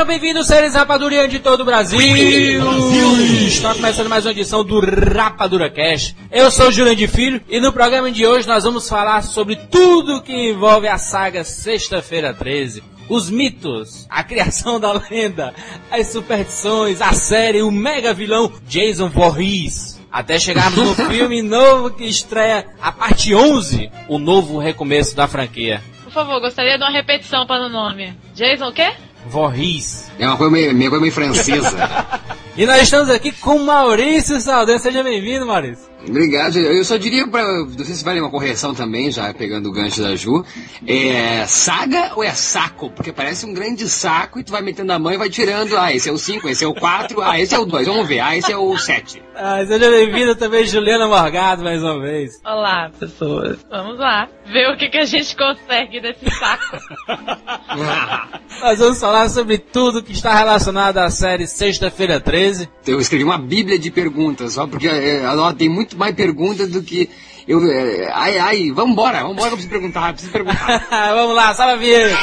[0.00, 1.98] Sejam bem-vindos, seres rapadurianos de todo o Brasil.
[1.98, 3.46] Brasil!
[3.46, 6.16] Está começando mais uma edição do Rapadura Cash.
[6.32, 10.22] Eu sou o Jurandir Filho e no programa de hoje nós vamos falar sobre tudo
[10.22, 12.82] que envolve a saga Sexta-feira 13.
[13.10, 15.52] Os mitos, a criação da lenda,
[15.90, 20.00] as superstições, a série, o mega vilão Jason Voorhees.
[20.10, 25.82] Até chegarmos no filme novo que estreia a parte 11, o novo recomeço da franquia.
[26.04, 28.14] Por favor, gostaria de uma repetição para o nome.
[28.34, 28.90] Jason o quê?
[29.28, 30.09] Voorhees.
[30.20, 31.78] É uma coisa meio, meio, coisa meio francesa.
[32.54, 34.78] e nós estamos aqui com Maurício Saldanha.
[34.78, 35.88] Seja bem-vindo, Maurício.
[36.06, 36.58] Obrigado.
[36.58, 40.02] Eu só diria para, não sei se vale uma correção também, já pegando o gancho
[40.02, 40.44] da Ju.
[40.86, 42.90] É saga ou é saco?
[42.90, 45.76] Porque parece um grande saco e tu vai metendo a mão e vai tirando.
[45.78, 47.86] Ah, esse é o 5, esse é o 4, ah, esse é o 2.
[47.86, 48.20] Vamos ver.
[48.20, 49.22] Ah, esse é o 7.
[49.34, 52.40] Ah, seja bem-vinda também, Juliana Morgado, mais uma vez.
[52.44, 53.58] Olá, pessoas.
[53.70, 54.28] Vamos lá.
[54.46, 56.76] Ver o que, que a gente consegue desse saco.
[58.60, 62.68] Nós vamos falar sobre tudo que está relacionado à série Sexta-feira 13.
[62.84, 65.22] Eu escrevi uma bíblia de perguntas, só porque é,
[65.56, 67.08] tem muito mais perguntas do que
[67.46, 67.64] eu.
[67.70, 70.84] É, ai, ai, vambora, vambora, eu preciso perguntar, eu preciso perguntar.
[71.14, 72.18] Vamos lá, salve a vinheta.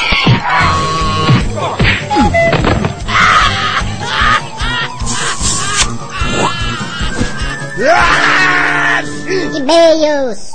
[9.55, 10.51] E-mails!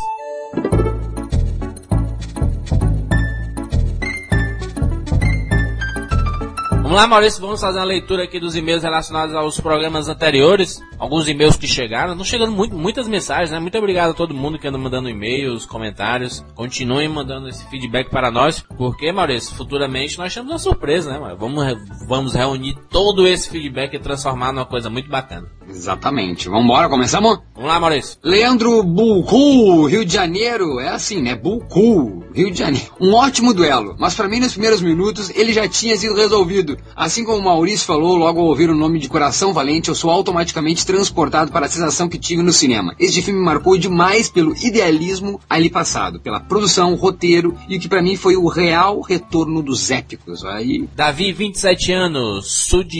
[6.83, 10.83] Vamos lá, Maurício, vamos fazer uma leitura aqui dos e-mails relacionados aos programas anteriores.
[11.03, 12.14] Alguns e-mails que chegaram.
[12.14, 13.58] Não chegando muito, muitas mensagens, né?
[13.58, 16.45] Muito obrigado a todo mundo que anda mandando e-mails, comentários.
[16.55, 21.36] Continuem mandando esse feedback para nós, porque, Maurício, futuramente nós temos uma surpresa, né?
[21.36, 21.77] Vamos,
[22.07, 25.48] vamos reunir todo esse feedback e transformar numa coisa muito bacana.
[25.68, 26.48] Exatamente.
[26.48, 27.41] Vamos embora, começamos?
[27.52, 28.18] Vamos lá, Maurício.
[28.23, 30.79] Leandro Bulcu, Rio de Janeiro.
[30.79, 31.35] É assim, né?
[31.35, 32.92] Bulcu, Rio de Janeiro.
[33.01, 36.77] Um ótimo duelo, mas para mim nos primeiros minutos ele já tinha sido resolvido.
[36.95, 40.11] Assim como o Maurício falou, logo ao ouvir o nome de Coração Valente, eu sou
[40.11, 42.95] automaticamente transportado para a sensação que tive no cinema.
[42.98, 48.03] Este filme marcou demais pelo idealismo ali passado, pela produção, roteiro e o que para
[48.03, 50.45] mim foi o real retorno dos épicos.
[50.45, 50.86] Aí...
[50.95, 52.92] Davi, 27 anos, Sud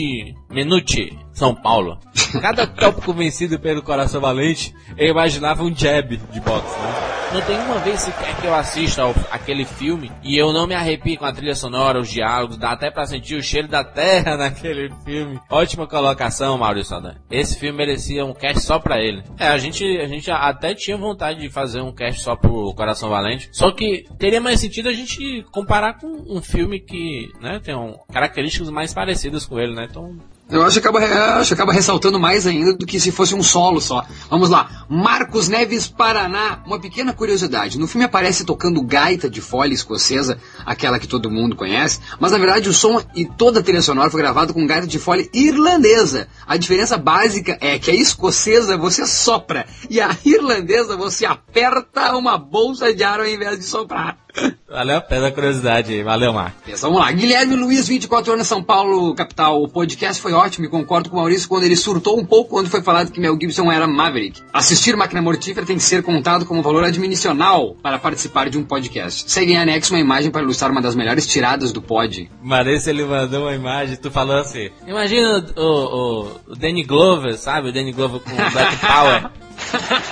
[0.49, 1.15] Menuti.
[1.33, 1.97] São Paulo.
[2.41, 7.13] Cada tópico vencido pelo Coração Valente, eu imaginava um jab de boxe, né?
[7.33, 10.75] Não tem uma vez sequer que eu assista ao, aquele filme e eu não me
[10.75, 14.37] arrepio com a trilha sonora, os diálogos, dá até pra sentir o cheiro da terra
[14.37, 15.39] naquele filme.
[15.49, 17.19] Ótima colocação, Maurício Saldanha.
[17.31, 19.23] Esse filme merecia um cast só pra ele.
[19.39, 23.09] É, a gente, a gente até tinha vontade de fazer um cast só pro Coração
[23.09, 27.75] Valente, só que teria mais sentido a gente comparar com um filme que, né, tem
[27.75, 29.87] um, características mais parecidas com ele, né?
[29.89, 30.19] Então
[30.53, 30.99] eu acho que, acaba,
[31.39, 34.05] acho que acaba ressaltando mais ainda do que se fosse um solo só.
[34.29, 34.85] Vamos lá.
[34.87, 36.61] Marcos Neves, Paraná.
[36.65, 37.79] Uma pequena curiosidade.
[37.79, 42.37] No filme aparece tocando gaita de folha escocesa, aquela que todo mundo conhece, mas na
[42.37, 46.27] verdade o som e toda a trilha sonora foi gravado com gaita de folha irlandesa.
[46.45, 52.37] A diferença básica é que a escocesa você sopra e a irlandesa você aperta uma
[52.37, 54.22] bolsa de ar ao invés de soprar.
[54.67, 56.01] Valeu a pena a curiosidade aí.
[56.01, 56.81] Valeu, Marcos.
[56.81, 57.11] Vamos lá.
[57.11, 59.61] Guilherme Luiz, 24 anos, São Paulo, capital.
[59.61, 62.69] O podcast foi ótimo e concordo com o Maurício quando ele surtou um pouco quando
[62.69, 64.41] foi falado que Mel Gibson era Maverick.
[64.51, 69.31] Assistir Máquina Mortífera tem que ser contado como valor admissional para participar de um podcast.
[69.31, 72.31] Segue em anexo uma imagem para ilustrar uma das melhores tiradas do pod.
[72.41, 77.69] Marissa, ele mandou uma imagem, tu falou assim, imagina o, o, o Danny Glover, sabe?
[77.69, 79.29] O Danny Glover com Black Power.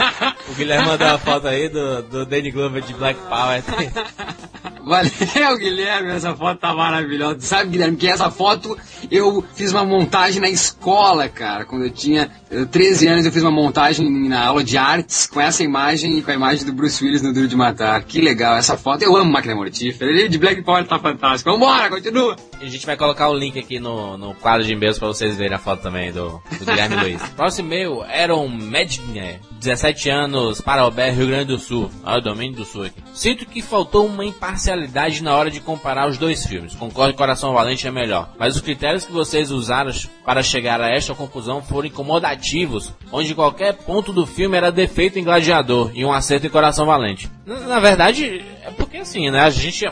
[0.51, 3.63] o Guilherme mandou uma foto aí do, do Danny Glover de Black Power.
[4.83, 7.39] Valeu, Guilherme, essa foto tá maravilhosa.
[7.41, 8.77] Sabe, Guilherme, que essa foto
[9.09, 11.65] eu fiz uma montagem na escola, cara.
[11.65, 12.29] Quando eu tinha
[12.71, 16.31] 13 anos, eu fiz uma montagem na aula de artes com essa imagem e com
[16.31, 18.03] a imagem do Bruce Willis no Duro de Matar.
[18.03, 19.03] Que legal essa foto.
[19.03, 20.11] Eu amo Máquina Mortífera.
[20.11, 21.51] Ele de Black Power tá fantástico.
[21.51, 22.35] Vambora, continua.
[22.59, 25.55] A gente vai colocar o link aqui no, no quadro de e-mails pra vocês verem
[25.55, 27.21] a foto também do, do Guilherme Luiz.
[27.37, 31.91] Próximo e-mail, Aaron Medner, 17 anos, Parobé, Rio Grande do Sul.
[32.03, 32.95] Olha o domínio do Sul aqui.
[33.13, 36.73] Sinto que faltou uma imparcialidade na hora de comparar os dois filmes.
[36.73, 38.29] Concordo que Coração Valente é melhor.
[38.39, 39.91] Mas os critérios que vocês usaram
[40.25, 45.23] para chegar a esta conclusão foram incomodativos, onde qualquer ponto do filme era defeito em
[45.23, 47.29] Gladiador e um acerto em Coração Valente.
[47.45, 49.41] Na, na verdade, é porque assim, né?
[49.41, 49.85] A gente,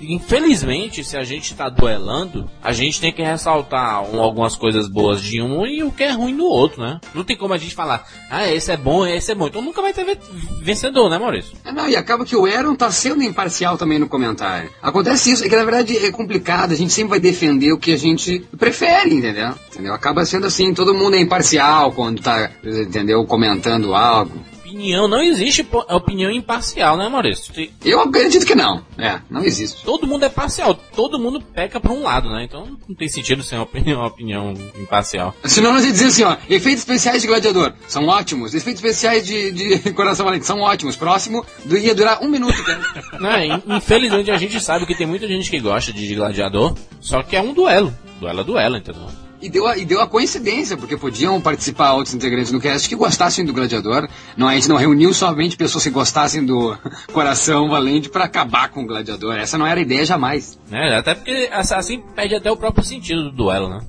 [0.00, 5.20] infelizmente, se a gente tá duelando, a gente tem que ressaltar um- algumas coisas boas
[5.22, 7.00] de um e o que é ruim do outro, né?
[7.14, 9.46] Não tem como a gente falar, ah, esse é bom, esse é bom.
[9.48, 10.18] Então nunca vai ter ve-
[10.62, 11.52] vencedor, né, Maurício?
[11.64, 14.70] É, Não, e acaba que o Aaron tá sendo imparcial também no comentário.
[14.82, 17.92] Acontece isso, é que na verdade é complicado, a gente sempre vai defender o que
[17.92, 19.50] a gente prefere, entendeu?
[19.70, 19.94] Entendeu?
[19.94, 24.32] Acaba sendo assim, todo mundo é imparcial quando tá, entendeu, comentando algo.
[24.82, 27.52] Opinião, não existe po- opinião imparcial, né, Maurício?
[27.84, 28.84] Eu acredito que não.
[28.98, 29.84] É, não existe.
[29.84, 32.44] Todo mundo é parcial, todo mundo peca pra um lado, né?
[32.44, 35.34] Então não tem sentido ser uma opinião, uma opinião imparcial.
[35.44, 39.52] Senão nós ia dizer assim, ó, efeitos especiais de gladiador são ótimos, efeitos especiais de,
[39.52, 40.96] de coração valente são ótimos.
[40.96, 42.80] Próximo du- ia durar um minuto, cara.
[43.46, 47.36] In- Infelizmente a gente sabe que tem muita gente que gosta de gladiador, só que
[47.36, 47.94] é um duelo.
[48.18, 49.06] Duelo é duelo, entendeu?
[49.42, 52.94] E deu, a, e deu a coincidência, porque podiam participar outros integrantes do cast que
[52.94, 54.08] gostassem do Gladiador.
[54.36, 56.78] Não, a gente não reuniu somente pessoas que gostassem do
[57.12, 59.36] Coração Valente para acabar com o Gladiador.
[59.36, 60.56] Essa não era a ideia jamais.
[60.70, 60.96] Né?
[60.96, 63.80] Até porque assim perde até o próprio sentido do duelo, né?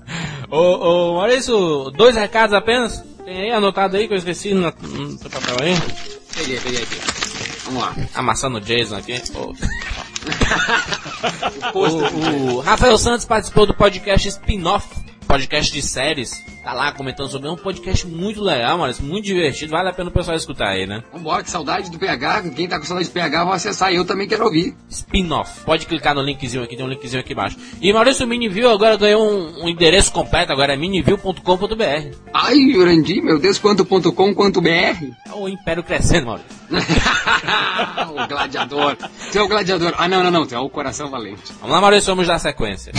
[0.50, 3.04] Ô, ô Maurício, dois recados apenas?
[3.24, 5.76] Tem aí anotado aí que eu esqueci no, no teu papel aí?
[6.36, 6.98] Peguei, peguei aqui.
[7.66, 7.96] Vamos lá.
[8.16, 9.22] Amassando o Jason aqui.
[9.36, 9.54] Ô.
[11.70, 12.12] O pôster.
[12.16, 14.88] O, o Rafael Santos participou do podcast Spin-Off,
[15.24, 16.44] podcast de séries.
[16.64, 19.72] Tá lá comentando sobre é um podcast muito legal, mano, muito divertido.
[19.72, 21.04] Vale a pena o pessoal escutar aí, né?
[21.12, 22.44] Vambora, que saudade do PH.
[22.56, 23.94] Quem tá com saudade do PH, vai acessar.
[23.94, 24.76] Eu também quero ouvir.
[24.90, 25.62] Spin-Off.
[25.66, 27.58] Pode clicar no linkzinho aqui, tem um linkzinho aqui embaixo.
[27.82, 32.18] E Maurício Miniview agora ganhou um, um endereço completo, agora é miniview.com.br.
[32.34, 34.70] Ai, Jurandir, meu Deus, quanto ponto com, quanto BR.
[35.28, 36.50] É o império crescendo, Maurício.
[38.10, 38.98] o gladiador.
[39.32, 39.94] Tu é o gladiador.
[39.98, 40.46] Ah, não, não, não.
[40.46, 41.52] Tu é o coração valente.
[41.60, 42.92] Vamos lá, Maurício, vamos dar sequência.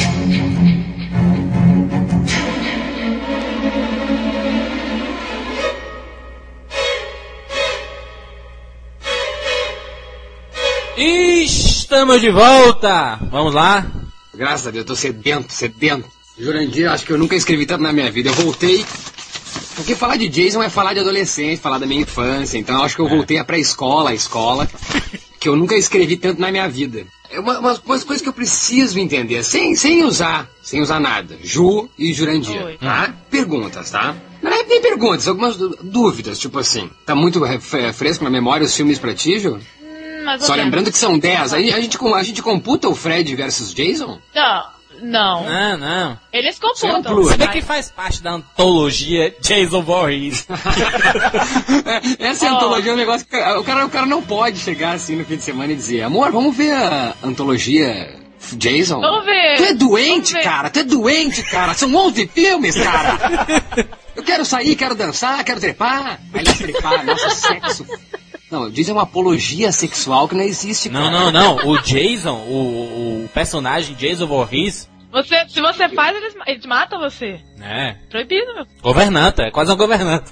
[10.97, 13.19] Estamos de volta!
[13.31, 13.85] Vamos lá?
[14.33, 16.05] Graças a Deus, eu tô sedento, sedento.
[16.39, 18.31] Jurandir, acho que eu nunca escrevi tanto na minha vida.
[18.31, 18.85] Eu voltei.
[19.77, 22.59] Porque falar de Jason é falar de adolescente, falar da minha infância.
[22.59, 24.69] Então eu acho que eu voltei a pré-escola, a escola.
[25.45, 27.05] Que eu nunca escrevi tanto na minha vida.
[27.31, 31.37] É uma, uma coisa coisa que eu preciso entender, sem, sem usar, sem usar nada.
[31.45, 32.79] Ju e Jurandir, Oi.
[32.79, 33.15] tá?
[33.31, 34.17] Perguntas, tá?
[34.43, 36.89] Não é nem perguntas, algumas dú- dúvidas, tipo assim.
[37.05, 39.59] Tá muito re- fre- fresco na memória os filmes pra ti, Ju?
[40.25, 40.65] Mais ou Só menos.
[40.67, 41.53] lembrando que são 10.
[41.55, 44.19] Aí a gente, a gente computa o Fred versus Jason?
[44.35, 44.65] Não,
[45.03, 45.45] não.
[45.45, 46.19] Não, não.
[46.33, 47.15] Eles é um computam.
[47.17, 50.47] Você vê mas- que faz parte da antologia Jason Voorhees.
[52.19, 52.57] É, Essa Ó.
[52.57, 55.37] antologia é um negócio que o cara, o cara não pode chegar assim no fim
[55.37, 58.15] de semana e dizer, amor, vamos ver a antologia
[58.53, 59.01] Jason?
[59.01, 59.57] Vamos ver.
[59.57, 60.43] Tu é doente, Vamos ver.
[60.45, 61.75] cara, tu é doente, cara.
[61.75, 63.19] São 11 filmes, cara.
[64.15, 66.21] Eu quero sair, quero dançar, quero trepar.
[66.33, 67.87] Aliás, trepar, nossa, sexo.
[68.51, 71.31] Não, Jason é uma apologia sexual que não existe, Não, cara.
[71.31, 71.69] não, não.
[71.71, 77.41] O Jason, o, o personagem Jason Voorhees, Você, se você faz, eles, eles matam você.
[77.61, 78.67] é Proibido, meu.
[78.83, 80.31] governanta, é quase um governanta.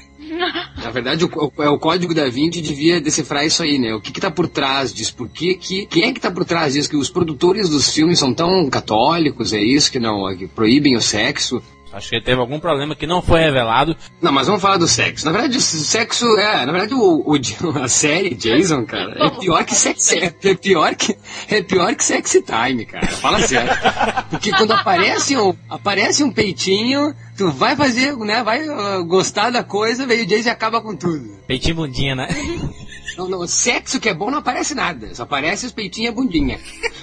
[0.83, 3.93] Na verdade, o, o, o código da Vinci devia decifrar isso aí, né?
[3.95, 5.15] O que que tá por trás disso?
[5.15, 5.85] Por que que...
[5.87, 6.89] Quem é que tá por trás disso?
[6.89, 9.91] Que os produtores dos filmes são tão católicos, é isso?
[9.93, 10.35] Que não...
[10.37, 11.63] Que proíbem o sexo?
[11.93, 13.97] Acho que ele teve algum problema que não foi revelado.
[14.21, 15.27] Não, mas vamos falar do sexo.
[15.27, 16.65] Na verdade, o sexo é...
[16.65, 17.39] Na verdade, o, o-
[17.83, 20.19] a série Jason, cara, é pior que sexy...
[20.19, 21.17] É pior que...
[21.49, 23.07] É pior que sexy time, cara.
[23.09, 23.71] Fala sério.
[24.31, 28.43] Porque quando aparece um, aparece um peitinho, tu vai fazer, né?
[28.43, 31.39] Vai uh, gostar da coisa, veio o Jason e acaba com tudo.
[31.47, 32.29] Peitinho bundinha, né?
[33.17, 36.15] Não, não, sexo que é bom não aparece nada, só aparece os peitinhos e a
[36.15, 36.59] bundinha.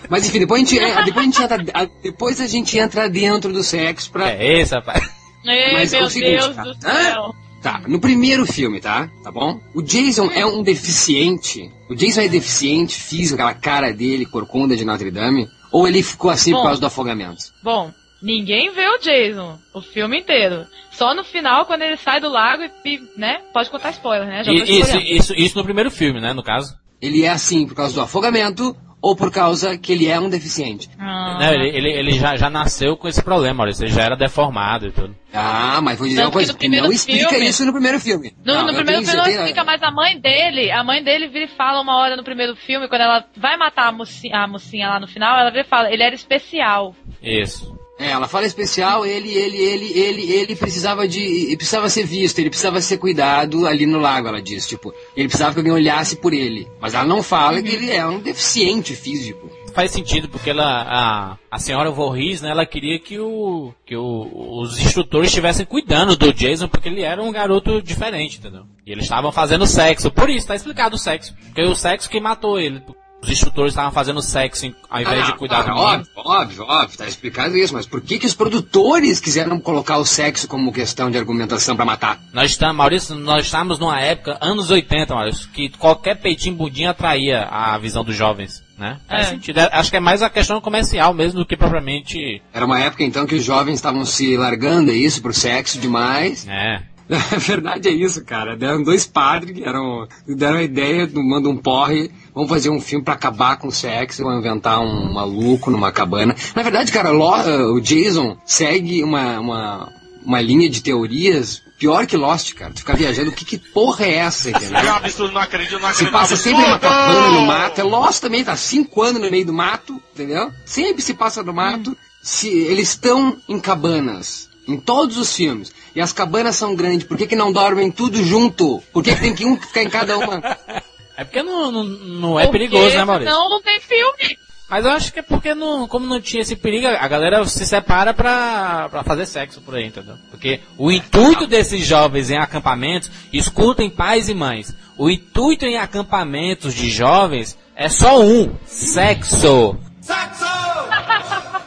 [0.09, 3.53] Mas enfim, depois a gente, é, depois a gente, entra, depois a gente entra dentro
[3.53, 4.31] do sexo pra.
[4.31, 5.09] É esse, rapaz.
[5.45, 6.63] Ei, Mas é meu o seguinte, Deus tá?
[6.63, 7.35] do céu.
[7.61, 9.09] Tá, no primeiro filme, tá?
[9.21, 9.59] Tá bom?
[9.73, 11.69] O Jason é um deficiente.
[11.89, 15.47] O Jason é deficiente físico, aquela cara dele, corcunda de Notre Dame.
[15.71, 16.63] Ou ele ficou assim por Bom.
[16.63, 17.43] causa do afogamento?
[17.61, 20.65] Bom, ninguém vê o Jason o filme inteiro.
[20.91, 23.39] Só no final, quando ele sai do lago e, né?
[23.53, 24.43] Pode contar spoiler, né?
[24.43, 26.33] Já E- Isso, isso, isso no primeiro filme, né?
[26.33, 26.75] No caso.
[27.01, 30.89] Ele é assim por causa do afogamento ou por causa que ele é um deficiente?
[30.99, 31.37] Ah.
[31.39, 33.85] Não, ele ele, ele já, já nasceu com esse problema, Maurício.
[33.85, 35.15] Ele já era deformado e tudo.
[35.33, 38.33] Ah, mas vou dizer Tanto uma coisa, que não explica filme- isso no primeiro filme.
[38.43, 41.29] No, Não, no primeiro tenho filme não explica, mas a mãe dele, a mãe dele
[41.29, 44.47] vira e fala uma hora no primeiro filme, quando ela vai matar a mocinha, a
[44.47, 46.93] mocinha lá no final, ela vira e fala, ele era especial.
[47.23, 47.78] Isso.
[47.99, 51.21] É, ela fala especial, ele, ele, ele, ele, ele precisava de.
[51.21, 54.65] Ele precisava ser visto, ele precisava ser cuidado ali no lago, ela diz.
[54.65, 56.65] Tipo, ele precisava que alguém olhasse por ele.
[56.79, 59.51] Mas ela não fala que ele é um deficiente físico.
[59.73, 64.61] Faz sentido, porque ela, a, a senhora Voorhees, né, ela queria que, o, que o,
[64.61, 68.63] os instrutores estivessem cuidando do Jason, porque ele era um garoto diferente, entendeu?
[68.85, 71.35] E eles estavam fazendo sexo, por isso, tá explicado o sexo.
[71.45, 72.81] Porque o sexo que matou ele.
[73.21, 75.87] Os instrutores estavam fazendo sexo em- ao invés de cuidar do ah, menino.
[75.89, 80.05] óbvio, óbvio, óbvio, tá explicado isso, mas por que, que os produtores quiseram colocar o
[80.05, 82.19] sexo como questão de argumentação pra matar?
[82.33, 87.43] Nós estamos, Maurício, nós estamos numa época, anos 80, Maurício, que qualquer peitinho bundinho atraía
[87.43, 88.99] a visão dos jovens, né?
[89.07, 89.29] Faz É.
[89.31, 89.59] sentido.
[89.59, 92.41] É, Acho que é mais a questão comercial mesmo do que propriamente.
[92.53, 96.47] Era uma época então que os jovens estavam se largando, é isso, pro sexo demais.
[96.47, 96.81] É.
[97.09, 98.55] A verdade é isso, cara.
[98.55, 102.79] Deram dois padres que eram, deram a ideia, do- manda um porre, vamos fazer um
[102.79, 106.33] filme pra acabar com o sexo, vão inventar um maluco numa cabana.
[106.55, 109.93] Na verdade, cara, eh, o Jason segue uma, uma,
[110.25, 112.71] uma linha de teorias pior que Lost, cara.
[112.73, 114.77] Tu fica viajando, que, que porra é essa, entendeu?
[114.77, 116.11] É um absurdo, não acredito, não Se acredito.
[116.13, 116.95] passa é um sempre numa absurdo!
[116.95, 117.81] cabana no mato.
[117.81, 120.49] É Lost também, tá cinco anos no meio do mato, entendeu?
[120.65, 121.95] Sempre se passa no mato.
[122.21, 124.47] Se, eles estão em cabanas.
[124.67, 125.73] Em todos os filmes.
[125.95, 127.07] E as cabanas são grandes.
[127.07, 128.81] Por que, que não dormem tudo junto?
[128.93, 130.41] Por que, que tem que um ficar em cada uma?
[131.19, 133.33] É porque não, não, não é Porque perigoso, né, Maurício?
[133.33, 134.37] Não, não tem filme.
[134.69, 137.65] Mas eu acho que é porque, não, como não tinha esse perigo, a galera se
[137.65, 140.15] separa pra, pra fazer sexo por aí, entendeu?
[140.31, 146.73] Porque o intuito desses jovens em acampamentos, escutem pais e mães, o intuito em acampamentos
[146.73, 149.75] de jovens é só um, sexo.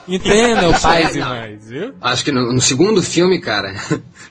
[0.09, 1.95] Entendam, pais e mães, viu?
[2.01, 3.75] Acho que no, no segundo filme, cara,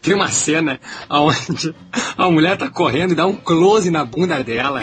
[0.01, 0.79] tem uma cena
[1.09, 1.75] onde
[2.17, 4.81] a mulher tá correndo e dá um close na bunda dela.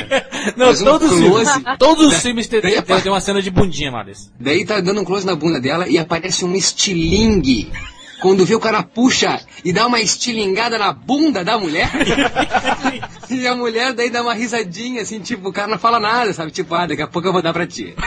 [0.57, 1.65] Não, um todos, close.
[1.79, 4.31] todos os filmes tem, Daí tem, apa- tem uma cena de bundinha, Maurício.
[4.39, 7.71] Daí tá dando um close na bunda dela e aparece um estilingue.
[8.21, 11.89] Quando vê o cara puxa e dá uma estilingada na bunda da mulher.
[13.31, 16.51] e a mulher daí dá uma risadinha, assim, tipo, o cara não fala nada, sabe?
[16.51, 17.95] Tipo, ah, daqui a pouco eu vou dar pra ti.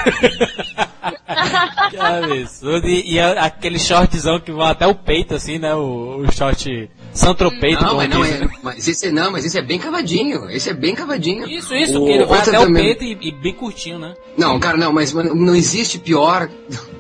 [1.90, 2.88] Que absurdo.
[2.88, 5.74] E, e aquele shortzão que vai até o peito, assim, né?
[5.74, 7.84] O, o short santropeito.
[7.84, 10.50] Não, mas não, é, mas esse é, não, mas esse é bem cavadinho.
[10.50, 11.48] Esse é bem cavadinho.
[11.50, 14.00] Isso, isso, O que ele vai outro até o também- peito e, e bem curtinho,
[14.00, 14.14] né?
[14.38, 16.50] Não, cara, não, mas mano, não existe pior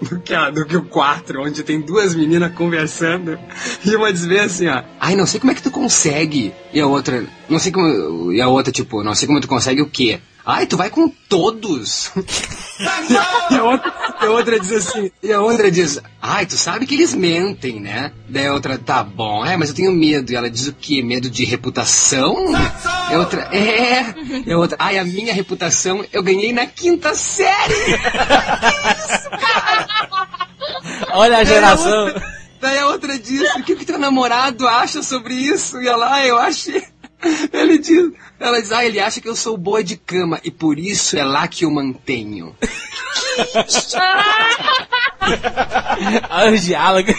[0.09, 3.39] do que, a- do que o 4, onde tem duas meninas conversando
[3.85, 4.83] e uma diz bem assim, ó.
[4.99, 6.53] Ai, não sei como é que tu consegue.
[6.73, 8.31] E a outra, não sei como.
[8.31, 10.19] E a outra, tipo, não sei como tu consegue o quê?
[10.51, 12.11] Ai, tu vai com todos.
[13.09, 16.85] e, a outra, e a outra diz assim, e a outra diz, ai, tu sabe
[16.85, 18.11] que eles mentem, né?
[18.27, 20.29] Daí a outra, tá bom, é, mas eu tenho medo.
[20.29, 21.01] E ela diz o quê?
[21.01, 22.35] Medo de reputação?
[23.09, 24.13] E a outra, é.
[24.45, 27.73] E a outra, ai, a minha reputação eu ganhei na quinta série.
[31.13, 32.13] Olha a geração.
[32.59, 35.81] Daí a outra diz, o que que teu namorado acha sobre isso?
[35.81, 36.83] E ela, ah, eu achei...
[37.53, 38.11] Ele diz,
[38.47, 41.23] ela diz, ah, ele acha que eu sou boa de cama e por isso é
[41.23, 42.55] lá que eu mantenho.
[46.29, 47.15] Olha os diálogos.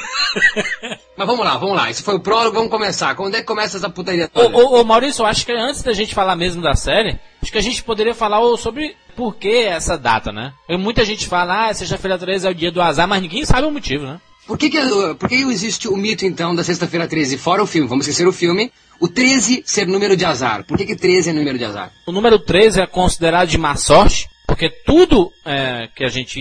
[1.16, 1.90] Mas vamos lá, vamos lá.
[1.90, 3.14] Esse foi o prólogo, vamos começar.
[3.14, 4.56] Quando é que começa essa putaria Ô, toda?
[4.56, 7.58] ô, ô, Maurício, eu acho que antes da gente falar mesmo da série, acho que
[7.58, 10.52] a gente poderia falar ô, sobre por que essa data, né?
[10.68, 13.66] E muita gente fala, ah, sexta-feira 13 é o dia do azar, mas ninguém sabe
[13.66, 14.20] o motivo, né?
[14.46, 14.78] Por que, que,
[15.18, 17.38] por que existe o mito, então, da sexta-feira 13?
[17.38, 18.72] Fora o filme, vamos esquecer o filme.
[19.02, 20.62] O 13 ser número de azar.
[20.62, 21.90] Por que, que 13 é número de azar?
[22.06, 26.38] O número 13 é considerado de má sorte, porque tudo é, que a gente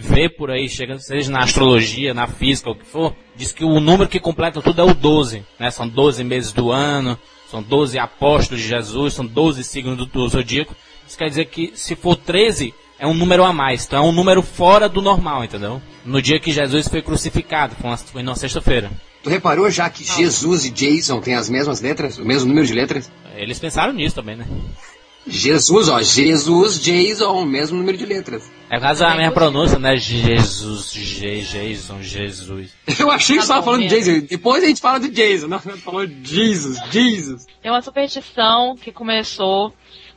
[0.00, 3.78] vê por aí, chegando, seja na astrologia, na física, o que for, diz que o
[3.78, 5.44] número que completa tudo é o 12.
[5.60, 5.70] Né?
[5.70, 7.16] São 12 meses do ano,
[7.48, 10.74] são 12 apóstolos de Jesus, são 12 signos do, do zodíaco.
[11.06, 14.12] Isso quer dizer que se for 13, é um número a mais, então é um
[14.12, 15.80] número fora do normal, entendeu?
[16.04, 17.76] No dia que Jesus foi crucificado,
[18.10, 18.90] foi na sexta-feira.
[19.22, 22.18] Tu reparou já que Jesus e Jason têm as mesmas letras?
[22.18, 23.10] O mesmo número de letras?
[23.36, 24.46] Eles pensaram nisso também, né?
[25.24, 28.50] Jesus, ó, Jesus, Jason, mesmo número de letras.
[28.68, 29.96] É quase a mesma pronúncia, né?
[29.96, 32.70] Jesus, Je- Jason, Jesus.
[32.98, 33.88] Eu achei que Tá você tava bom, falando.
[33.88, 34.26] Jason.
[34.28, 35.46] Depois a gente fala do Jason.
[35.46, 37.46] Não, você falou Jesus, Jesus.
[37.62, 39.72] Tem uma superstição que começou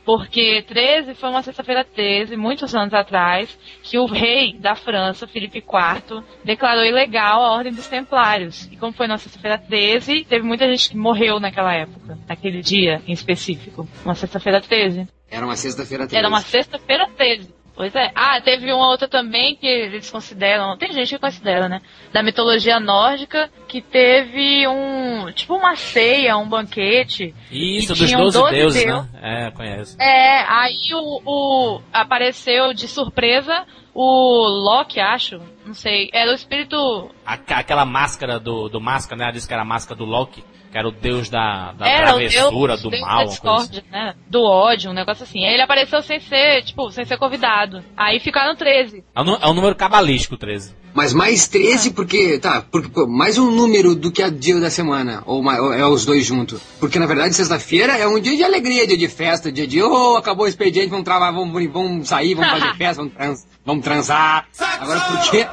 [0.06, 5.58] porque 13 foi uma sexta-feira 13, muitos anos atrás, que o rei da França, Felipe
[5.58, 8.66] IV, declarou ilegal a Ordem dos Templários.
[8.70, 13.02] E como foi na sexta-feira 13, teve muita gente que morreu naquela época, naquele dia
[13.04, 13.88] em específico.
[14.04, 15.08] Uma sexta-feira 13.
[15.28, 16.16] Era uma sexta-feira 13.
[16.16, 17.52] Era uma sexta-feira 13.
[17.76, 18.10] Pois é.
[18.14, 21.82] Ah, teve uma outra também que eles consideram, tem gente que considera, né?
[22.10, 27.34] Da mitologia nórdica, que teve um, tipo uma ceia, um banquete.
[27.50, 29.46] Isso, E dos tinham 12 12 deuses, deus- né?
[29.46, 30.00] É, conheço.
[30.00, 33.64] É, aí o, o- apareceu de surpresa
[33.94, 39.24] o Loki, acho, não sei, era o espírito Aqu- aquela máscara do, do Máscara, né?
[39.24, 40.42] Ela disse que era a máscara do Loki,
[40.76, 43.30] que era o deus da, da era o travessura, deus, do deus mal, da assim.
[43.32, 44.14] discórdia, né?
[44.28, 45.44] Do ódio, um negócio assim.
[45.46, 47.82] Aí ele apareceu sem ser, tipo, sem ser convidado.
[47.96, 49.02] Aí ficaram 13.
[49.14, 50.74] É um, é um número cabalístico, 13.
[50.92, 54.70] Mas mais 13 porque, tá, porque, pô, mais um número do que a dia da
[54.70, 56.60] semana, ou, ou é os dois juntos.
[56.80, 60.16] Porque na verdade sexta-feira é um dia de alegria, dia de festa, dia de, oh,
[60.16, 64.46] acabou o expediente, vamos trabalhar, vamos, vamos sair, vamos fazer festa, vamos, trans- vamos transar.
[64.80, 65.46] Agora por quê?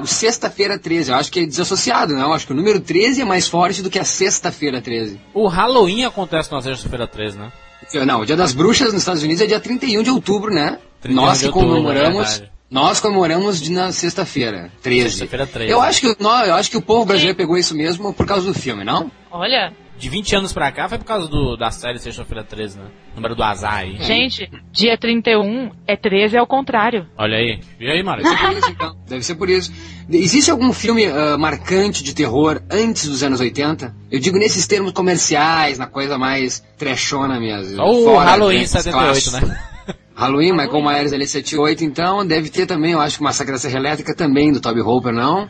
[0.00, 2.22] O sexta-feira 13, eu acho que é desassociado, não?
[2.22, 5.20] Eu acho que o número 13 é mais forte do que a sexta-feira 13.
[5.32, 7.52] O Halloween acontece na sexta-feira 13, né?
[7.80, 10.78] Porque, Não, o Dia das Bruxas nos Estados Unidos é dia 31 de outubro, né?
[11.00, 12.28] 31 Nós que outubro, comemoramos.
[12.30, 12.52] verdade.
[12.68, 15.10] Nós comemoramos de na sexta-feira, 13.
[15.10, 15.70] Sexta-feira 13.
[15.70, 18.44] Eu acho que, não, eu acho que o povo brasileiro pegou isso mesmo por causa
[18.46, 19.10] do filme, não?
[19.30, 22.84] Olha, De 20 anos pra cá foi por causa do, da série Sexta-feira 13, né?
[23.14, 23.96] Número do azar aí.
[24.02, 27.06] gente, dia 31 é 13 ao contrário.
[27.16, 27.60] Olha aí.
[27.80, 28.22] E aí, Mário?
[28.22, 28.96] Deve ser por isso, então.
[29.08, 29.72] Deve ser por isso.
[30.10, 33.94] Existe algum filme ah, marcante de terror antes dos anos 80?
[34.10, 37.76] Eu digo nesses termos comerciais, na coisa mais trechona mesmo.
[37.76, 39.48] Só o Halloween desses 78, clássicos.
[39.48, 39.58] né?
[40.14, 43.78] Halloween, Michael Myers ali 78, então deve ter também, eu acho que Massacre da Serra
[43.78, 45.46] Elétrica também, do Toby Hooper, não?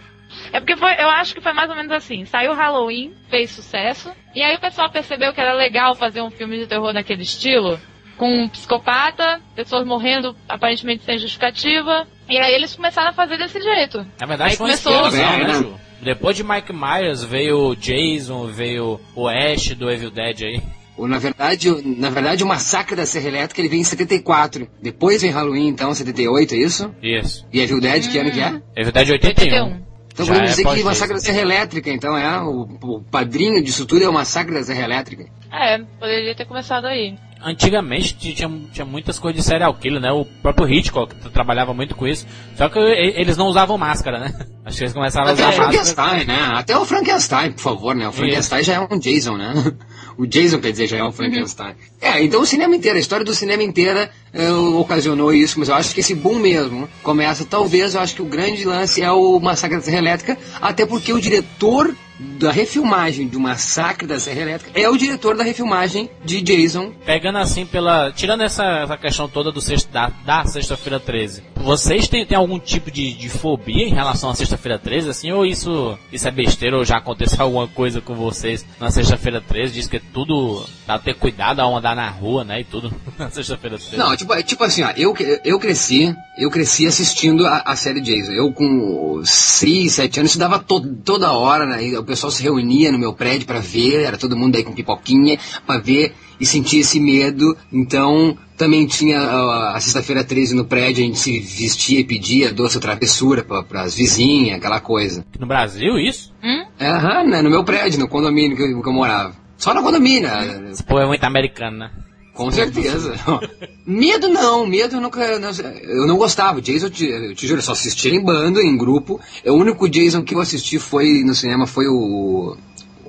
[0.52, 2.24] É porque foi, eu acho que foi mais ou menos assim.
[2.24, 6.58] Saiu Halloween, fez sucesso, e aí o pessoal percebeu que era legal fazer um filme
[6.58, 7.78] de terror naquele estilo,
[8.16, 13.60] com um psicopata, pessoas morrendo aparentemente sem justificativa, e aí eles começaram a fazer desse
[13.60, 13.98] jeito.
[14.20, 15.54] Na verdade Aí foi começou- inspiração, É, né, né?
[15.54, 15.74] Ju?
[16.02, 20.62] Depois de Mike Myers veio o Jason, veio o Ash do Evil Dead aí.
[20.98, 24.66] Na verdade, o- na verdade, o Massacre da Serra Elétrica ele vem em 74.
[24.80, 26.94] Depois vem Halloween, então, 78, é isso?
[27.02, 27.46] Isso.
[27.52, 28.60] E Evil Dead, que ano que é?
[28.76, 29.64] Evil Dead 81.
[29.64, 29.86] 81.
[30.16, 30.88] Então Já podemos é dizer que pós-Jason.
[30.88, 34.64] Massacre da Serra Elétrica, então é o, o padrinho disso tudo é o Massacre da
[34.64, 35.26] Serra Elétrica.
[35.52, 37.14] É, poderia ter começado aí.
[37.44, 40.10] Antigamente tinha, tinha muitas coisas de serial killer, né?
[40.10, 42.26] O próprio Hitchcock trabalhava muito com isso.
[42.56, 44.34] Só que eles não usavam máscara, né?
[44.64, 45.70] Acho que eles começaram a Até usar o máscara.
[45.70, 46.40] Frankenstein, né?
[46.54, 48.08] Até o Frankenstein, por favor, né?
[48.08, 49.52] O Frankenstein já é um Jason, né?
[50.18, 51.74] O Jason, quer dizer, já é um Frankenstein.
[52.00, 55.74] É, então o cinema inteiro, a história do cinema inteira eh, ocasionou isso, mas eu
[55.74, 59.38] acho que esse boom mesmo começa, talvez, eu acho que o grande lance é o
[59.38, 64.78] Massacre da Serra Elétrica, até porque o diretor da refilmagem do Massacre da Serra Elétrica
[64.78, 66.92] é o diretor da refilmagem de Jason.
[67.04, 68.10] Pegando assim pela.
[68.12, 71.42] Tirando essa, essa questão toda do sexta, da, da sexta-feira 13.
[71.56, 75.32] Vocês têm, têm algum tipo de, de fobia em relação à sexta-feira 13, assim?
[75.32, 79.74] Ou isso, isso é besteira ou já aconteceu alguma coisa com vocês na sexta-feira 13?
[79.74, 80.64] Diz que é tudo.
[80.86, 82.60] Pra ter cuidado ao andar na rua, né?
[82.60, 83.96] E tudo na sexta-feira 13.
[83.96, 88.00] Não, tipo, é tipo assim, ó, eu, eu cresci, eu cresci assistindo a, a série
[88.00, 88.32] Jason.
[88.32, 91.84] Eu com 6, 7 anos estudava to, toda hora, né?
[92.06, 95.78] Pessoal se reunia no meu prédio pra ver, era todo mundo aí com pipoquinha pra
[95.78, 97.56] ver e sentia esse medo.
[97.72, 102.52] Então, também tinha ó, a sexta-feira 13 no prédio, a gente se vestia e pedia
[102.52, 105.24] doce ou travessura pra, pras vizinhas, aquela coisa.
[105.38, 106.32] No Brasil, isso?
[106.42, 106.64] Hum?
[106.80, 107.42] Aham, né?
[107.42, 109.34] No meu prédio, no condomínio que eu, que eu morava.
[109.56, 110.28] Só no condomínio?
[110.70, 111.90] Esse povo é muito americano, né?
[112.36, 113.14] Com certeza.
[113.86, 115.38] medo não, medo eu nunca.
[115.38, 116.60] não- eu não gostava.
[116.60, 119.18] Jason, eu te, eu te juro, eu só assistia em bando, em grupo.
[119.44, 122.56] O único Jason que eu assisti foi no cinema foi o.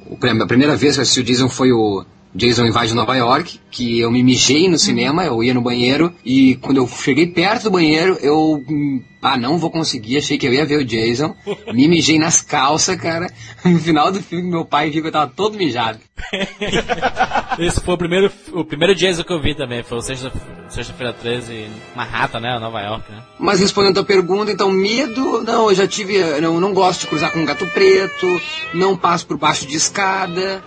[0.10, 2.06] o a primeira vez que eu assisti o Jason foi o.
[2.36, 6.56] Jason invade Nova York, que eu me mijei no cinema, eu ia no banheiro, e
[6.58, 8.64] quando eu cheguei perto do banheiro, eu.
[8.70, 11.36] hum, Ah, não vou conseguir, achei que eu ia ver o Jason.
[11.74, 13.28] Me mijei nas calças, cara.
[13.66, 16.00] No final do filme, meu pai viu que eu tava todo mijado.
[17.60, 19.84] Esse foi o primeiro, o primeiro Jason que eu vi também.
[19.84, 20.32] Foi o sexta-
[20.70, 22.60] sexta-feira 13 em Manhattan, né?
[22.60, 23.22] Nova York, né?
[23.40, 27.08] Mas respondendo a tua pergunta, então, medo, não, eu já tive, não, não gosto de
[27.08, 28.28] cruzar com um gato preto,
[28.74, 30.64] não passo por baixo de escada.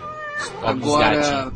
[0.63, 1.53] Agora.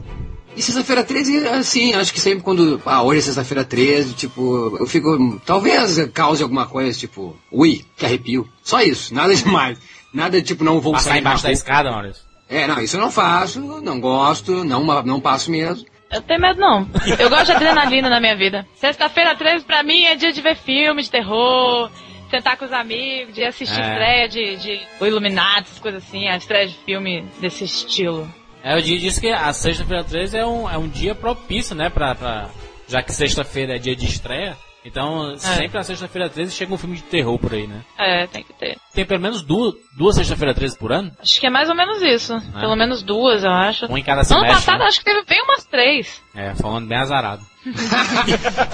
[0.56, 2.80] E sexta-feira 13, assim, acho que sempre quando.
[2.86, 5.40] Ah, hoje é sexta-feira 13, tipo, eu fico.
[5.44, 8.48] Talvez cause alguma coisa, tipo, ui, que arrepio.
[8.62, 9.78] Só isso, nada demais.
[10.12, 12.22] Nada tipo, não vou Passar sair embaixo da escada, Maurício.
[12.48, 15.84] É, não, isso eu não faço, não gosto, não, não passo mesmo.
[16.12, 16.88] Eu tenho medo não.
[17.18, 18.64] Eu gosto de adrenalina na minha vida.
[18.76, 21.90] Sexta-feira 13 pra mim é dia de ver filme de terror,
[22.30, 23.88] sentar com os amigos, de assistir É.
[23.88, 28.32] estreia de, de o Illuminati, essas coisas assim, a estreia de filme desse estilo.
[28.64, 31.90] É, o dia que a sexta-feira 13 é um, é um dia propício, né?
[31.90, 32.48] Pra, pra,
[32.88, 36.96] já que sexta-feira é dia de estreia, Então, sempre na sexta-feira 13 chega um filme
[36.96, 37.82] de terror por aí, né?
[37.98, 38.76] É, tem que ter.
[38.92, 41.10] Tem pelo menos duas, duas sexta-feira 13 por ano?
[41.20, 42.34] Acho que é mais ou menos isso.
[42.60, 43.86] Pelo menos duas, eu acho.
[43.90, 44.54] Um em cada Ano semestre.
[44.54, 44.84] passado, né?
[44.86, 46.22] acho que teve bem umas três.
[46.34, 47.42] É, falando bem azarado.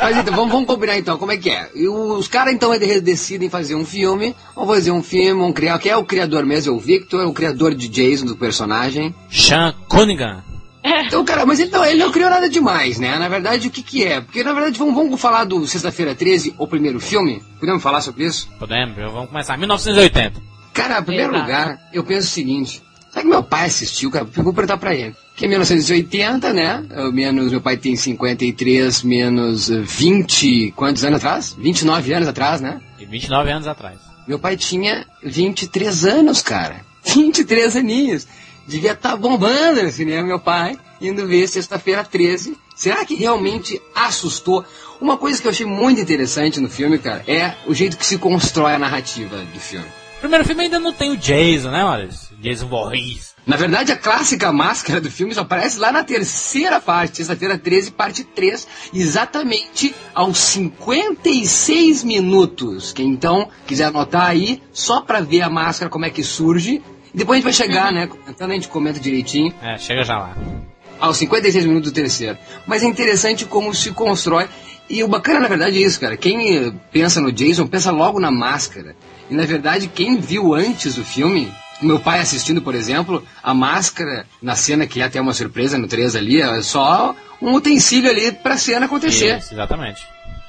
[0.03, 1.71] Mas então, vamos, vamos combinar então, como é que é?
[1.77, 5.79] E os caras então de- decidem fazer um filme, vão fazer um filme, vão criar,
[5.79, 6.73] quem é o criador mesmo?
[6.73, 9.15] É o Victor, o criador de Jason, do personagem.
[9.31, 10.43] Sean Cunningham.
[10.83, 13.19] Então, cara, mas então, ele não criou nada demais, né?
[13.19, 14.21] Na verdade, o que que é?
[14.21, 17.43] Porque, na verdade, vamos, vamos falar do Sexta-feira 13, o primeiro filme?
[17.59, 18.49] Podemos falar sobre isso?
[18.59, 19.57] Podemos, vamos começar.
[19.57, 20.41] 1980.
[20.73, 21.45] Cara, em primeiro Exato.
[21.45, 22.83] lugar, eu penso o seguinte.
[23.11, 24.27] Sabe que meu pai assistiu, cara?
[24.37, 25.15] Eu vou perguntar pra ele.
[25.37, 26.85] Que é 1980, né?
[26.91, 30.73] Eu, menos, meu pai tem 53, menos eh, 20...
[30.77, 31.57] Quantos anos atrás?
[31.59, 32.81] 29 anos atrás, né?
[33.01, 33.99] E 29 anos atrás.
[34.29, 36.83] Meu pai tinha 23 anos, cara.
[37.05, 38.29] 23 aninhos.
[38.71, 42.57] Devia estar bombando no cinema, meu pai, indo ver sexta-feira 13.
[42.77, 44.65] Será que realmente assustou?
[45.01, 48.17] Uma coisa que eu achei muito interessante no filme, cara, é o jeito que se
[48.17, 49.89] constrói a narrativa do filme.
[50.19, 52.29] O primeiro filme ainda não tem o Jason, né, Maurício?
[52.39, 53.35] Jason Voorhees.
[53.45, 57.91] Na verdade, a clássica máscara do filme só aparece lá na terceira parte, sexta-feira 13,
[57.91, 62.93] parte 3, exatamente aos 56 minutos.
[62.93, 66.81] Quem então quiser anotar aí, só pra ver a máscara, como é que surge.
[67.15, 68.07] Depois a gente vai chegar, né?
[68.07, 70.37] Comentando, a gente comenta direitinho É, chega já lá.
[71.01, 72.39] aos 56 minutos do terceiro.
[72.67, 74.49] Mas é interessante como se constrói.
[74.89, 76.17] E o bacana, na verdade, é isso, cara.
[76.17, 78.97] Quem eh, pensa no Jason, pensa logo na máscara.
[79.31, 84.27] E, na verdade, quem viu antes o filme, meu pai assistindo, por exemplo, a máscara,
[84.43, 88.33] na cena que é até uma surpresa no 3 ali, é só um utensílio ali
[88.33, 89.39] pra cena acontecer.
[89.39, 90.03] Isso, exatamente.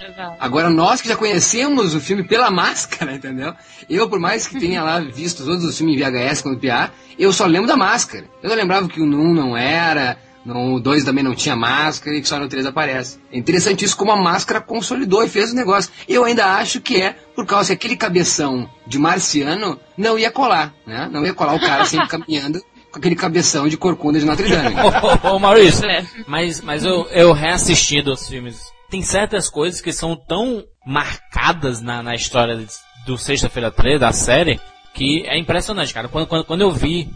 [0.05, 0.35] Exato.
[0.39, 3.53] Agora, nós que já conhecemos o filme pela máscara, entendeu?
[3.89, 7.31] Eu, por mais que tenha lá visto todos os filmes em VHS quando piar, eu
[7.31, 8.25] só lembro da máscara.
[8.41, 12.21] Eu não lembrava que o 1 não era, no 2 também não tinha máscara e
[12.21, 13.19] que só no 3 aparece.
[13.31, 15.91] É interessante isso como a máscara consolidou e fez o negócio.
[16.07, 20.73] Eu ainda acho que é por causa que aquele cabeção de marciano não ia colar,
[20.85, 21.07] né?
[21.11, 22.61] Não ia colar o cara sempre caminhando
[22.91, 24.75] com aquele cabeção de corcunda de Notre Dame.
[24.75, 26.03] Ô, ô, ô, Maurício, É.
[26.27, 28.59] mas, mas eu, eu reassistindo os filmes,
[28.91, 32.59] tem certas coisas que são tão marcadas na, na história
[33.05, 34.59] do Sexta-feira 13, da série,
[34.93, 36.09] que é impressionante, cara.
[36.09, 37.09] Quando, quando, quando eu vi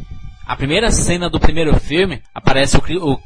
[0.48, 2.82] a primeira cena do primeiro filme, aparece o,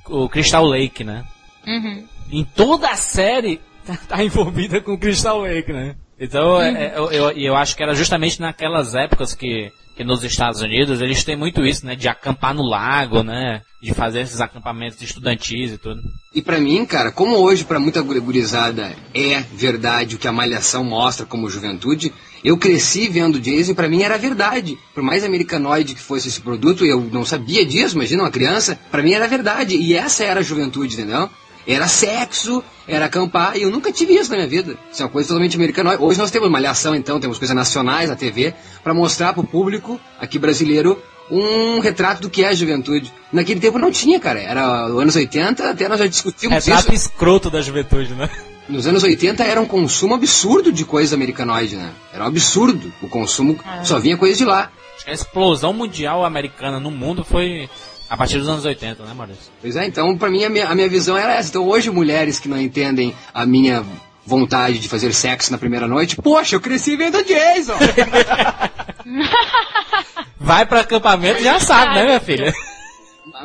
[0.07, 1.23] o, o Crystal Lake, né?
[1.67, 2.05] Uhum.
[2.31, 5.95] Em toda a série, tá, tá envolvida com o Crystal Lake, né?
[6.19, 10.23] Então, é- é- eu, eu, eu acho que era justamente naquelas épocas que, que nos
[10.23, 11.93] Estados Unidos eles têm muito isso, né?
[11.93, 13.61] De acampar no lago, né?
[13.83, 16.01] De fazer esses acampamentos estudantis e tudo.
[16.33, 20.31] E pra mim, cara, como hoje pra muita guri- gurizada é verdade o que a
[20.31, 22.13] Malhação mostra como juventude,
[22.45, 24.77] eu cresci vendo Jason e pra mim era verdade.
[24.93, 29.03] Por mais americanoide que fosse esse produto, eu não sabia disso, imagina uma criança, pra
[29.03, 29.75] mim era verdade.
[29.75, 31.29] E essa era a juventude, entendeu?
[31.71, 34.75] Era sexo, era acampar, e eu nunca tive isso na minha vida.
[34.91, 36.01] Isso é uma coisa totalmente americanoide.
[36.01, 40.39] Hoje nós temos malhação, então, temos coisas nacionais na TV, pra mostrar pro público aqui
[40.39, 43.13] brasileiro um retrato do que é a juventude.
[43.31, 44.39] Naquele tempo não tinha, cara.
[44.39, 47.07] Era anos 80, até nós já discutimos Retrato isso.
[47.07, 48.27] escroto da juventude, né?
[48.67, 51.91] Nos anos 80 era um consumo absurdo de coisa americanoide, né?
[52.11, 52.91] Era um absurdo.
[53.01, 54.71] O consumo só vinha coisa de lá.
[55.05, 57.69] A explosão mundial americana no mundo foi
[58.09, 59.51] a partir dos anos 80, né, Maurício?
[59.61, 61.49] Pois é, então pra mim a minha, a minha visão era essa.
[61.49, 63.83] Então hoje mulheres que não entendem a minha
[64.25, 67.77] vontade de fazer sexo na primeira noite, poxa, eu cresci vendo Jason!
[70.39, 72.53] Vai pra acampamento e já sabe, né, minha filha?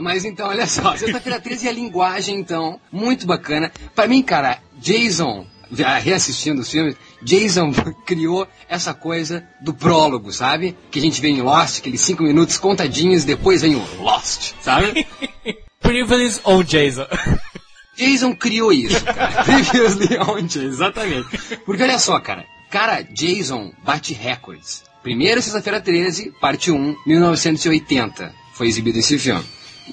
[0.01, 3.71] Mas então, olha só, sexta-feira 13 e a linguagem, então, muito bacana.
[3.95, 7.73] Pra mim, cara, Jason, já reassistindo os filmes, Jason
[8.07, 10.77] criou essa coisa do prólogo, sabe?
[10.91, 15.07] Que a gente vê em Lost, aqueles cinco minutos contadinhos, depois vem o Lost, sabe?
[15.81, 17.07] Privilege on Jason.
[17.97, 19.45] Jason criou isso, cara.
[19.45, 21.57] Previously on Jason, exatamente.
[21.65, 22.45] Porque olha só, cara.
[22.71, 24.83] Cara, Jason bate recordes.
[25.03, 28.35] Primeira sexta-feira 13, parte 1, 1980.
[28.55, 29.45] Foi exibido esse filme.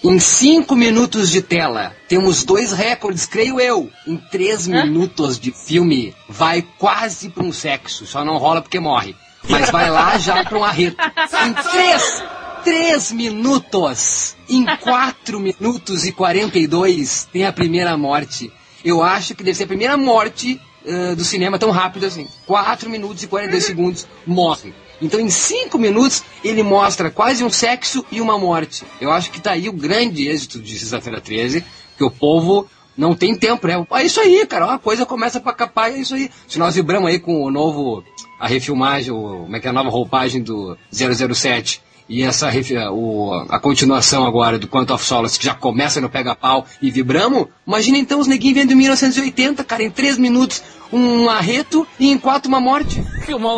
[0.03, 3.89] Em 5 minutos de tela, temos dois recordes, creio eu.
[4.07, 8.05] Em 3 minutos de filme, vai quase pra um sexo.
[8.05, 9.15] Só não rola porque morre.
[9.49, 10.97] Mas vai lá já pra um arreto.
[11.45, 12.23] Em 3
[12.63, 14.35] 3 minutos!
[14.47, 18.51] Em 4 minutos e 42 tem a primeira morte.
[18.85, 22.27] Eu acho que deve ser a primeira morte eh, do cinema tão rápido assim.
[22.45, 24.73] 4 minutos e 42 segundos morre.
[25.01, 28.83] Então em 5 minutos ele mostra quase um sexo e uma morte.
[28.99, 31.63] Eu acho que tá aí o grande êxito de Sexta-feira 13,
[31.97, 33.85] que o povo não tem tempo, né?
[33.91, 34.67] É isso aí, cara.
[34.67, 36.29] Uma coisa começa pra capar é isso aí.
[36.47, 38.03] Se nós vibramos aí com o novo,
[38.39, 42.51] a refilmagem, o, como é que é a nova roupagem do 007 e essa
[42.91, 47.47] o, a continuação agora do Quantum of Solace, que já começa no pega-pau e vibramos,
[47.65, 52.17] imagina então os neguinhos vendo em 1980, cara, em três minutos um arreto e em
[52.17, 53.03] quatro uma morte.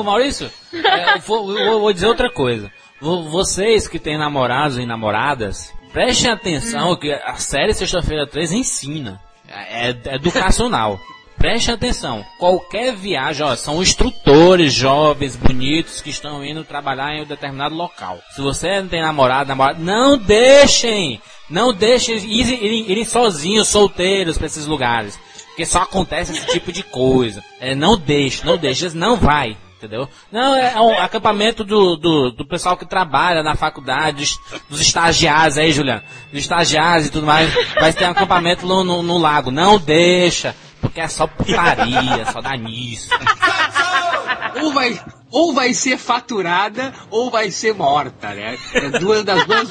[0.03, 2.71] Maurício, é, vou, eu vou dizer outra coisa.
[3.01, 6.95] Vocês que têm namorados e namoradas, prestem atenção hum.
[6.95, 9.19] que a série Sexta-feira 3 ensina.
[9.47, 10.99] É, é educacional.
[11.43, 17.25] Preste atenção, qualquer viagem, ó, são instrutores jovens, bonitos, que estão indo trabalhar em um
[17.25, 18.17] determinado local.
[18.33, 21.19] Se você não tem namorado, namorado, não deixem,
[21.49, 25.19] não deixem irem, irem sozinhos, solteiros para esses lugares.
[25.53, 27.43] Porque só acontece esse tipo de coisa.
[27.59, 30.07] É, não deixe, não deixe, não vai entendeu?
[30.31, 34.39] Não, é um acampamento do, do, do, pessoal que trabalha na faculdade,
[34.69, 36.01] dos estagiários aí, Juliano.
[36.31, 37.53] Dos estagiários e tudo mais.
[37.75, 39.51] Vai ter um acampamento no, no, no lago.
[39.51, 40.55] Não deixa.
[40.79, 43.09] Porque é só putaria, só nisso.
[44.61, 48.57] Ou vai, ou vai ser faturada ou vai ser morta, né?
[48.73, 49.67] É duas das duas.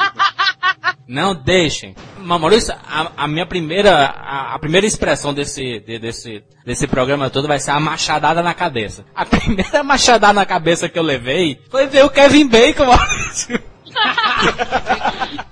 [1.12, 1.94] Não deixem.
[2.20, 7.46] Maurício, a, a minha primeira, a, a, primeira expressão desse, de, desse, desse programa todo
[7.46, 9.04] vai ser a machadada na cabeça.
[9.14, 13.60] A primeira machadada na cabeça que eu levei foi ver o Kevin Bacon, Maurício.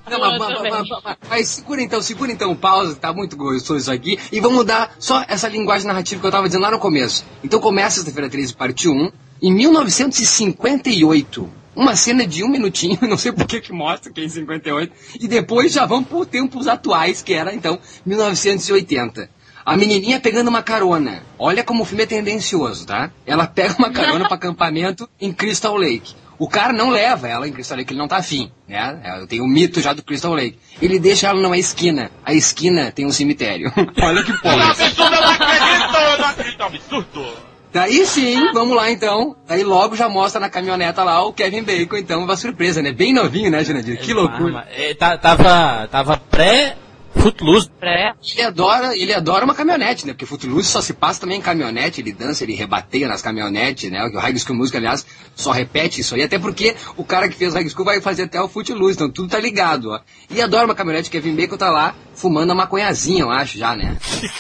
[0.09, 0.89] Não, mas, mas, mas,
[1.29, 4.19] mas, segura então, segura então, pausa, tá muito gostoso isso aqui.
[4.33, 7.23] E vamos dar só essa linguagem narrativa que eu tava dizendo lá no começo.
[7.45, 9.13] Então começa sexta-feira 13, parte 1.
[9.43, 14.25] Em 1958, uma cena de um minutinho, não sei por que que mostra que é
[14.25, 19.31] em 58, e depois já vamos por tempos atuais, que era então 1980.
[19.65, 21.23] A menininha pegando uma carona.
[21.39, 23.11] Olha como o filme é tendencioso, tá?
[23.27, 26.15] Ela pega uma carona para acampamento em Crystal Lake.
[26.39, 28.99] O cara não leva ela em Crystal Lake, ele não tá afim, né?
[29.05, 30.59] É, tem o mito já do Crystal Lake.
[30.81, 32.11] Ele deixa ela numa esquina.
[32.25, 33.71] A esquina tem um cemitério.
[34.03, 34.57] Olha que porra.
[34.57, 37.50] Não acredito, não acredito, não acredito, absurdo.
[37.73, 39.37] Daí sim, vamos lá então.
[39.47, 42.93] Daí logo já mostra na caminhoneta lá o Kevin Bacon, então, uma surpresa, né?
[42.93, 44.01] Bem novinho, né, Jurandir?
[44.01, 44.67] Que loucura.
[44.73, 46.77] É, tava, tava pré
[47.15, 47.71] Footloose.
[47.83, 48.13] É.
[48.33, 50.13] Ele adora, ele adora uma caminhonete, né?
[50.13, 54.05] Porque Footloose só se passa também em caminhonete, ele dança, ele rebateia nas caminhonetes, né?
[54.05, 57.55] O High School Music, aliás, só repete isso aí, até porque o cara que fez
[57.55, 60.01] High School vai fazer até o Footloose, então tudo tá ligado, ó.
[60.31, 63.97] E adora uma caminhonete, Kevin Bacon tá lá fumando a maconhazinha, eu acho, já, né?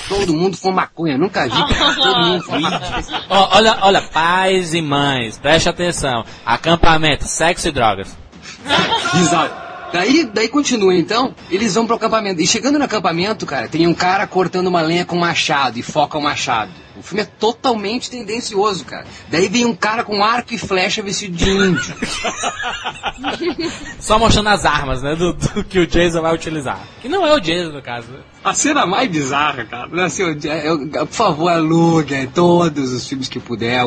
[0.08, 1.50] Todo mundo fuma maconha, nunca vi,
[1.96, 2.80] todo mundo fuma
[3.28, 6.24] olha, olha, pais e mães, preste atenção.
[6.44, 8.16] Acampamento, sexo e drogas.
[9.14, 9.69] Exato.
[9.92, 12.40] Daí, daí continua então, eles vão pro acampamento.
[12.40, 15.82] E chegando no acampamento, cara, tem um cara cortando uma lenha com um machado e
[15.82, 16.70] foca o machado.
[16.96, 19.06] O filme é totalmente tendencioso, cara.
[19.30, 21.94] Daí vem um cara com arco e flecha vestido de índio.
[23.98, 25.16] Só mostrando as armas, né?
[25.16, 26.78] Do, do, que o Jason vai utilizar.
[27.00, 28.12] Que não é o Jason, no caso.
[28.12, 28.18] Né?
[28.44, 30.04] A cena mais bizarra, cara.
[30.04, 33.82] Assim, eu, eu, por favor, alugue todos os filmes que puder.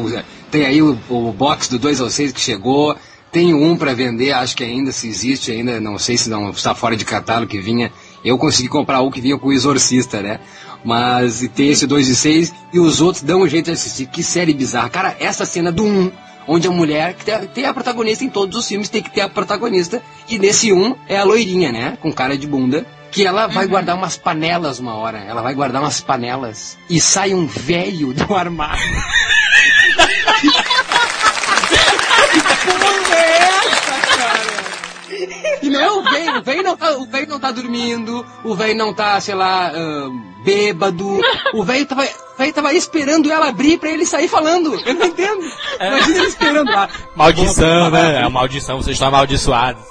[0.49, 2.97] Tem aí o, o box do 2 ao 6 que chegou.
[3.33, 6.75] Tenho um para vender, acho que ainda se existe, ainda não sei se não está
[6.75, 7.91] fora de catálogo que vinha.
[8.23, 10.39] Eu consegui comprar um que vinha com o Exorcista, né?
[10.85, 14.05] Mas tem esse 2 de 6 e os outros dão um jeito de assistir.
[14.05, 14.87] Que série bizarra.
[14.87, 16.11] Cara, essa cena do 1, um,
[16.47, 19.29] onde a mulher, que tem a protagonista em todos os filmes, tem que ter a
[19.29, 19.99] protagonista.
[20.29, 21.97] E nesse 1 um, é a loirinha, né?
[21.99, 22.85] Com cara de bunda.
[23.09, 23.71] Que ela vai uhum.
[23.71, 25.17] guardar umas panelas uma hora.
[25.17, 26.77] Ela vai guardar umas panelas.
[26.87, 28.79] E sai um velho do armário.
[32.65, 34.41] porra é essa, cara?
[35.61, 36.43] E não, o velho,
[36.99, 39.71] o velho não, tá, o velho não tá dormindo, o velho não tá, sei lá,
[39.71, 40.12] uh,
[40.43, 41.19] bêbado.
[41.53, 42.05] O velho tava,
[42.53, 44.79] tava esperando ela abrir pra ele sair falando.
[44.86, 45.45] Eu não entendo.
[45.79, 45.88] É.
[45.88, 46.89] Imagina ele esperando lá.
[47.15, 48.21] Maldição, né?
[48.21, 49.83] É maldição, vocês estão amaldiçoados.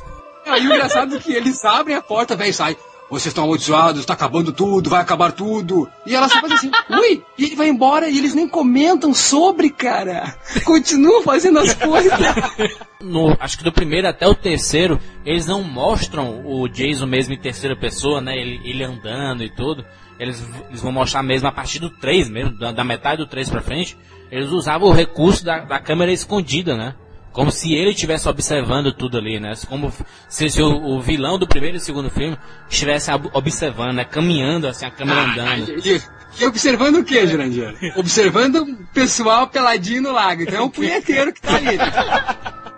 [0.47, 2.77] Aí o engraçado é que eles abrem a porta, velho sai
[3.13, 5.87] vocês estão amaldiçoados, está acabando tudo, vai acabar tudo.
[6.07, 10.35] E ela só faz assim, ui, e vai embora e eles nem comentam sobre, cara.
[10.65, 12.11] Continuam fazendo as coisas.
[13.03, 17.39] No, acho que do primeiro até o terceiro, eles não mostram o Jason mesmo em
[17.39, 18.35] terceira pessoa, né?
[18.35, 19.85] Ele, ele andando e tudo.
[20.19, 23.51] Eles, eles vão mostrar mesmo a partir do 3 mesmo, da, da metade do 3
[23.51, 23.95] pra frente.
[24.31, 26.95] Eles usavam o recurso da, da câmera escondida, né?
[27.33, 29.55] Como se ele estivesse observando tudo ali, né?
[29.67, 29.93] Como
[30.29, 32.37] se, se o, o, vilão do primeiro e segundo filme
[32.69, 34.05] estivesse observando, né?
[34.05, 35.87] Caminhando, assim, a câmera ah, andando.
[36.41, 37.75] E, observando o que, Jurandir?
[37.97, 40.43] observando o pessoal peladinho no lago.
[40.43, 41.79] Então é o punheteiro que tá ali.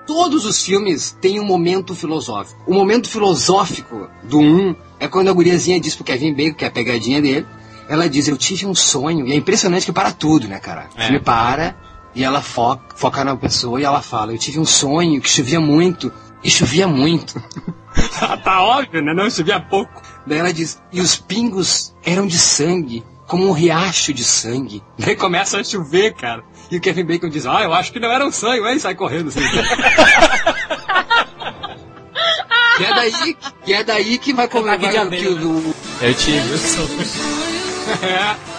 [0.07, 2.63] Todos os filmes têm um momento filosófico.
[2.67, 6.69] O momento filosófico do um é quando a guriazinha diz pro Kevin Bacon, que é
[6.69, 7.47] a pegadinha dele,
[7.89, 9.27] ela diz, eu tive um sonho.
[9.27, 10.89] E é impressionante que para tudo, né, cara?
[10.97, 11.05] O é.
[11.05, 11.75] filme para
[12.15, 15.61] e ela foca, foca na pessoa e ela fala: Eu tive um sonho que chovia
[15.61, 16.13] muito.
[16.43, 17.43] E chovia muito.
[18.45, 19.13] tá óbvio, né?
[19.15, 20.03] Não chovia pouco.
[20.27, 24.83] Daí ela diz: E os pingos eram de sangue, como um riacho de sangue.
[24.99, 26.45] Daí começa a chover, cara.
[26.71, 28.65] E o Kevin Bacon diz: Ah, eu acho que não era um sonho.
[28.65, 29.41] Aí sai correndo assim.
[32.77, 35.75] que é daí, que é daí que vai comer o-?
[36.01, 36.87] Eu tive, eu sou.
[37.99, 38.54] que é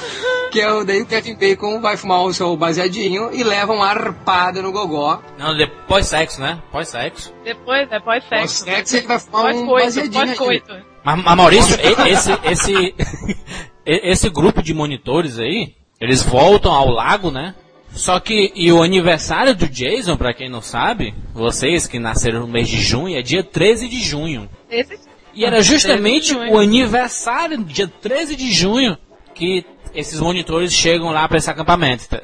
[0.64, 4.72] o daí o Kevin Bacon vai fumar o seu baseadinho e leva uma arpada no
[4.72, 5.22] gogó.
[5.38, 6.62] Não, depois sexo, né?
[6.72, 7.34] Pós-sexo.
[7.44, 8.64] Depois, é pós-sexo.
[8.64, 10.26] sexo ele vai fumar um Pós-coito, baseadinho.
[10.38, 10.74] pós-coito.
[11.04, 12.96] Mas, mas Maurício, esse, esse,
[13.86, 17.56] esse grupo de monitores aí, eles voltam ao lago, né?
[17.92, 22.48] Só que, e o aniversário do Jason, pra quem não sabe, vocês que nasceram no
[22.48, 24.50] mês de junho, é dia 13 de junho.
[24.70, 25.00] Esse
[25.34, 26.54] E era justamente 13 de junho.
[26.54, 28.98] o aniversário, dia 13 de junho,
[29.34, 29.64] que
[29.96, 32.08] esses monitores chegam lá pra esse acampamento.
[32.08, 32.22] tá?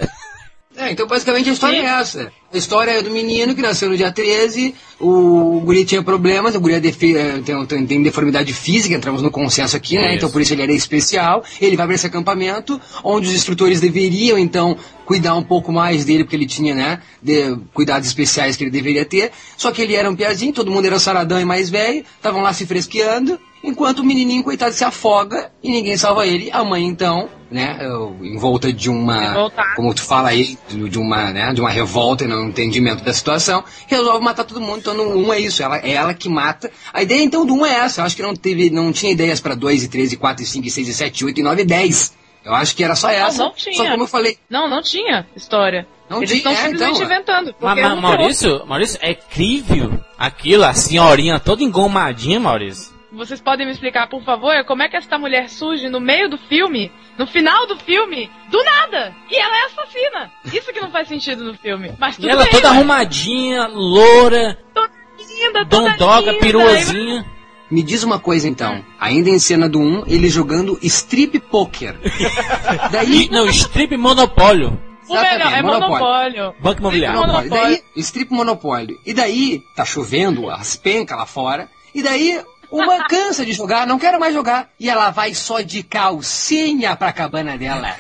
[0.78, 1.86] É, então basicamente a história Sim.
[1.86, 2.32] é essa.
[2.54, 6.62] A história é do menino que nasceu no dia 13, o guri tinha problemas, o
[6.62, 10.08] guri é defi- é, tem, tem, tem deformidade física, entramos no consenso aqui, né?
[10.08, 10.16] Isso.
[10.16, 11.44] Então por isso ele era especial.
[11.62, 16.24] Ele vai para esse acampamento, onde os instrutores deveriam então cuidar um pouco mais dele,
[16.24, 19.32] porque ele tinha, né, de, cuidados especiais que ele deveria ter.
[19.58, 22.54] Só que ele era um piazinho, todo mundo era saradão e mais velho, estavam lá
[22.54, 26.50] se fresqueando, enquanto o menininho, coitado, se afoga e ninguém salva ele.
[26.52, 27.80] A mãe então, né,
[28.22, 29.76] em volta de uma Revoltada.
[29.76, 33.64] como tu fala aí, de uma, né, de uma revolta e não entendimento da situação,
[33.88, 34.80] resolve matar todo mundo.
[34.80, 36.72] Então, no 1 é isso, ela, é ela que mata.
[36.94, 38.02] A ideia, então, do 1 é essa.
[38.02, 40.48] Eu acho que não, teve, não tinha ideias para 2 e 3 e 4 e
[40.48, 42.22] 5 e 6 e 7 e 8 e 9 e 10.
[42.44, 43.44] Eu acho que era só essa.
[43.44, 43.76] não tinha.
[43.76, 45.88] Só como eu falei, Não, não tinha história.
[46.10, 47.56] Não Eles tinha, estão é, simplesmente então, inventando.
[47.62, 52.91] Mas, mas, não Maurício, Maurício, é incrível aquilo, a senhorinha toda engomadinha, Maurício.
[53.14, 56.38] Vocês podem me explicar, por favor, como é que essa mulher surge no meio do
[56.38, 59.14] filme, no final do filme, do nada?
[59.30, 60.32] E ela é assassina.
[60.54, 61.92] Isso que não faz sentido no filme.
[62.00, 62.76] Mas tudo E ela bem, toda ué.
[62.78, 67.26] arrumadinha, loura, Toda linda, toda dondoga, linda, peruazinha.
[67.70, 68.84] me diz uma coisa então.
[68.98, 71.98] Ainda em cena do 1, ele jogando strip poker.
[72.92, 74.80] Daí, E, não, strip monopólio.
[75.10, 75.90] O melhor é Monopólio.
[75.90, 76.56] monopólio.
[76.62, 77.20] Banco imobiliário.
[77.20, 77.50] Monopólio.
[77.50, 77.76] Monopólio.
[77.78, 78.98] Daí, strip monopólio.
[79.06, 81.70] E daí, tá chovendo, as pencas lá fora.
[81.94, 84.70] E daí, uma cansa de jogar, não quero mais jogar.
[84.80, 87.96] E ela vai só de calcinha pra cabana dela.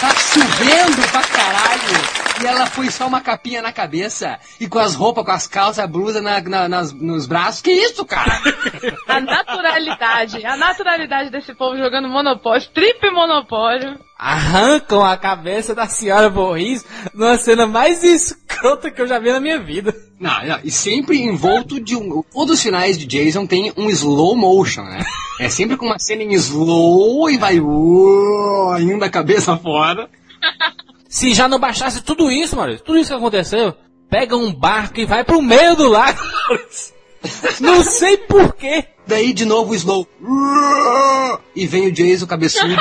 [0.00, 2.20] tá chovendo pra caralho.
[2.42, 4.38] E ela foi só uma capinha na cabeça.
[4.58, 7.60] E com as roupas, com as calças, a blusa na- na- nas- nos braços.
[7.60, 8.40] Que isso, cara?
[9.06, 13.98] A naturalidade, a naturalidade desse povo jogando monopólio, strip monopólio.
[14.18, 18.02] Arrancam a cabeça da senhora Borris numa cena mais
[18.60, 19.94] escrota que eu já vi na minha vida.
[20.18, 22.22] Não, não, e sempre envolto de um.
[22.22, 25.02] Todos os finais de Jason tem um slow motion, né?
[25.40, 30.10] É sempre com uma cena em slow e vai uh, indo a cabeça fora.
[31.08, 33.74] Se já não bastasse tudo isso, Maurício, tudo isso que aconteceu,
[34.10, 36.20] pega um barco e vai pro meio do lago.
[36.48, 36.94] Maurício.
[37.60, 38.84] Não sei porquê.
[39.06, 40.06] Daí de novo o slow.
[41.56, 42.74] E vem o Jason cabeçudo.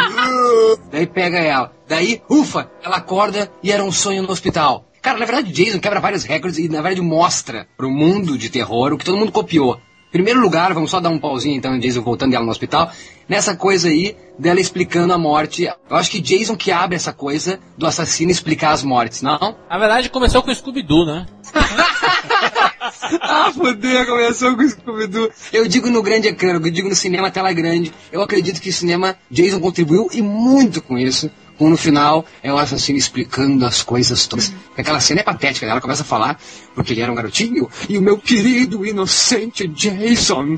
[0.92, 1.74] Daí pega ela.
[1.88, 4.89] Daí, ufa, ela acorda e era um sonho no hospital.
[5.02, 8.94] Cara, na verdade, Jason quebra vários recordes e na verdade mostra pro mundo de terror
[8.94, 9.80] o que todo mundo copiou.
[10.12, 12.92] Primeiro lugar, vamos só dar um pauzinho então, Jason voltando ela no hospital.
[13.28, 15.66] Nessa coisa aí, dela explicando a morte.
[15.66, 19.56] Eu acho que Jason que abre essa coisa do assassino explicar as mortes, não?
[19.70, 21.28] Na verdade, começou com o Scooby-Doo, né?
[23.22, 25.30] ah, fodeu, começou com o Scooby-Doo.
[25.54, 27.94] Eu digo no grande ecrã, eu digo no cinema tela grande.
[28.12, 31.30] Eu acredito que o cinema, Jason contribuiu e muito com isso.
[31.60, 34.54] Como no final é o assassino explicando as coisas todas.
[34.78, 36.40] Aquela cena é patética, ela começa a falar
[36.74, 40.56] porque ele era um garotinho e o meu querido inocente Jason.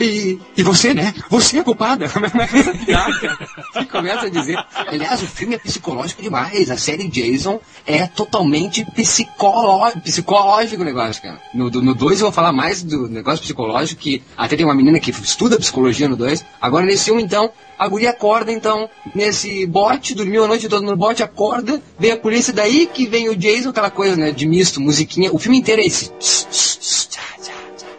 [0.00, 1.12] E, e você, né?
[1.28, 2.06] Você é culpada.
[3.78, 4.58] e começa a dizer.
[4.74, 6.70] Aliás, o filme é psicológico demais.
[6.70, 11.38] A série Jason é totalmente psicolo psicológico o negócio, cara.
[11.52, 14.74] No 2 no dois eu vou falar mais do negócio psicológico, que até tem uma
[14.74, 16.42] menina que estuda psicologia no 2.
[16.58, 20.96] Agora nesse um, então, a guria acorda, então, nesse bote, dormiu a noite toda no
[20.96, 24.80] bote, acorda, vem a polícia, daí que vem o Jason, aquela coisa, né, de misto,
[24.80, 25.32] musiquinha.
[25.32, 26.10] O filme inteiro é esse.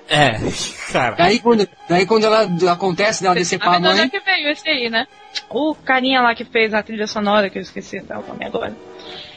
[0.09, 0.39] É,
[0.91, 1.15] cara.
[1.15, 4.09] Daí quando, daí quando ela acontece dela decepar a Mas onde é mãe.
[4.09, 5.05] que veio esse aí, né?
[5.49, 8.75] O carinha lá que fez a trilha sonora, que eu esqueci até o nome agora.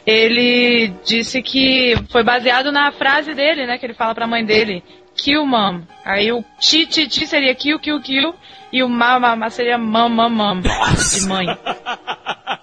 [0.05, 3.77] Ele disse que foi baseado na frase dele, né?
[3.77, 4.83] Que ele fala pra mãe dele.
[5.15, 5.81] Kill mom.
[6.05, 8.35] Aí o ti ti ti seria kill, kill, kill.
[8.71, 10.61] E o ma, ma, ma seria mam, mam, mam.
[10.61, 11.45] De mãe.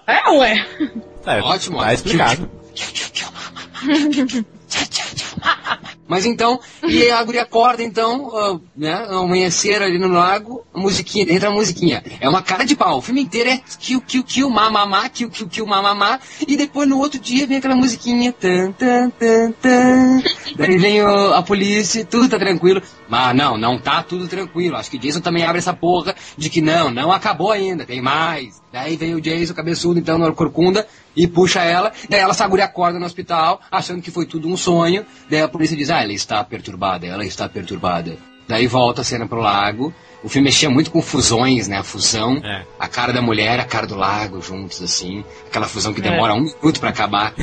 [0.05, 0.65] É, ué.
[1.25, 1.87] É, Ótimo, Tá
[4.79, 5.05] ótimo.
[5.15, 5.91] explicado.
[6.07, 11.25] Mas então, e a guria acorda então, ah, né, amanhecer ali no lago, a musiquinha,
[11.33, 12.03] entra a musiquinha.
[12.19, 15.47] É uma cara de pau, o filme inteiro é kill, kill, kill, mamamá, kill, kill,
[15.47, 20.21] kill, mamamá, e depois no outro dia vem aquela musiquinha, tan, tan, tan, tan.
[20.57, 22.81] Daí vem o- a polícia, tudo tá tranquilo.
[23.07, 24.75] Mas não, não tá tudo tranquilo.
[24.77, 28.61] Acho que Jason também abre essa porra de que não, não acabou ainda, tem mais.
[28.71, 31.91] Daí vem o Jason, cabeçudo, então, na corcunda, e puxa ela.
[32.09, 35.05] Daí ela sagura acorda no hospital, achando que foi tudo um sonho.
[35.29, 38.17] Daí a polícia diz, ah, ela está perturbada, ela está perturbada.
[38.47, 39.93] daí volta a cena pro lago.
[40.23, 41.77] O filme mexia muito com fusões, né?
[41.77, 42.63] A fusão, É.
[42.79, 45.23] a cara da mulher, a cara do lago juntos, assim.
[45.47, 47.33] Aquela fusão que demora um minuto pra acabar.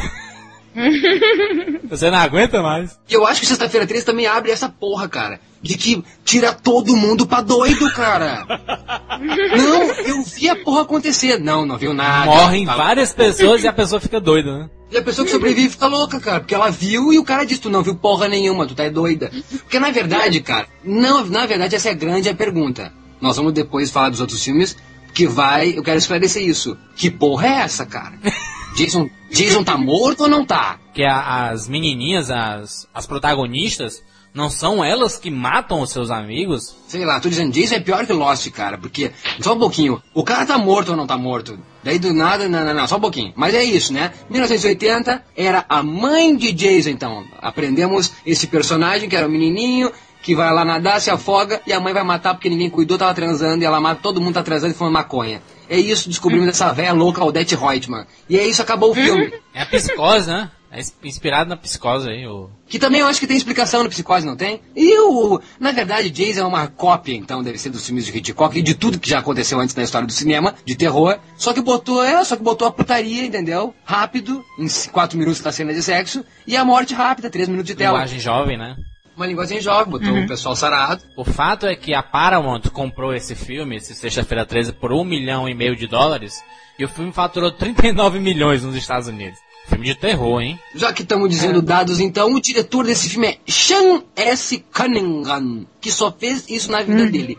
[1.88, 2.98] Você não aguenta mais.
[3.08, 5.40] E eu acho que Sexta-feira 13 também abre essa porra, cara.
[5.60, 8.46] De que tira todo mundo pra doido, cara.
[9.56, 11.38] não, eu vi a porra acontecer.
[11.38, 12.26] Não, não viu nada.
[12.26, 14.70] Morrem Tá- várias pessoas e a pessoa fica doida, né?
[14.90, 16.40] E a pessoa que sobrevive fica louca, cara.
[16.40, 19.30] Porque ela viu e o cara disse, tu não viu porra nenhuma, tu tá doida.
[19.50, 22.92] Porque na verdade, cara, não, na verdade essa é a grande pergunta.
[23.20, 24.76] Nós vamos depois falar dos outros filmes,
[25.12, 26.78] que vai, eu quero esclarecer isso.
[26.94, 28.14] Que porra é essa, cara?
[28.78, 30.78] Jason, Jason tá morto ou não tá?
[30.94, 34.02] Que a- as menininhas, as, as protagonistas,
[34.34, 36.76] não são elas que matam os seus amigos?
[36.86, 39.10] Sei lá, tô dizendo, Jason é pior que Lost, cara, porque.
[39.40, 40.00] Só um pouquinho.
[40.14, 41.58] O cara tá morto ou não tá morto?
[41.82, 43.32] Daí do nada, não, não, não, só um pouquinho.
[43.34, 44.12] Mas é isso, né?
[44.28, 47.24] 1980 era a mãe de Jason, então.
[47.40, 49.90] Aprendemos esse personagem que era o menininho.
[50.20, 53.14] Que vai lá nadar, se afoga e a mãe vai matar porque ninguém cuidou, tava
[53.14, 55.40] transando e ela mata, todo mundo tá transando e fumando maconha.
[55.68, 58.06] É isso, descobrimos essa velha louca Odette Reutemann.
[58.28, 59.32] E é isso, acabou o filme.
[59.54, 60.50] É a psicose, né?
[60.70, 62.26] É ins- inspirado na psicose aí.
[62.26, 62.50] O...
[62.68, 64.60] Que também eu acho que tem explicação no Psicose, não tem?
[64.76, 65.40] E o.
[65.58, 68.74] Na verdade, Jason é uma cópia, então, deve ser dos filmes de Hitchcock e de
[68.74, 71.18] tudo que já aconteceu antes na história do cinema, de terror.
[71.38, 73.74] Só que botou, é, só que botou a putaria, entendeu?
[73.82, 77.68] Rápido, em c- quatro minutos da cena de sexo, e a morte rápida, três minutos
[77.68, 77.92] de tela.
[77.92, 78.76] Linguagem jovem, né?
[79.18, 81.02] Uma linguagem jovem, botou o pessoal sarado.
[81.16, 85.48] O fato é que a Paramount comprou esse filme, esse Sexta-feira 13, por um milhão
[85.48, 86.40] e meio de dólares,
[86.78, 89.40] e o filme faturou 39 milhões nos Estados Unidos.
[89.66, 90.56] Filme de terror, hein?
[90.72, 94.64] Já que estamos dizendo dados, então, o diretor desse filme é Sean S.
[94.72, 97.36] Cunningham, que só fez isso na vida dele.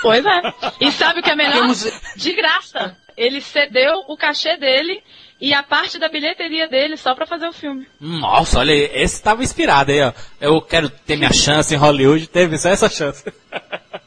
[0.00, 0.40] Pois é.
[0.80, 1.52] E sabe o que é melhor?
[1.60, 2.96] Temos- De graça.
[3.18, 5.02] Ele cedeu o cachê dele
[5.42, 7.86] e a parte da bilheteria dele só pra fazer o filme.
[8.00, 10.12] Nossa, olha, esse tava inspirado aí, ó.
[10.40, 13.24] Eu quero ter minha chance em Hollywood, teve só essa chance.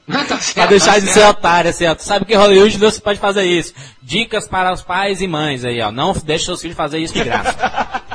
[0.08, 1.14] Tá certo, pra deixar tá de certo.
[1.14, 1.94] ser otário, assim, ó.
[1.94, 3.74] Tu sabe que em Hollywood não se pode fazer isso.
[4.02, 5.92] Dicas para os pais e mães aí, ó.
[5.92, 7.56] Não deixe seus filhos fazer isso de graça.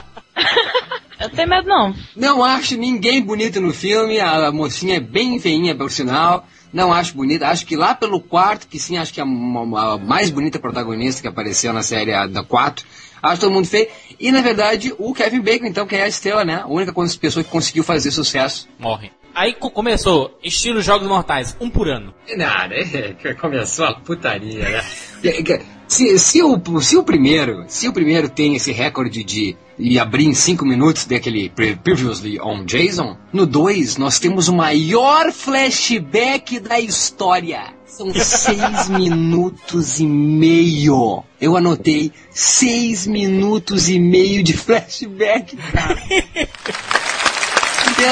[1.20, 1.94] Eu não tenho medo, não.
[2.16, 6.46] Não acho ninguém bonito no filme, a mocinha é bem feinha, por sinal.
[6.72, 9.98] Não acho bonita, acho que lá pelo quarto, que sim, acho que é a, a-
[9.98, 12.86] mais bonita protagonista que apareceu na série da 4.
[13.22, 13.88] Acho todo mundo feio.
[14.18, 16.60] E na verdade, o Kevin Bacon, então, que é a estrela, né?
[16.62, 18.68] A única pessoa que conseguiu fazer sucesso.
[18.78, 19.10] Morrem.
[19.34, 22.12] Aí co- começou, estilo Jogos Mortais, um por ano.
[22.36, 22.74] Nada,
[23.40, 24.84] começou a putaria, né?
[25.90, 30.24] Se, se, o, se o primeiro, se o primeiro tem esse recorde de, de abrir
[30.24, 36.60] em 5 minutos daquele pre- Previously on Jason, no 2 nós temos o maior flashback
[36.60, 37.74] da história.
[37.90, 41.24] São seis minutos e meio.
[41.40, 45.96] Eu anotei seis minutos e meio de flashback, cara.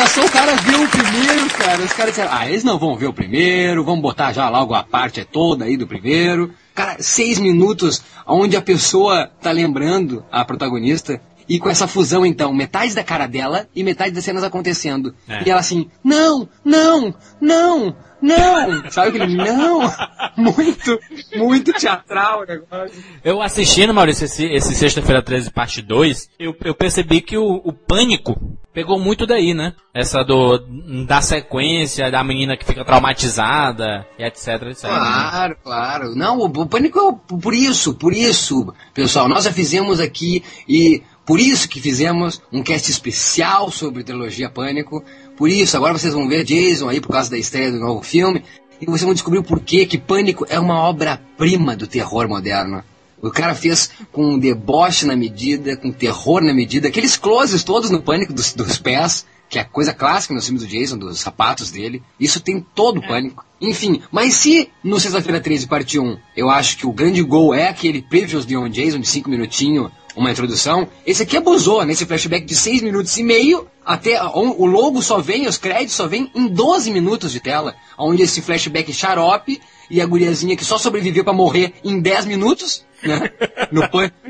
[0.09, 1.83] Só o cara ver o primeiro, cara.
[1.83, 4.83] Os caras disseram, ah, eles não vão ver o primeiro, vamos botar já logo a
[4.83, 6.53] parte toda aí do primeiro.
[6.75, 11.21] Cara, seis minutos onde a pessoa tá lembrando a protagonista.
[11.49, 15.15] E com essa fusão, então, metade da cara dela e metade das cenas acontecendo.
[15.29, 15.45] É.
[15.47, 18.91] E ela assim, não, não, não, não.
[18.91, 19.81] Sabe aquele não?
[20.37, 21.01] Muito,
[21.37, 23.03] muito teatral o negócio.
[23.25, 27.73] Eu assistindo, Maurício, esse, esse Sexta-feira 13, parte 2, eu, eu percebi que o, o
[27.73, 28.39] pânico
[28.73, 29.75] pegou muito daí, né?
[29.93, 30.59] Essa do,
[31.05, 34.83] da sequência, da menina que fica traumatizada, e etc, etc.
[34.83, 36.15] Claro, claro.
[36.15, 39.29] Não, o, o pânico é por isso, por isso, pessoal.
[39.29, 45.05] Nós já fizemos aqui e por isso que fizemos um cast especial sobre trilogia Pânico.
[45.37, 48.43] Por isso, agora vocês vão ver Jason aí por causa da estreia do novo filme.
[48.81, 52.83] E vocês vão descobrir o porquê que Pânico é uma obra-prima do terror moderno.
[53.21, 57.91] O cara fez com um deboche na medida, com terror na medida, aqueles closes todos
[57.91, 61.71] no pânico dos, dos pés, que é coisa clássica nos filmes do Jason, dos sapatos
[61.71, 62.03] dele.
[62.19, 63.45] Isso tem todo o pânico.
[63.61, 67.69] Enfim, mas se no Sexta-feira 13, parte 1, eu acho que o grande gol é
[67.69, 72.45] aquele Previews de On Jason de 5 minutinhos, uma introdução, esse aqui abusou nesse flashback
[72.45, 76.49] de 6 minutos e meio, até o logo só vem, os créditos só vem em
[76.49, 79.61] 12 minutos de tela, onde esse flashback xarope
[79.91, 83.31] e a guriazinha que só sobreviveu pra morrer em 10 minutos, né?
[83.71, 83.83] No,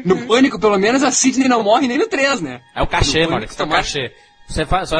[0.05, 2.61] no pânico, pelo menos, a Sidney não morre nem no 3, né?
[2.75, 4.13] É o cachê, No Maurício, é o Pânico, cachê.
[4.49, 4.97] Você, faz, só,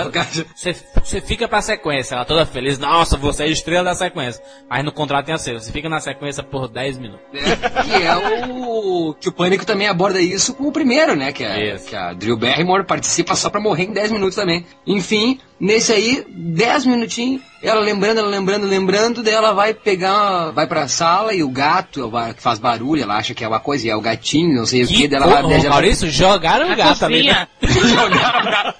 [0.55, 4.43] você, você fica pra sequência, ela toda feliz, nossa, você é estrela da sequência.
[4.69, 7.25] Mas no contrato tem a ser, você fica na sequência por 10 minutos.
[7.33, 7.41] né?
[7.83, 8.15] Que é
[8.47, 9.15] o.
[9.19, 11.33] Que o Pânico também aborda isso com o primeiro, né?
[11.33, 11.89] Que a, Isso.
[11.89, 14.67] que a Drew Barrymore participa só pra morrer em 10 minutos também.
[14.87, 20.69] Enfim, Nesse aí, 10 minutinhos, ela lembrando, ela lembrando, lembrando, daí ela vai pegar, vai
[20.69, 23.91] pra sala e o gato que faz barulho, ela acha que é uma coisa, e
[23.91, 25.43] é o gatinho, não sei que, o que, daí ela vai...
[25.43, 27.49] Ô, Maurício, jogaram o gato também, né?
[27.61, 28.79] jogaram o gato.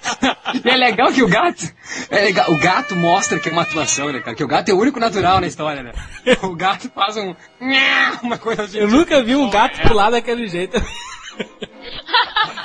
[0.63, 1.69] E é legal que o gato,
[2.09, 4.35] é legal, o gato mostra que é uma atuação, né, cara?
[4.35, 5.91] Que o gato é o único natural na história, né?
[6.43, 7.35] O gato faz um...
[8.23, 8.77] Uma coisa assim.
[8.77, 10.81] Eu nunca vi um gato pular daquele jeito.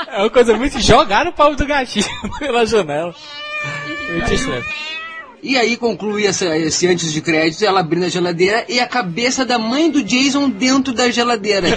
[0.09, 0.81] É uma coisa muito...
[0.81, 2.07] Jogaram o pau do gatinho
[2.39, 3.13] pela janela.
[5.43, 9.45] E aí conclui essa, esse antes de créditos, ela abrindo a geladeira e a cabeça
[9.45, 11.69] da mãe do Jason dentro da geladeira.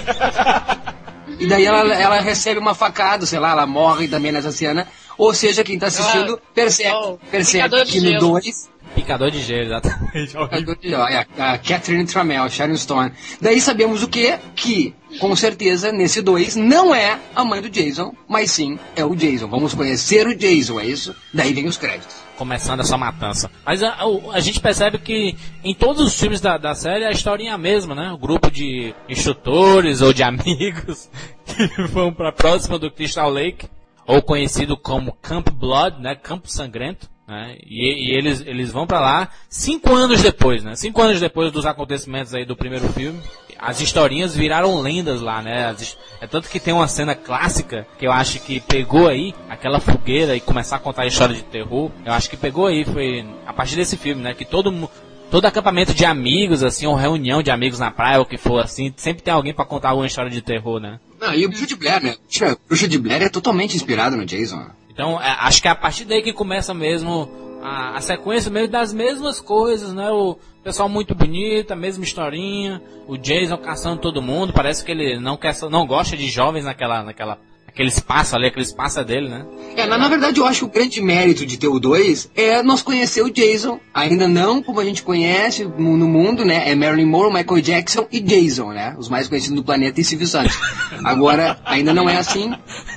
[1.38, 4.88] e daí ela, ela recebe uma facada, sei lá, ela morre também nessa cena.
[5.18, 10.32] Ou seja, quem tá assistindo ah, percebe, percebe que no 2 Picador de gelo, exatamente.
[10.32, 13.12] Picador de gelo, é, a Catherine Trammell, Sharon Stone.
[13.40, 14.38] Daí sabemos o que?
[14.54, 19.14] Que, com certeza, nesse 2, não é a mãe do Jason, mas sim é o
[19.14, 19.48] Jason.
[19.48, 21.14] Vamos conhecer o Jason, é isso?
[21.32, 22.16] Daí vem os créditos.
[22.36, 23.50] Começando essa matança.
[23.64, 27.10] Mas a, a, a gente percebe que em todos os filmes da, da série a
[27.10, 28.12] historinha é a mesma, né?
[28.12, 31.10] O grupo de instrutores ou de amigos
[31.44, 33.68] que vão pra próxima do Crystal Lake,
[34.06, 36.14] ou conhecido como Camp Blood, né?
[36.14, 37.58] Campo Sangrento né?
[37.66, 40.74] E, e, eles, eles vão para lá cinco anos depois, né?
[40.74, 43.20] Cinco anos depois dos acontecimentos aí do primeiro filme.
[43.58, 45.66] As historinhas viraram lendas lá, né?
[45.66, 49.78] As, é tanto que tem uma cena clássica que eu acho que pegou aí aquela
[49.78, 51.90] fogueira e começar a contar a história de terror.
[52.06, 54.32] Eu acho que pegou aí, foi a partir desse filme, né?
[54.32, 54.88] Que todo
[55.30, 58.94] todo acampamento de amigos, assim, ou reunião de amigos na praia, ou que for assim,
[58.96, 60.98] sempre tem alguém para contar alguma história de terror, né?
[61.20, 62.16] Não, e o Bruxa de Blair, né?
[62.40, 64.70] O Bruxa de Blair é totalmente inspirado no Jason.
[64.98, 67.30] Então, é, acho que é a partir daí que começa mesmo
[67.62, 70.10] a, a, sequência mesmo das mesmas coisas, né?
[70.10, 75.16] O pessoal muito bonito, a mesma historinha, o Jason caçando todo mundo, parece que ele
[75.20, 77.38] não quer, não gosta de jovens naquela, naquela
[77.78, 79.46] aquele espaço ali, aquele espaço é dele, né?
[79.76, 82.60] É, na, na, verdade eu acho que o grande mérito de ter o 2 é
[82.60, 86.68] nós conhecer o Jason, ainda não como a gente conhece no mundo, né?
[86.68, 88.96] É Marilyn Monroe, Michael Jackson e Jason, né?
[88.98, 90.58] Os mais conhecidos do planeta e Santos.
[91.04, 92.52] Agora, ainda não é assim,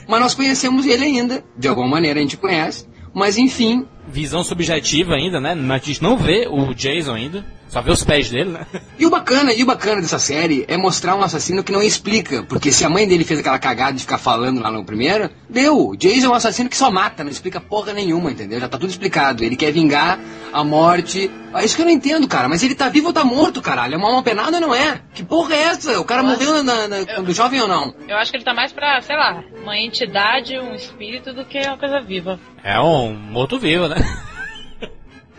[0.07, 3.85] mas nós conhecemos ele ainda, de alguma maneira a gente conhece, mas enfim.
[4.07, 5.51] Visão subjetiva ainda, né?
[5.51, 7.45] A gente não vê o Jason ainda.
[7.71, 8.67] Só vê os pés dele, né?
[8.99, 12.43] E o bacana, e o bacana dessa série é mostrar um assassino que não explica.
[12.43, 15.95] Porque se a mãe dele fez aquela cagada de ficar falando lá no primeiro, deu.
[15.95, 18.59] Jason é um assassino que só mata, não explica porra nenhuma, entendeu?
[18.59, 19.41] Já tá tudo explicado.
[19.41, 20.19] Ele quer vingar
[20.51, 21.31] a morte.
[21.55, 22.49] É isso que eu não entendo, cara.
[22.49, 23.93] Mas ele tá vivo ou tá morto, caralho?
[23.93, 24.99] É uma mão penada ou não é?
[25.13, 25.97] Que porra é essa?
[25.97, 27.95] O cara eu morreu na, na, quando eu, jovem ou não?
[28.05, 31.57] Eu acho que ele tá mais pra, sei lá, uma entidade, um espírito do que
[31.59, 32.37] uma coisa viva.
[32.65, 33.95] É um morto-vivo, né?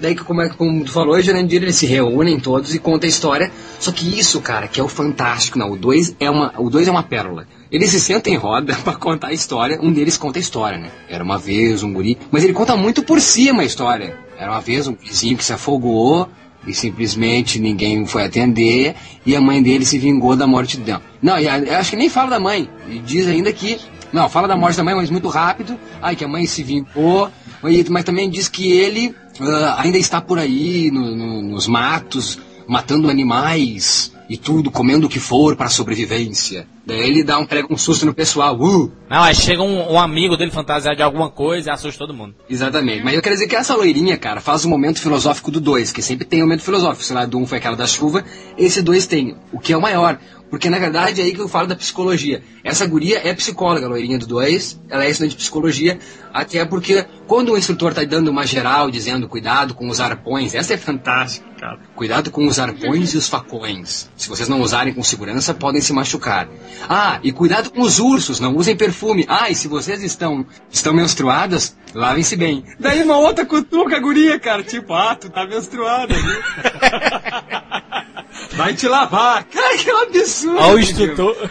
[0.03, 3.53] Daí, como, é, como tu falou, Jurandir, eles se reúnem todos e contam a história.
[3.78, 5.57] Só que isso, cara, que é o fantástico.
[5.57, 7.46] Não, o 2 é uma, o dois é uma pérola.
[7.70, 9.78] Eles se sentam em roda para contar a história.
[9.80, 10.90] Um deles conta a história, né?
[11.09, 12.18] Era uma vez um guri.
[12.32, 14.18] Mas ele conta muito por cima a história.
[14.36, 16.28] Era uma vez um vizinho que se afogou
[16.66, 20.98] e simplesmente ninguém foi atender e a mãe dele se vingou da morte dele.
[21.22, 22.68] Não, eu acho que nem fala da mãe.
[22.88, 23.78] E diz ainda que.
[24.12, 25.78] Não, fala da morte da mãe, mas muito rápido.
[26.03, 27.30] Ai, que a mãe se vingou.
[27.88, 33.11] Mas também diz que ele uh, ainda está por aí no, no, nos matos, matando
[33.11, 36.66] animais e tudo, comendo o que for para sobrevivência.
[36.87, 38.59] Daí ele dá um um susto no pessoal.
[38.59, 38.91] Uh!
[39.09, 42.35] Não, aí chega um, um, amigo dele fantasiado de alguma coisa e assusta todo mundo.
[42.49, 43.05] Exatamente.
[43.05, 46.03] Mas eu quero dizer que essa loirinha, cara, faz o momento filosófico do 2, que
[46.03, 47.05] sempre tem um momento filosófico.
[47.05, 48.24] Sei lá, do 1 um foi aquela da chuva,
[48.57, 49.37] esse 2 tem.
[49.53, 50.18] O que é o maior?
[50.53, 52.43] Porque na verdade é aí que eu falo da psicologia.
[52.62, 55.99] Essa guria é psicóloga, a loirinha do 2, ela é estudante de psicologia,
[56.30, 60.74] até porque quando o instrutor está dando uma geral, dizendo cuidado com os arpões, essa
[60.74, 61.78] é fantástica, cara.
[61.94, 64.10] Cuidado com os arpões e os facões.
[64.16, 66.48] Se vocês não usarem com segurança, podem se machucar.
[66.88, 69.24] Ah, e cuidado com os ursos, não usem perfume.
[69.28, 72.64] Ah, e se vocês estão, estão menstruadas, lavem-se bem.
[72.78, 76.32] Daí uma outra cutuca, guria, cara, tipo, ah, tu tá menstruada, viu?
[78.52, 79.44] Vai te lavar.
[79.44, 80.58] Cara, que absurdo.
[80.58, 81.50] Olha o instrutor.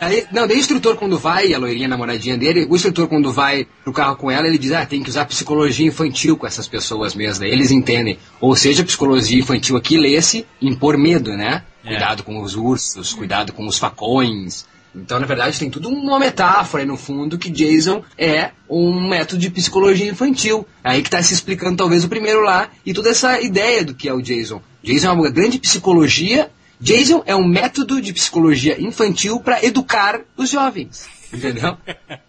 [0.00, 3.66] Aí, não, daí o instrutor quando vai, a loirinha namoradinha dele, o instrutor quando vai
[3.82, 7.14] pro carro com ela, ele diz, ah, tem que usar psicologia infantil com essas pessoas
[7.14, 8.18] mesmo, eles entendem.
[8.40, 11.62] Ou seja, psicologia infantil aqui lê-se impor medo, né?
[11.84, 11.88] É.
[11.90, 14.66] Cuidado com os ursos, cuidado com os facões.
[14.94, 19.40] Então, na verdade, tem tudo uma metáfora aí no fundo que Jason é um método
[19.40, 20.66] de psicologia infantil.
[20.84, 24.08] Aí que está se explicando talvez o primeiro lá e toda essa ideia do que
[24.08, 24.62] é o Jason.
[24.82, 26.48] Jason é uma grande psicologia.
[26.84, 31.06] Jason é um método de psicologia infantil para educar os jovens.
[31.32, 31.78] Entendeu?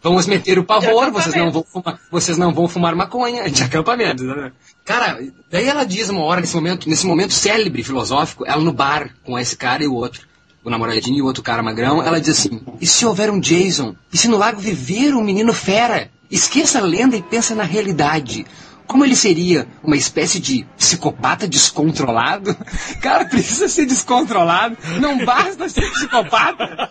[0.01, 4.23] Vamos meter o pavor, vocês não vão fumar, vocês não vão fumar maconha de acampamento.
[4.23, 4.53] Né?
[4.85, 9.13] Cara, daí ela diz uma hora, nesse momento, nesse momento célebre filosófico, ela no bar
[9.25, 10.25] com esse cara e o outro,
[10.63, 13.93] o namoradinho e o outro cara magrão, ela diz assim: e se houver um Jason?
[14.11, 16.09] E se no lago viver um menino fera?
[16.31, 18.47] Esqueça a lenda e pensa na realidade.
[18.87, 22.55] Como ele seria uma espécie de psicopata descontrolado,
[23.01, 26.89] cara, precisa ser descontrolado, não basta ser psicopata.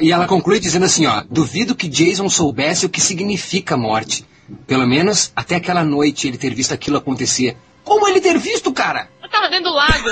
[0.00, 4.24] E ela conclui dizendo assim, ó, duvido que Jason soubesse o que significa morte.
[4.66, 7.56] Pelo menos até aquela noite ele ter visto aquilo acontecer.
[7.84, 9.08] Como ele ter visto, cara?
[9.22, 10.08] Eu tava dentro do lago.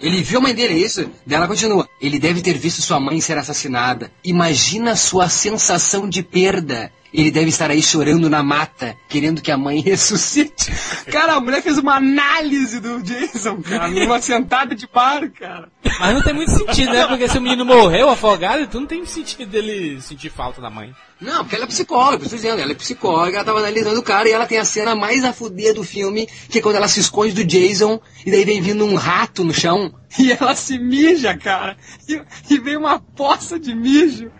[0.00, 1.10] Ele viu a mãe dele, é isso?
[1.26, 1.88] Dela continua.
[2.00, 4.12] Ele deve ter visto sua mãe ser assassinada.
[4.22, 6.92] Imagina sua sensação de perda.
[7.12, 10.70] Ele deve estar aí chorando na mata, querendo que a mãe ressuscite.
[11.10, 15.68] Cara, a mulher fez uma análise do Jason, cara, numa sentada de bar, cara.
[15.98, 17.06] Mas não tem muito sentido, né?
[17.06, 20.94] Porque se o menino morreu afogado, então não tem sentido dele sentir falta da mãe.
[21.20, 24.28] Não, porque ela é psicóloga, estou dizendo, ela é psicóloga, ela tava analisando o cara
[24.28, 27.00] e ela tem a cena mais a fuder do filme, que é quando ela se
[27.00, 31.36] esconde do Jason e daí vem vindo um rato no chão e ela se mija,
[31.36, 31.76] cara.
[32.08, 34.30] E, e vem uma poça de mijo.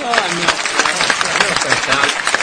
[0.00, 0.28] Ah,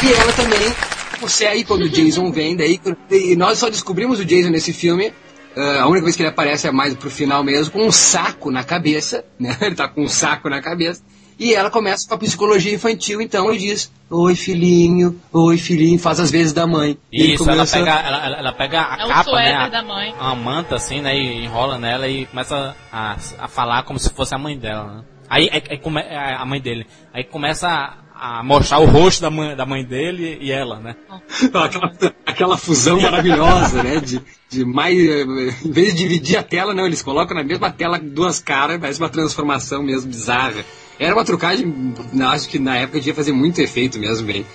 [0.02, 0.10] meu.
[0.10, 0.74] E ela também,
[1.20, 2.80] você aí quando o Jason vem, daí,
[3.10, 5.14] e nós só descobrimos o Jason nesse filme
[5.56, 8.49] Uh, a única vez que ele aparece é mais pro final mesmo, com um saco
[8.49, 9.58] na cabeça, né?
[9.62, 11.04] Ele tá com um saco na cabeça.
[11.38, 16.22] E ela começa com a psicologia infantil, então, e diz: Oi, filhinho, oi, filhinho, faz
[16.22, 16.97] as vezes da mãe.
[17.12, 19.54] E Isso, começa- ela, pega, ela, ela pega a É capa, né?
[19.56, 20.16] A, da mãe.
[20.18, 21.18] a manta, assim, né?
[21.18, 25.04] E enrola nela e começa a, a falar como se fosse a mãe dela, né?
[25.32, 26.86] Aí, aí, aí come- é, a mãe dele.
[27.13, 27.65] Aí começa
[28.13, 30.93] a, a mostrar o rosto da mãe, da mãe dele e ela, né?
[31.55, 31.91] aquela,
[32.25, 34.01] aquela fusão maravilhosa, né?
[34.01, 34.97] De, de mais.
[34.99, 35.23] eh,
[35.65, 38.99] Em vez de dividir a tela, não, eles colocam na mesma tela duas caras, parece
[38.99, 40.65] uma transformação mesmo bizarra.
[40.99, 41.93] Era uma trucagem,
[42.29, 44.45] acho que na época devia fazer muito efeito mesmo, bem.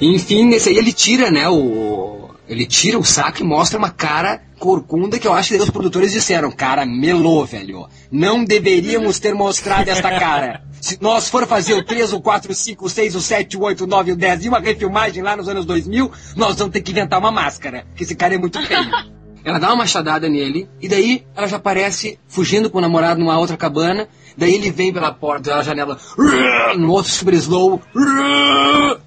[0.00, 2.25] Enfim, nesse aí ele tira, né, o.
[2.48, 6.12] Ele tira o saco e mostra uma cara corcunda que eu acho que os produtores
[6.12, 7.88] disseram, cara, melou, velho.
[8.10, 10.62] Não deveríamos ter mostrado esta cara.
[10.80, 13.62] Se nós for fazer o 3, o 4, o 5, o 6, o 7, o
[13.62, 16.80] 8, o 9, o 10 e uma refilmagem lá nos anos 2000, nós vamos ter
[16.80, 18.90] que inventar uma máscara, porque esse cara é muito feio.
[19.44, 23.38] Ela dá uma machadada nele, e daí ela já aparece fugindo com o namorado numa
[23.38, 24.08] outra cabana.
[24.36, 25.98] Daí ele vem pela porta, pela janela,
[26.76, 27.80] no outro super slow,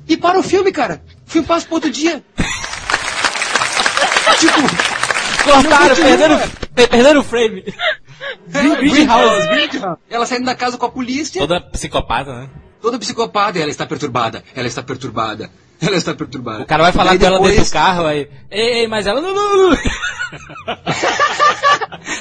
[0.07, 1.01] e para o filme, cara.
[1.27, 2.23] O filme passa pro outro dia.
[4.39, 4.61] Tipo,
[5.43, 6.39] Cortaram, perderam,
[6.75, 7.63] per- perderam o frame.
[8.47, 9.47] Greenhouse.
[9.47, 9.97] Greenhouse.
[10.09, 12.49] Ela saindo da casa com a polícia, Toda psicopata, né?
[12.81, 13.59] toda psicopata.
[13.59, 15.49] Ela está perturbada, ela está perturbada,
[15.81, 16.63] ela está perturbada.
[16.63, 18.29] O cara vai falar com ela dentro depois- do carro, aí.
[18.51, 19.33] Ei, ei, mas ela não.
[19.33, 19.77] não, não.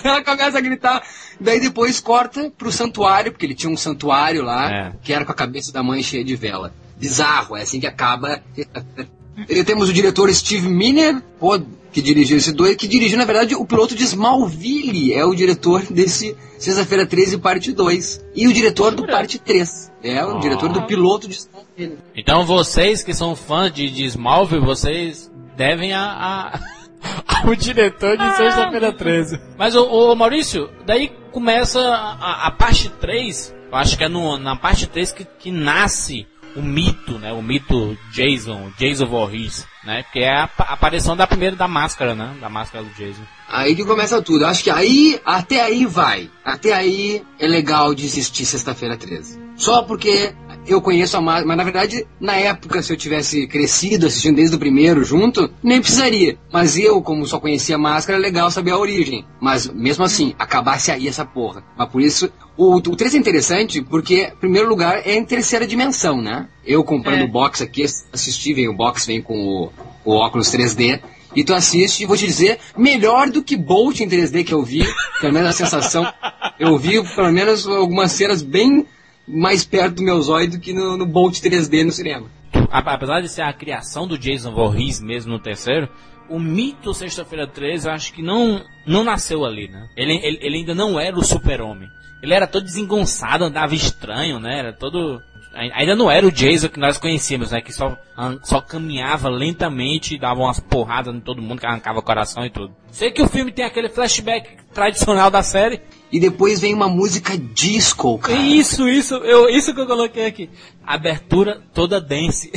[0.05, 1.03] ela começa a gritar.
[1.41, 4.93] Daí depois corta pro santuário, porque ele tinha um santuário lá, É.
[5.03, 6.73] que era com a cabeça da mãe cheia de vela.
[6.97, 8.41] Bizarro, é assim que acaba.
[9.49, 11.61] E temos o diretor Steve Miner, pô,
[12.01, 15.13] que dirigiu esse dois, que dirigiu, na verdade, o piloto de Smallville.
[15.13, 18.25] É o diretor desse Sexta-feira 13, parte 2.
[18.35, 19.93] E o diretor do parte 3.
[20.03, 20.41] É o Ah.
[20.41, 21.99] diretor do piloto de Smallville.
[22.17, 26.61] Então vocês que são fãs de, de Smallville, vocês devem a, a-
[27.47, 29.41] ao diretor de Sexta-feira 13.
[29.57, 34.37] Mas o, o Maurício, daí começa a, a parte 3, eu acho que é no,
[34.39, 36.27] na parte 3 que, que nasce
[36.57, 37.33] o mito, né?
[37.33, 40.05] O mito Jason, Jason Voorhees, né?
[40.13, 42.37] Que é a, apa- a aparição da primeira da máscara, né?
[42.41, 43.23] Da máscara do Jason.
[43.49, 44.45] Aí que começa tudo.
[44.45, 46.31] Acho que aí, até aí vai.
[46.45, 49.41] Até aí é legal de existir Sexta-feira 13.
[49.57, 50.35] Só porque
[50.73, 54.57] eu conheço a máscara, mas na verdade, na época, se eu tivesse crescido assistindo desde
[54.57, 56.39] o primeiro junto, nem precisaria.
[56.53, 59.25] Mas eu, como só conhecia a máscara, é legal saber a origem.
[59.41, 61.63] Mas mesmo assim, acabasse aí essa porra.
[61.77, 65.67] Mas por isso, o, o 3 é interessante porque, em primeiro lugar, é em terceira
[65.67, 66.49] dimensão, né?
[66.67, 67.25] Eu comprando É.
[67.25, 69.73] o box aqui, assisti, vem o box, vem com o,
[70.05, 71.01] o óculos 3D.
[71.37, 74.63] E tu assiste e vou te dizer, melhor do que Bolt em 3D que eu
[74.63, 74.83] vi,
[75.21, 76.11] pelo menos a sensação,
[76.59, 78.87] eu vi pelo menos algumas cenas bem
[79.29, 82.27] mais perto do meu zóio do que no, no Bolt 3D no cinema.
[82.71, 85.89] Apesar de ser a criação do Jason Voorhees mesmo no terceiro,
[86.29, 89.89] o mito Sexta-feira 13 eu acho que não, não nasceu ali, né?
[89.97, 91.89] Ele, ele, ele ainda não era o super-homem.
[92.23, 94.59] Ele era todo desengonçado, andava estranho, né?
[94.59, 95.23] Era todo...
[95.55, 97.61] ai- Ainda não era o Jason que nós conhecíamos, né?
[97.61, 97.97] Que só,
[98.43, 102.75] só caminhava lentamente dava umas porradas em todo mundo, que arrancava o coração e tudo.
[102.91, 105.81] Sei que o filme tem aquele flashback tradicional da série.
[106.11, 108.39] E depois vem uma música disco, cara.
[108.39, 110.49] Isso, isso, eu, isso que eu coloquei aqui.
[110.85, 112.51] Abertura toda dance.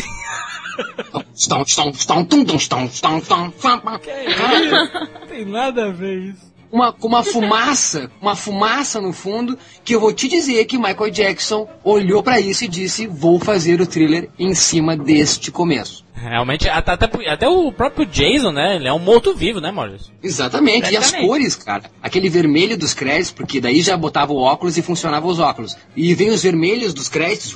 [5.20, 6.51] Não tem nada a ver isso.
[6.72, 11.12] Uma, com uma fumaça, uma fumaça no fundo, que eu vou te dizer que Michael
[11.12, 16.06] Jackson olhou pra isso e disse, vou fazer o thriller em cima deste começo.
[16.14, 18.76] Realmente, até, até, até o próprio Jason, né?
[18.76, 20.14] Ele é um morto-vivo, né, Maurício?
[20.22, 21.90] Exatamente, e as cores, cara.
[22.02, 25.76] Aquele vermelho dos créditos, porque daí já botava o óculos e funcionava os óculos.
[25.96, 27.56] E vem os vermelhos dos créditos.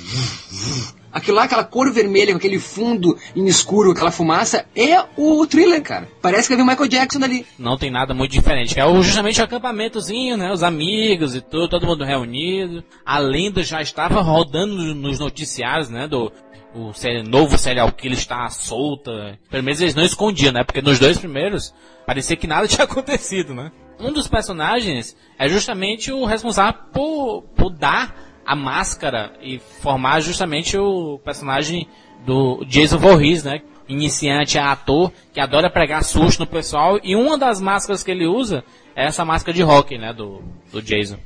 [1.16, 6.08] Aquilo lá, aquela cor vermelha, com aquele fundo escuro, aquela fumaça, é o thriller, cara.
[6.20, 7.46] Parece que havia o Michael Jackson ali.
[7.58, 8.78] Não tem nada muito diferente.
[8.78, 10.52] É justamente o acampamentozinho, né?
[10.52, 12.84] Os amigos e tudo, todo mundo reunido.
[13.04, 16.06] A lenda já estava rodando nos noticiários, né?
[16.06, 16.30] Do,
[16.74, 16.92] o
[17.26, 19.38] novo serial killer está solta.
[19.50, 20.64] Pelo menos eles não escondiam, né?
[20.64, 23.72] Porque nos dois primeiros parecia que nada tinha acontecido, né?
[23.98, 28.14] Um dos personagens é justamente o responsável por, por dar
[28.46, 31.88] a máscara e formar justamente o personagem
[32.24, 33.60] do Jason Voorhees, né?
[33.88, 38.64] Iniciante ator que adora pregar susto no pessoal e uma das máscaras que ele usa
[38.96, 40.42] é essa máscara de rock, né, do,
[40.72, 41.18] do Jason.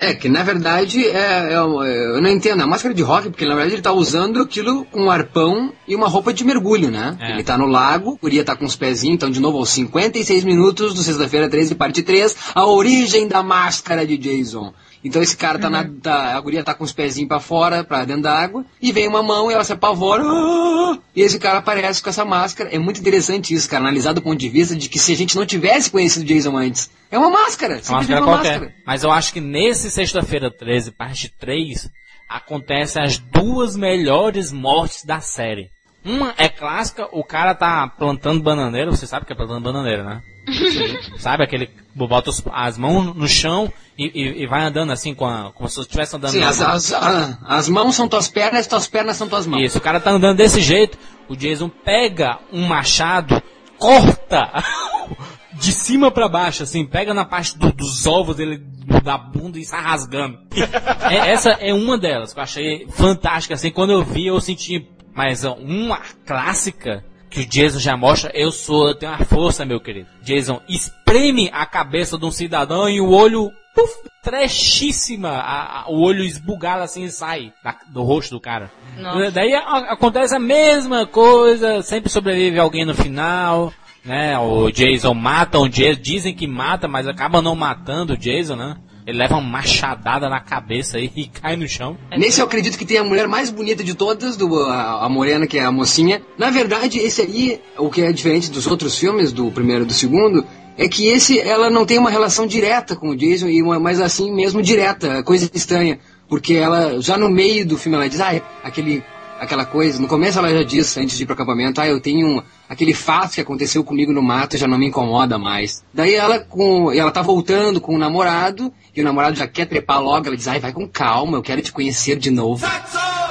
[0.00, 3.54] É, que na verdade é, é, eu não entendo, a máscara de rock, porque na
[3.54, 7.16] verdade ele tá usando aquilo com um arpão e uma roupa de mergulho, né?
[7.20, 7.32] É.
[7.32, 10.94] Ele tá no lago, o tá com os pezinhos, então de novo aos 56 minutos
[10.94, 14.72] do sexta-feira 13, parte 3, a origem da máscara de Jason.
[15.02, 15.72] Então esse cara tá uhum.
[15.72, 15.84] na.
[16.02, 19.08] Tá, a guria tá com os pezinhos para fora, pra dentro da água, e vem
[19.08, 20.22] uma mão e ela se apavora.
[20.24, 20.98] Ah!
[21.14, 22.70] E esse cara aparece com essa máscara.
[22.70, 25.36] É muito interessante isso, cara, analisar do ponto de vista de que se a gente
[25.36, 27.74] não tivesse conhecido Jason antes, é uma máscara.
[27.74, 28.60] É uma máscara uma qualquer.
[28.60, 28.74] Máscara.
[28.86, 31.88] Mas eu acho que nesse sexta-feira 13, parte 3,
[32.28, 35.70] acontecem as duas melhores mortes da série.
[36.04, 40.22] Uma é clássica, o cara tá plantando bananeira, você sabe que é plantando bananeira, né?
[41.18, 45.52] Sabe aquele bota as mãos no chão e, e, e, vai andando assim com a,
[45.52, 46.30] como se estivesse andando.
[46.30, 49.62] Sim, as, as, a, as, mãos são tuas pernas, tuas pernas são tuas mãos.
[49.62, 50.96] Isso, o cara tá andando desse jeito,
[51.28, 53.42] o Jason pega um machado,
[53.76, 54.62] corta
[55.54, 58.62] de cima para baixo, assim, pega na parte do, dos ovos dele,
[59.02, 60.38] da bunda e sai rasgando.
[61.10, 64.88] é, essa é uma delas que eu achei fantástica, assim, quando eu vi eu senti,
[65.18, 69.80] mas uma clássica que o Jason já mostra, eu sou, eu tenho uma força, meu
[69.80, 70.06] querido.
[70.22, 73.92] Jason espreme a cabeça de um cidadão e o olho, puf,
[74.22, 78.70] trechíssima, a, a, o olho esbugado assim e sai da, do rosto do cara.
[78.96, 79.32] Nossa.
[79.32, 83.72] Daí a, acontece a mesma coisa, sempre sobrevive alguém no final,
[84.04, 84.38] né?
[84.38, 88.76] O Jason mata o Jason, dizem que mata, mas acaba não matando o Jason, né?
[89.08, 91.96] Ele leva uma machadada na cabeça e cai no chão.
[92.14, 95.46] Nesse eu acredito que tem a mulher mais bonita de todas, do, a, a, morena,
[95.46, 96.20] que é a mocinha.
[96.36, 99.94] Na verdade, esse aí, o que é diferente dos outros filmes, do primeiro e do
[99.94, 100.44] segundo,
[100.76, 103.98] é que esse, ela não tem uma relação direta com o Jason, e uma, mas
[103.98, 105.98] assim mesmo direta, coisa estranha.
[106.28, 109.02] Porque ela, já no meio do filme, ela diz, ah, é aquele
[109.38, 110.00] aquela coisa.
[110.00, 112.92] No começo ela já disse, antes de ir pro acampamento, ah, eu tenho um, aquele
[112.92, 115.84] fato que aconteceu comigo no mato já não me incomoda mais.
[115.92, 120.02] Daí ela com, ela tá voltando com o namorado, e o namorado já quer trepar
[120.02, 122.66] logo, ela diz, ai, vai com calma, eu quero te conhecer de novo.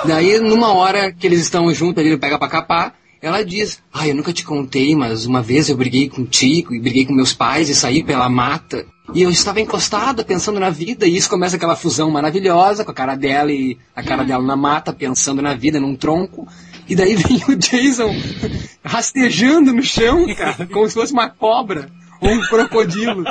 [0.05, 4.11] Daí, numa hora que eles estão juntos ali, ele pega pra capar, ela diz, ai,
[4.11, 7.69] eu nunca te contei, mas uma vez eu briguei contigo, e briguei com meus pais,
[7.69, 8.85] e saí pela mata.
[9.13, 12.93] E eu estava encostada, pensando na vida, e isso começa aquela fusão maravilhosa, com a
[12.93, 16.47] cara dela e a cara dela na mata, pensando na vida, num tronco.
[16.87, 18.13] E daí vem o Jason
[18.83, 21.89] rastejando no chão, cara, como se fosse uma cobra
[22.21, 23.23] um crocodilo.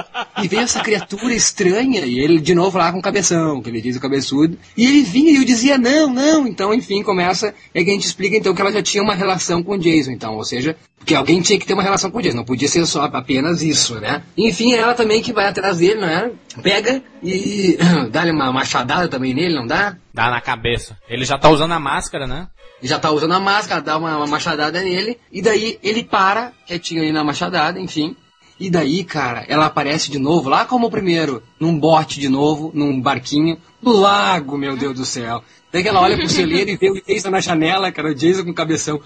[0.42, 3.80] E vem essa criatura estranha, e ele de novo lá com o cabeção, que ele
[3.80, 4.58] diz o cabeçudo.
[4.76, 6.46] E ele vinha e eu dizia, não, não.
[6.46, 7.54] Então, enfim, começa.
[7.74, 10.12] É que a gente explica então que ela já tinha uma relação com o Jason,
[10.12, 12.68] então, ou seja, que alguém tinha que ter uma relação com o Jason, não podia
[12.68, 14.22] ser só apenas isso, né?
[14.36, 16.30] Enfim, ela também que vai atrás dele, né?
[16.62, 17.78] Pega e
[18.10, 19.96] dá-lhe uma machadada também nele, não dá?
[20.12, 20.96] Dá na cabeça.
[21.08, 22.48] Ele já tá usando a máscara, né?
[22.82, 27.02] já tá usando a máscara, dá uma, uma, machadada nele, e daí ele para, quietinho
[27.02, 28.16] ali na machadada, enfim,
[28.58, 32.70] e daí, cara, ela aparece de novo, lá como o primeiro, num bote de novo,
[32.74, 35.42] num barquinho, no lago, meu Deus do céu.
[35.70, 38.44] Daí que ela olha pro celeiro e vê o Jason na janela, cara, o Jason
[38.44, 38.98] com o cabeção.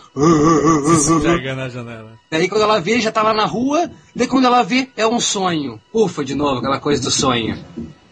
[1.22, 2.12] Pega na janela.
[2.30, 5.18] Daí quando ela vê, já tá lá na rua, daí quando ela vê, é um
[5.18, 5.80] sonho.
[5.92, 7.58] Ufa, de novo, aquela coisa do sonho.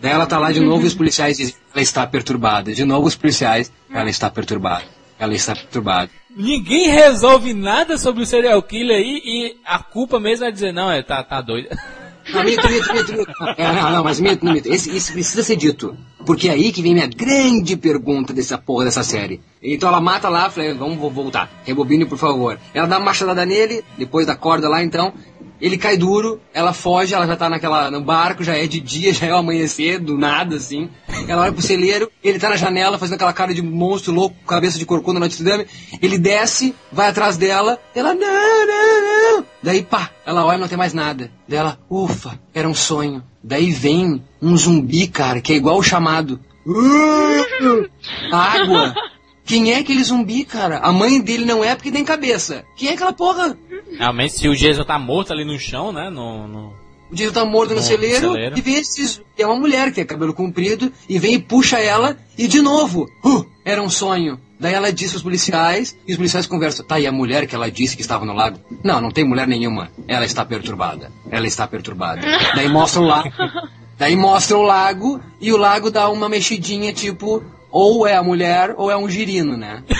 [0.00, 2.72] Daí ela tá lá de novo e os policiais dizem ela está perturbada.
[2.72, 4.97] De novo os policiais, ela está perturbada.
[5.18, 6.10] Ela está perturbada.
[6.34, 10.90] Ninguém resolve nada sobre o serial killer aí e a culpa mesmo é dizer, não,
[10.90, 11.68] é, tá, tá doido.
[12.32, 13.32] Não, mito, mito, mito, mito.
[13.56, 14.72] É, não, não, mas mito, mito.
[14.72, 15.96] Esse, isso precisa ser dito.
[16.26, 19.40] Porque é aí que vem minha grande pergunta dessa porra dessa série.
[19.62, 21.50] Então ela mata lá, falei, vamos voltar.
[21.64, 22.58] Rebobine, por favor.
[22.74, 25.14] Ela dá uma machadada nele, depois da corda lá, então.
[25.60, 29.12] Ele cai duro, ela foge, ela já tá naquela, no barco, já é de dia,
[29.14, 30.88] já é o amanhecer, do nada, assim.
[31.26, 34.78] Ela olha pro celeiro, ele tá na janela fazendo aquela cara de monstro louco, cabeça
[34.78, 35.66] de corcunda no Notre Dame.
[36.00, 39.44] Ele desce, vai atrás dela, ela, não, não, não.
[39.62, 41.30] Daí, pá, ela olha e não tem mais nada.
[41.46, 43.22] Daí ela, ufa, era um sonho.
[43.42, 46.40] Daí vem um zumbi, cara, que é igual o chamado.
[48.32, 48.94] Água.
[49.48, 50.78] Quem é aquele zumbi, cara?
[50.80, 52.66] A mãe dele não é porque tem cabeça.
[52.76, 53.56] Quem é aquela porra?
[53.98, 56.10] Realmente, se o Jason tá morto ali no chão, né?
[56.10, 56.74] No, no...
[57.10, 59.94] O Jason tá morto no, no celeiro, celeiro, e vem esse, é uma mulher que
[59.94, 64.38] tem cabelo comprido e vem e puxa ela e de novo, uh, era um sonho.
[64.60, 66.84] Daí ela disse aos policiais, e os policiais conversam.
[66.84, 68.58] Tá, e a mulher que ela disse que estava no lago?
[68.84, 69.90] Não, não tem mulher nenhuma.
[70.06, 71.10] Ela está perturbada.
[71.30, 72.20] Ela está perturbada.
[72.54, 73.30] Daí mostra o lago.
[73.96, 78.74] Daí mostra o lago, e o lago dá uma mexidinha, tipo, ou é a mulher
[78.76, 79.82] ou é um girino, né?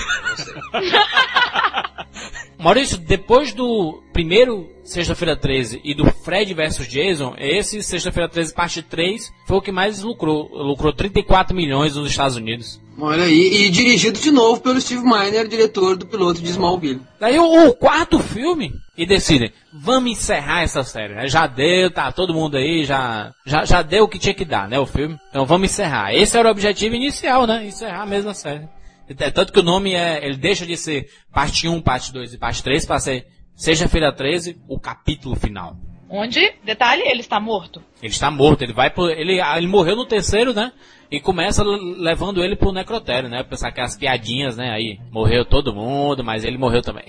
[2.59, 8.81] Maurício, depois do primeiro Sexta-feira 13 e do Fred vs Jason, esse Sexta-feira 13 parte
[8.81, 10.49] 3 foi o que mais lucrou.
[10.51, 12.81] Lucrou 34 milhões nos Estados Unidos.
[12.99, 17.01] Olha aí, e dirigido de novo pelo Steve Miner, diretor do piloto de Smallville.
[17.17, 21.27] Daí o, o quarto filme, e decidem, vamos encerrar essa série.
[21.27, 24.67] Já deu, tá todo mundo aí, já, já, já deu o que tinha que dar,
[24.67, 25.17] né, o filme.
[25.29, 26.13] Então vamos encerrar.
[26.13, 28.67] Esse era o objetivo inicial, né, encerrar mesmo a série.
[29.07, 32.37] É tanto que o nome é, ele deixa de ser parte 1, parte 2 e
[32.37, 33.25] parte 3 para ser
[33.59, 35.75] Sexta-feira 13, o capítulo final.
[36.09, 37.83] Onde, detalhe, ele está morto.
[38.01, 40.71] Ele está morto, ele vai pro, ele, ele morreu no terceiro, né?
[41.11, 43.43] E começa levando ele pro necrotério, né?
[43.43, 44.71] Pensar que as piadinhas, né?
[44.71, 47.03] Aí, morreu todo mundo, mas ele morreu também.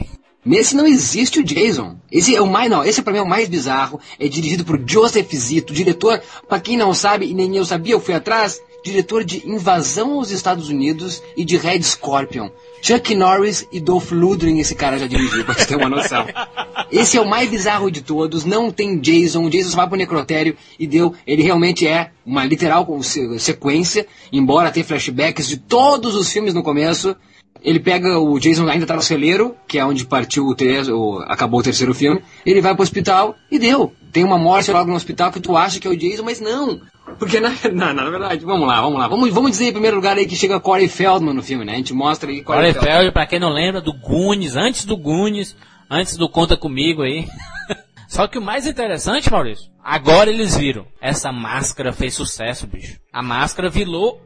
[0.45, 1.97] Nesse não existe o Jason.
[2.11, 4.01] Esse é o mais, não, esse para mim é o mais bizarro.
[4.18, 8.01] É dirigido por Joseph Zito, diretor, para quem não sabe, e nem eu sabia, eu
[8.01, 12.49] fui atrás, diretor de Invasão aos Estados Unidos e de Red Scorpion.
[12.82, 16.26] Chuck Norris e Dolph Lundgren esse cara já dirigiu, pra você ter uma noção.
[16.91, 19.99] Esse é o mais bizarro de todos, não tem Jason, o Jason só vai pro
[19.99, 22.86] necrotério e deu, ele realmente é uma literal
[23.38, 27.14] sequência, embora tenha flashbacks de todos os filmes no começo,
[27.63, 31.19] ele pega o Jason ainda tá no celeiro, que é onde partiu o, ter, o
[31.27, 32.23] acabou o terceiro filme.
[32.45, 33.93] Ele vai pro hospital e deu.
[34.13, 36.81] Tem uma morte logo no hospital que tu acha que é o Jason, mas não.
[37.19, 39.09] Porque na, na, na verdade, vamos lá, vamos lá.
[39.09, 41.75] Vamos, vamos dizer em primeiro lugar aí que chega Corey Feldman no filme, né?
[41.75, 42.93] A gente mostra aí Corey, Corey Feldman.
[42.93, 45.55] Feldman, pra quem não lembra, do Goonies, antes do Goonies,
[45.91, 47.27] antes do Conta Comigo aí.
[48.11, 50.85] Só que o mais interessante, Maurício, agora eles viram.
[51.01, 52.99] Essa máscara fez sucesso, bicho.
[53.13, 54.21] A máscara virou,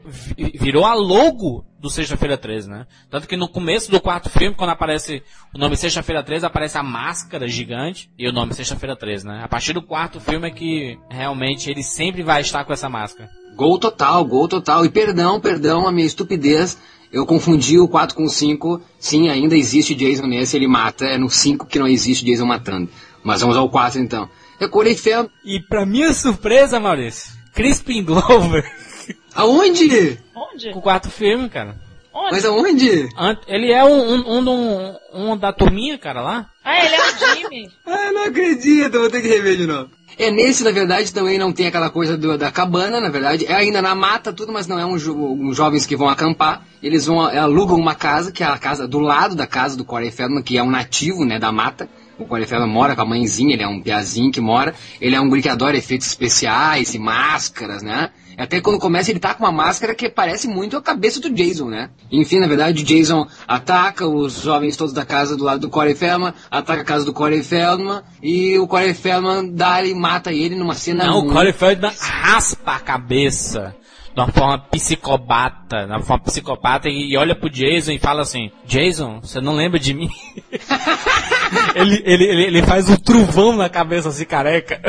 [0.54, 2.86] virou a logo do Sexta-feira 13, né?
[3.10, 5.22] Tanto que no começo do quarto filme, quando aparece
[5.54, 9.42] o nome Sexta-feira 13, aparece a máscara gigante e o nome Sexta-feira 13, né?
[9.44, 13.28] A partir do quarto filme é que realmente ele sempre vai estar com essa máscara.
[13.54, 14.86] Gol total, gol total.
[14.86, 16.78] E perdão, perdão a minha estupidez.
[17.12, 18.80] Eu confundi o 4 com o 5.
[18.98, 21.04] Sim, ainda existe Jason nesse, ele mata.
[21.04, 22.88] É no 5 que não existe Jason matando.
[23.24, 24.28] Mas vamos ao 4 então.
[24.60, 25.30] É Corey Feldman.
[25.44, 28.70] E pra minha surpresa, Maurício, Crispin Glover.
[29.34, 30.18] Aonde?
[30.34, 30.70] Onde?
[30.72, 31.76] Com o quarto filme, cara.
[32.12, 32.30] Onde?
[32.30, 33.08] Mas aonde?
[33.48, 36.46] Ele é um, um, um, um, da turminha, cara, lá.
[36.64, 37.70] Ah, ele é o Jimmy.
[37.84, 39.90] ah, não acredito, vou ter que rever de novo.
[40.16, 43.46] É, nesse, na verdade, também não tem aquela coisa do, da cabana, na verdade.
[43.46, 46.64] É ainda na mata, tudo, mas não é um, um jovens que vão acampar.
[46.80, 50.12] Eles vão, alugam uma casa, que é a casa do lado da casa do Corey
[50.12, 51.88] Feldman, que é um nativo, né, da mata.
[52.18, 54.74] O Corey Feldman mora com a mãezinha, ele é um piazinho que mora.
[55.00, 58.10] Ele é um que adora efeitos especiais e máscaras, né?
[58.36, 61.68] Até quando começa ele tá com uma máscara que parece muito a cabeça do Jason,
[61.68, 61.90] né?
[62.10, 65.94] Enfim, na verdade, o Jason ataca os jovens todos da casa do lado do Corey
[65.94, 70.56] Feldman, ataca a casa do Corey Feldman e o Corey Feldman dá e mata ele
[70.56, 71.30] numa cena Não, muito...
[71.30, 73.74] o Corey Feldman raspa a cabeça
[74.14, 78.50] de uma forma psicopata, de uma forma psicopata e olha pro Jason e fala assim,
[78.64, 80.08] Jason, você não lembra de mim?
[81.74, 84.80] ele, ele, ele, ele faz um truvão na cabeça assim, careca.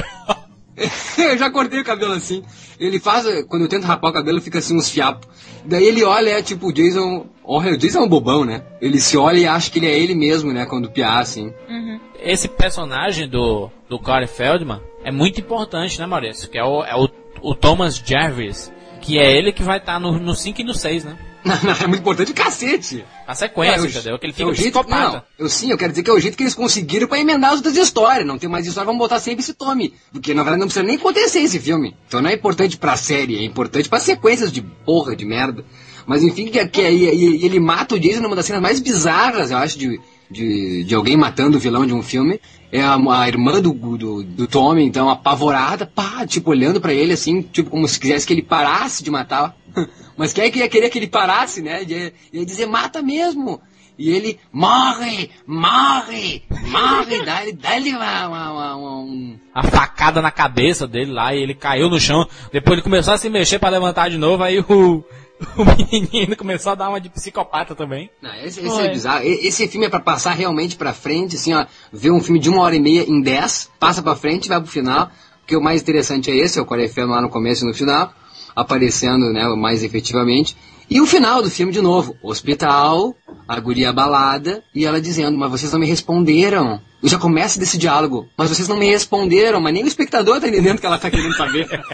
[1.17, 2.43] eu já cortei o cabelo assim.
[2.79, 5.27] Ele faz, quando eu tento rapar o cabelo, fica assim uns fiapos.
[5.65, 7.27] Daí ele olha, é tipo, o Jason.
[7.43, 8.63] Olha, o Jason é um bobão, né?
[8.81, 10.65] Ele se olha e acha que ele é ele mesmo, né?
[10.65, 11.53] Quando piar, assim.
[11.69, 11.99] Uhum.
[12.19, 16.49] Esse personagem do, do Corey Feldman é muito importante, né, Maurício?
[16.49, 17.07] Que é o, é o,
[17.41, 18.73] o Thomas Jarvis
[19.05, 21.15] que é ele que vai estar tá no 5 e no 6, né?
[21.45, 23.05] Não, não, é muito importante cacete.
[23.27, 24.17] A sequência, é, entendeu?
[24.17, 26.19] Que ele fica é o jeito, Não, eu sim, eu quero dizer que é o
[26.19, 28.25] jeito que eles conseguiram para emendar as outras histórias.
[28.25, 29.93] Não tem mais história, vamos botar sempre esse tome.
[30.11, 31.95] Porque na verdade não precisa nem acontecer esse filme.
[32.07, 35.63] Então não é importante pra série, é importante para sequências de porra, de merda.
[36.07, 39.77] Mas enfim, que, que ele mata o Jason numa das cenas mais bizarras, eu acho,
[39.77, 42.39] de, de, de alguém matando o vilão de um filme.
[42.71, 47.13] É a, a irmã do, do, do, Tommy, então, apavorada, pá, tipo, olhando para ele
[47.13, 49.55] assim, tipo, como se quisesse que ele parasse de matar.
[50.17, 51.83] Mas quem é que ia querer que ele parasse, né?
[51.83, 53.61] Ia, ia dizer, mata mesmo.
[53.97, 59.39] E ele morre, morre, morre, dá-lhe dá uma, uma, uma, um...
[59.53, 62.27] A facada na cabeça dele lá e ele caiu no chão.
[62.51, 64.63] Depois ele começou a se mexer para levantar de novo, aí o,
[65.55, 68.09] o menino começou a dar uma de psicopata também.
[68.21, 69.23] Não, esse, esse é bizarro.
[69.23, 72.63] Esse filme é para passar realmente para frente, assim, ó, ver um filme de uma
[72.63, 75.09] hora e meia em dez, passa para frente, vai pro final.
[75.39, 78.11] Porque o mais interessante é esse, é o Corey lá no começo e no final,
[78.55, 80.55] aparecendo, né, mais efetivamente.
[80.89, 83.15] E o final do filme de novo, hospital,
[83.47, 86.79] a guria abalada, e ela dizendo, mas vocês não me responderam.
[87.01, 90.47] E já começa desse diálogo, mas vocês não me responderam, mas nem o espectador tá
[90.47, 91.67] entendendo o que ela tá querendo saber.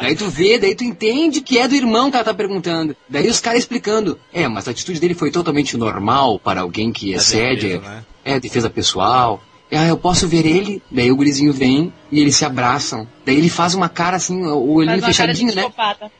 [0.00, 2.94] Daí tu vê, daí tu entende que é do irmão que ela tá perguntando.
[3.08, 4.18] Daí os caras explicando.
[4.34, 7.68] É, mas a atitude dele foi totalmente normal para alguém que excede.
[7.68, 8.04] defesa, né?
[8.22, 9.42] É, defesa pessoal.
[9.72, 10.80] Ah, eu posso ver ele?
[10.90, 13.08] Daí o gurizinho vem e eles se abraçam.
[13.26, 15.62] Daí ele faz uma cara assim, o olhinho Faz uma cara de fechadinho, né?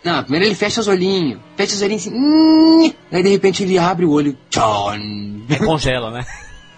[0.03, 1.39] Não, primeiro ele fecha os olhinhos.
[1.57, 2.17] Fecha os olhinhos assim.
[2.17, 4.37] hum, Daí de repente ele abre o olho.
[4.51, 5.43] Tchon.
[5.49, 6.27] É congela, né?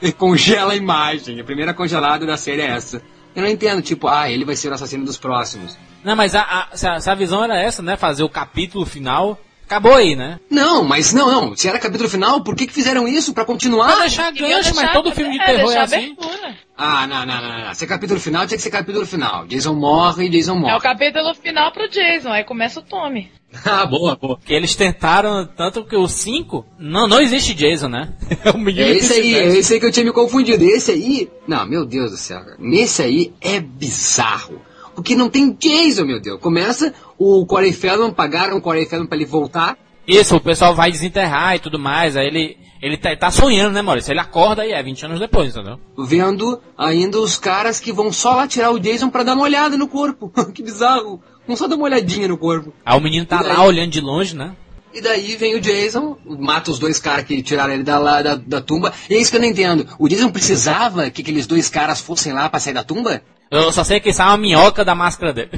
[0.03, 1.41] E congela a imagem.
[1.41, 3.01] A primeira congelada da série é essa.
[3.35, 5.77] Eu não entendo, tipo, ah, ele vai ser o assassino dos próximos.
[6.05, 7.97] Não, mas a, a- se, a, se a visão era essa, né?
[7.97, 9.39] Fazer o capítulo final.
[9.67, 10.39] Acabou aí, né?
[10.49, 11.57] Não, mas não, não.
[11.57, 13.35] Se era capítulo final, por que, que fizeram isso?
[13.35, 13.97] Pra Pra continuar?
[14.01, 15.97] deixar Queria gancho, mas deixar- todo filme de é, terror é deixar assim.
[16.19, 16.57] abertura.
[16.79, 17.75] Ah, não, não, não, não.
[17.75, 19.47] Se é capítulo final, tinha que ser capítulo final.
[19.47, 20.81] Jason morre, Jason É o morre.
[20.81, 23.31] capítulo final pro Jason, aí começa o Tommy.
[23.65, 24.39] ah, boa, boa.
[24.45, 28.13] Que eles tentaram, tanto que o 5, não, não existe Jason, né?
[28.45, 30.13] É o menino É que esse se aí, é esse aí que eu tinha me
[30.13, 30.65] confundido.
[30.65, 32.41] Esse aí, não, meu Deus do céu.
[32.41, 32.57] cara.
[32.59, 34.61] Nesse aí é bizarro.
[34.97, 36.41] Porque não tem Jason, meu Deus.
[36.41, 39.79] Começa o Corey Feldman, pagaram o Corey Feldman pra ele voltar.
[40.09, 43.83] Isso, o pessoal vai desenterrar e tudo mais, aí ele, ele tá, tá sonhando, né,
[43.83, 44.13] Maurício?
[44.13, 45.79] Ele acorda e é 20 anos depois, entendeu?
[45.99, 49.77] vendo ainda os caras que vão só lá tirar o Jason pra dar uma olhada
[49.77, 50.33] no corpo.
[50.55, 51.21] que bizarro.
[51.47, 52.73] Vão só dar uma olhadinha no corpo.
[52.85, 53.53] Aí o menino tá daí?
[53.53, 54.55] lá olhando de longe, né?
[54.97, 58.61] E daí vem o Jason, mata os dois caras que tiraram ele da, da, da
[58.63, 58.95] tumba.
[59.11, 59.87] E é isso que eu não entendo.
[59.99, 63.21] O Jason precisava que aqueles dois caras fossem lá pra sair da tumba?
[63.51, 65.51] Eu só sei que sai uma minhoca da máscara dele.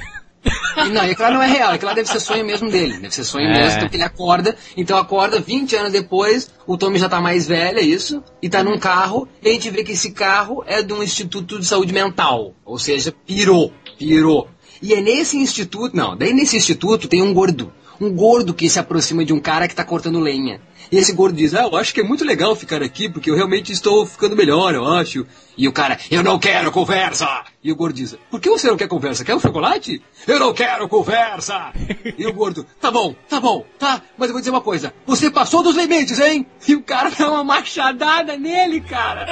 [0.84, 2.94] E não, e aquilo lá não é real, aquilo lá deve ser sonho mesmo dele.
[2.98, 3.58] Deve ser sonho É.
[3.58, 4.56] mesmo, porque ele acorda.
[4.76, 8.22] Então acorda 20 anos depois, o Tommy já tá mais velho, é isso?
[8.42, 11.60] E tá num carro, e a gente vê que esse carro é de um instituto
[11.60, 12.54] de saúde mental.
[12.64, 14.48] Ou seja, pirou, pirou.
[14.82, 17.72] E é nesse instituto, não, daí nesse instituto tem um gordo.
[18.00, 20.60] Um gordo que se aproxima de um cara que tá cortando lenha.
[20.90, 23.34] E esse gordo diz, ah, eu acho que é muito legal ficar aqui, porque eu
[23.34, 25.26] realmente estou ficando melhor, eu acho.
[25.56, 27.44] E o cara, eu não quero conversa!
[27.62, 29.24] E o gordo diz, por que você não quer conversa?
[29.24, 30.00] Quer um chocolate?
[30.26, 31.72] Eu não quero conversa!
[32.16, 35.30] E o gordo, tá bom, tá bom, tá, mas eu vou dizer uma coisa, você
[35.30, 36.46] passou dos limites, hein?
[36.66, 39.26] E o cara dá uma machadada nele, cara!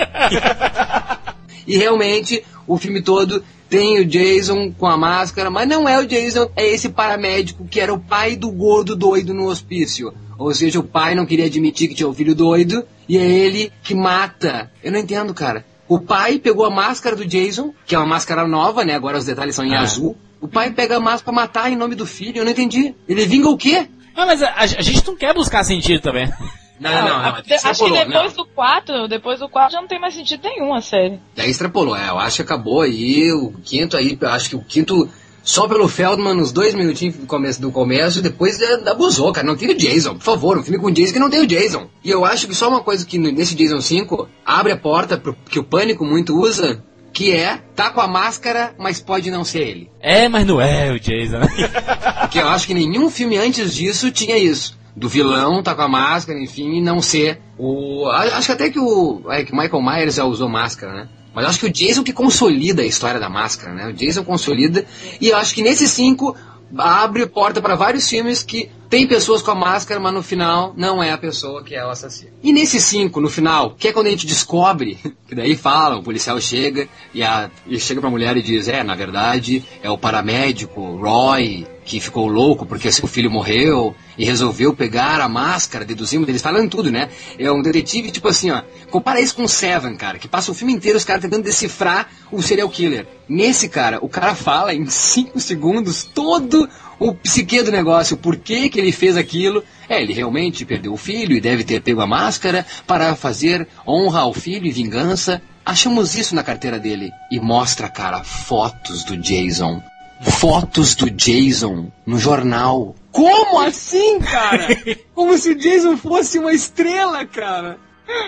[1.66, 6.06] E realmente, o filme todo tem o Jason com a máscara, mas não é o
[6.06, 10.12] Jason, é esse paramédico que era o pai do gordo doido no hospício.
[10.38, 13.72] Ou seja, o pai não queria admitir que tinha o filho doido, e é ele
[13.82, 14.70] que mata.
[14.84, 15.64] Eu não entendo, cara.
[15.88, 18.94] O pai pegou a máscara do Jason, que é uma máscara nova, né?
[18.94, 19.80] Agora os detalhes são em Ah.
[19.82, 20.16] azul.
[20.40, 22.94] O pai pega a máscara pra matar em nome do filho, eu não entendi.
[23.08, 23.86] Ele vinga o quê?
[24.14, 26.28] Ah, mas a, a gente não quer buscar sentido também.
[26.79, 27.16] Não, não, não.
[27.16, 28.45] Ah, não de- acho que depois não.
[28.45, 31.18] do 4, depois do 4 já não tem mais sentido nenhum a série.
[31.35, 34.62] Daí extrapolou, é, eu acho que acabou aí, o quinto aí, eu acho que o
[34.62, 35.09] quinto,
[35.43, 39.57] só pelo Feldman, nos dois minutinhos do começo, do começo depois é, abusou, cara, não
[39.57, 41.89] tem o Jason, por favor, um filme com Jason que não tem o Jason.
[42.05, 45.35] E eu acho que só uma coisa que nesse Jason 5 abre a porta pro,
[45.49, 49.61] que o Pânico muito usa, que é, tá com a máscara, mas pode não ser
[49.61, 49.91] ele.
[50.01, 51.41] É, mas não é o Jason.
[52.20, 54.77] Porque eu acho que nenhum filme antes disso tinha isso.
[54.97, 58.09] Do vilão tá com a máscara, enfim, e não ser o.
[58.09, 59.22] Acho que até que o.
[59.30, 61.09] É que Michael Myers já usou máscara, né?
[61.34, 63.88] Mas acho que o Jason que consolida a história da máscara, né?
[63.88, 64.86] O Jason consolida.
[65.20, 66.34] E acho que nesses cinco
[66.78, 71.03] abre porta para vários filmes que tem pessoas com a máscara, mas no final não
[71.03, 72.32] é a pessoa que é o assassino.
[72.43, 76.03] E nesses cinco, no final, que é quando a gente descobre, que daí fala, o
[76.03, 79.99] policial chega e, a, e chega pra mulher e diz, é, na verdade, é o
[79.99, 86.28] paramédico Roy que ficou louco porque seu filho morreu e resolveu pegar a máscara, deduzimos,
[86.28, 87.09] eles falam tudo, né?
[87.39, 90.72] É um detetive, tipo assim, ó, compara isso com Seven, cara, que passa o filme
[90.72, 93.07] inteiro os caras tentando decifrar o serial killer.
[93.28, 96.68] Nesse, cara, o cara fala em cinco segundos todo
[96.99, 99.62] o psique do negócio, por que que ele fez aquilo.
[99.88, 104.20] É, ele realmente perdeu o filho e deve ter pego a máscara para fazer honra
[104.20, 105.42] ao filho e vingança.
[105.64, 107.11] Achamos isso na carteira dele.
[107.30, 109.82] E mostra, cara, fotos do Jason.
[110.22, 112.94] Fotos do Jason no jornal.
[113.12, 114.68] Como assim, cara?
[115.14, 117.78] Como se o Jason fosse uma estrela, cara.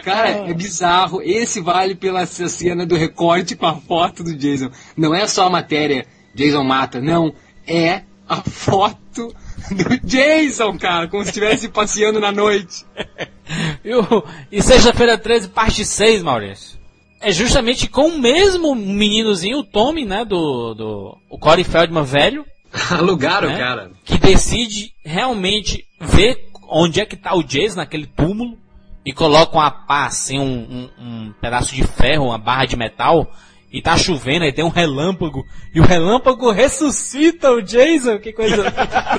[0.05, 1.23] Cara, é bizarro.
[1.23, 4.71] Esse vale pela cena do recorte com a foto do Jason.
[4.97, 7.33] Não é só a matéria Jason mata, não.
[7.66, 9.35] É a foto
[9.70, 12.85] do Jason, cara, como se estivesse passeando na noite.
[13.85, 16.79] E, o- e sexta-feira 13, parte 6, Maurício.
[17.20, 20.24] É justamente com o mesmo meninozinho, o Tommy, né?
[20.24, 20.74] Do.
[20.74, 22.45] do o Corey Feldman velho,
[22.93, 23.91] Alugaram, né, cara.
[24.05, 26.39] que decide realmente ver
[26.70, 28.57] onde é que tá o Jason naquele túmulo
[29.05, 33.26] e coloca uma pá, assim, um, um- um pedaço de ferro, uma barra de metal,
[33.71, 38.64] e tá chovendo, aí tem um relâmpago, e o relâmpago ressuscita o Jason, que coisa.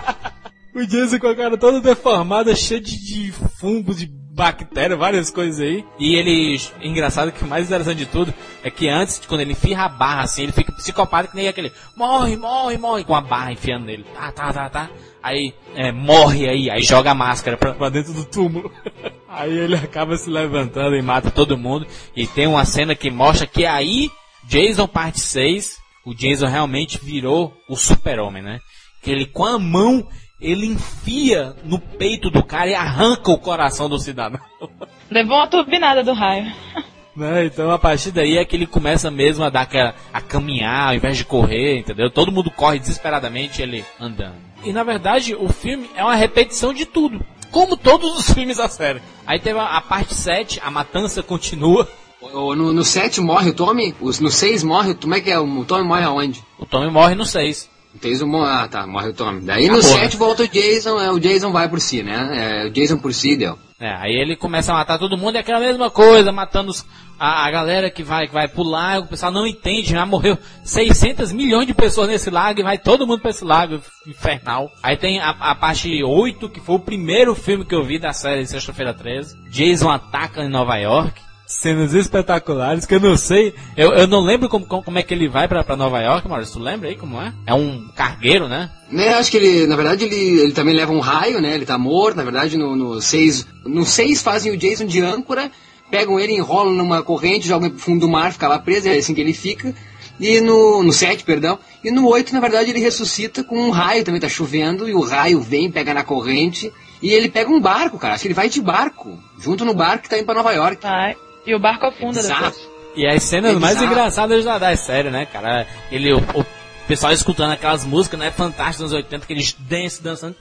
[0.74, 4.08] o Jason com a cara toda deformada, cheia de, de fungos, de
[4.39, 5.86] bactérias, várias coisas aí.
[6.00, 8.34] E ele, engraçado que o mais interessante de tudo
[8.64, 11.72] é que antes, quando ele enfia a barra assim, ele fica psicopata que nem aquele
[11.95, 14.06] morre, morre, morre, com a barra enfiando nele.
[14.14, 14.89] Tá, tá, tá, tá.
[15.22, 18.72] Aí, é, morre aí, aí joga a máscara pra, pra dentro do túmulo.
[19.28, 21.86] aí ele acaba se levantando e mata todo mundo.
[22.16, 24.10] E tem uma cena que mostra que aí,
[24.50, 28.60] Jason parte 6, o Jason realmente virou o super-homem, né?
[29.00, 30.08] Que ele com a mão,
[30.41, 34.41] ele enfia no peito do cara e arranca o coração do cidadão.
[35.10, 36.52] Levou uma turbinada do raio.
[37.16, 37.47] Né?
[37.47, 40.93] Então a partir daí é que ele começa mesmo a dar a, a caminhar ao
[40.93, 42.10] invés de correr, entendeu?
[42.10, 44.38] Todo mundo corre desesperadamente ele andando.
[44.64, 47.20] E na verdade o filme é uma repetição de tudo.
[47.52, 49.02] Como todos os filmes da série.
[49.28, 51.89] Aí teve a, a parte 7, a matança continua.
[52.22, 55.39] No, no 7 morre o Tommy, os- no 6 morre, como é que é?
[55.39, 56.43] O Tommy morre aonde?
[56.57, 57.70] O Tommy morre no 6.
[57.99, 59.41] Fez um, ah, tá, morre o Tommy.
[59.41, 62.61] Daí no Acabou, 7 volta o Jason, é, o Jason vai por si, né?
[62.63, 63.57] É, o Jason por si deu.
[63.80, 66.86] É, aí ele começa a matar todo mundo, é aquela mesma coisa, matando os-
[67.17, 70.38] a, a galera que vai, que vai pro lago, o pessoal não entende, já morreu
[70.63, 74.70] 600 milhões de pessoas nesse lago e vai todo mundo pra esse lago infernal.
[74.84, 78.13] Aí tem a, a parte 8, que foi o primeiro filme que eu vi da
[78.13, 79.36] série Sexta-feira 13.
[79.49, 81.20] Jason ataca em Nova York.
[81.50, 85.12] Cenas espetaculares que eu não sei, eu, eu não lembro como, como, como é que
[85.12, 87.34] ele vai pra, pra Nova York, Maurício, tu lembra aí como é?
[87.47, 88.70] É um cargueiro, né?
[88.91, 91.56] Né, acho que ele, na verdade, ele, ele também leva um raio, né?
[91.56, 93.47] Ele tá morto, na verdade, no, no 6.
[93.66, 95.52] No 6 fazem o Jason de âncora,
[95.89, 98.95] pegam ele, enrolam numa corrente, jogam ele pro fundo do mar, fica lá preso, é
[98.95, 99.74] assim que ele fica.
[100.20, 101.58] E no, no 7, perdão.
[101.84, 105.02] E no 8, na verdade, ele ressuscita com um raio, também tá chovendo, e o
[105.02, 106.72] raio vem, pega na corrente,
[107.02, 108.14] e ele pega um barco, cara.
[108.14, 110.84] Acho que ele vai de barco, junto no barco que tá indo pra Nova York.
[110.84, 111.18] Vai.
[111.50, 112.45] E o barco afunda Bizarro.
[112.45, 112.70] depois.
[112.95, 115.66] E as cenas É mais engraçadas da, da série, né, cara?
[115.91, 116.45] Ele, o, o
[116.88, 120.36] pessoal escutando aquelas músicas, né, fantásticas dos anos 80, que eles dançam, dançando.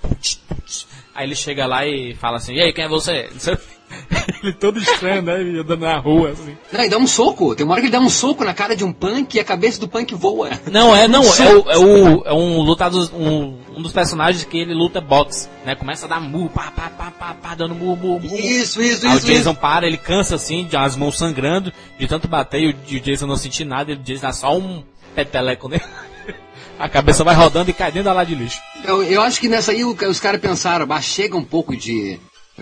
[1.14, 3.28] Aí ele chega lá e fala assim, e aí, quem é você?
[3.32, 3.77] Não sei o.
[4.42, 6.56] ele todo estranho, né, andando na rua, assim.
[6.72, 7.54] Não, e dá um soco.
[7.54, 9.44] Tem uma hora que ele dá um soco na cara de um punk e a
[9.44, 10.50] cabeça do punk voa.
[10.70, 14.58] Não, é, não, é, o, é, o, é um lutador, um, um dos personagens que
[14.58, 17.96] ele luta boxe, né, começa a dar murro, pá, pá, pá, pá, pá, dando murro,
[17.96, 18.36] murro, murro.
[18.38, 19.26] Isso, isso, Aí o isso.
[19.26, 19.60] Jason isso.
[19.60, 23.00] para, ele cansa assim, de as mãos sangrando, de tanto bater, e o, e o
[23.00, 24.82] Jason não sentir nada, e o Jason dá só um
[25.14, 25.82] peteleco nele.
[26.78, 28.60] A cabeça vai rodando e cai dentro da lá de lixo.
[28.84, 32.20] Eu, eu acho que nessa aí o- os caras pensaram, bah, chega um pouco de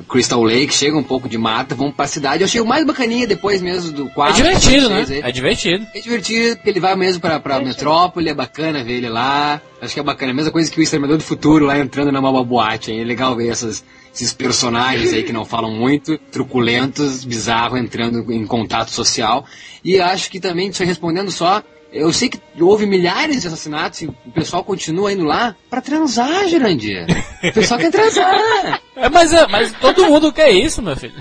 [0.08, 2.42] Crystal Lake, chega um pouco de mata, vamos pra cidade.
[2.42, 4.34] Eu achei o mais bacaninha depois mesmo do É 4.
[4.36, 5.06] divertido, né?
[5.08, 5.86] É, É divertido.
[5.94, 9.60] é divertido, porque ele vai mesmo pra, pra metrópole, é bacana ver ele lá.
[9.80, 12.30] Acho que é bacana, a mesma coisa que o Exterminador do Futuro lá entrando numa
[12.30, 12.90] uma boate.
[12.92, 13.00] hein?
[13.00, 13.84] É legal ver essas,
[14.14, 19.44] esses personagens aí que não falam muito, truculentos, bizarros, entrando em contato social.
[19.84, 21.62] E acho que também, só respondendo só,
[21.92, 26.48] eu sei que houve milhares de assassinatos e o pessoal continua indo lá pra transar,
[26.48, 27.06] Jurandir.
[27.42, 28.80] O pessoal quer transar.
[28.96, 31.12] É, mas, é, mas todo mundo quer isso, meu filho.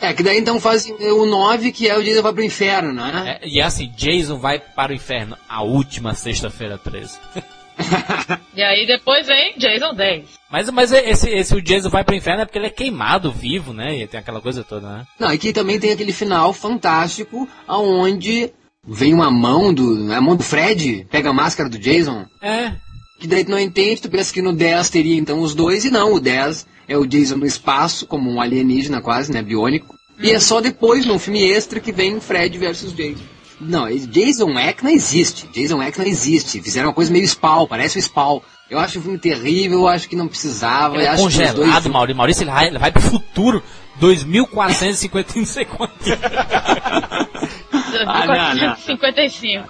[0.00, 3.38] É, que daí então fazem o 9, que é o que vai pro inferno, né?
[3.40, 7.16] É, e é assim, Jason vai para o inferno a última sexta-feira 13.
[8.54, 10.24] E aí depois vem Jason 10.
[10.50, 13.32] Mas, mas esse, esse o Jason vai para o inferno é porque ele é queimado
[13.32, 13.96] vivo, né?
[13.96, 15.06] E tem aquela coisa toda, né?
[15.18, 18.52] Não, e que também tem aquele final fantástico, aonde
[18.86, 20.12] vem uma mão do.
[20.12, 22.26] A mão do Fred, pega a máscara do Jason.
[22.40, 22.72] É.
[23.18, 25.90] Que daí tu não entende, tu pensa que no 10 teria então os dois, e
[25.90, 29.94] não, o 10 é o Jason no espaço, como um alienígena quase, né, biônico.
[30.18, 33.22] E é só depois, num filme extra, que vem Fred versus Jason.
[33.60, 35.48] Não, Jason X não existe.
[35.52, 36.60] Jason X não existe.
[36.60, 38.40] Fizeram uma coisa meio Spawn, parece o Spawn.
[38.68, 40.96] Eu acho o filme terrível, eu acho que não precisava.
[40.96, 42.16] Ele é acho que dois congelado, Maurício.
[42.16, 43.62] Maurício, ele vai, ele vai pro futuro.
[44.00, 45.92] 2450 não sei quanto.
[48.06, 48.76] Ah, não, não.
[48.76, 49.68] 55.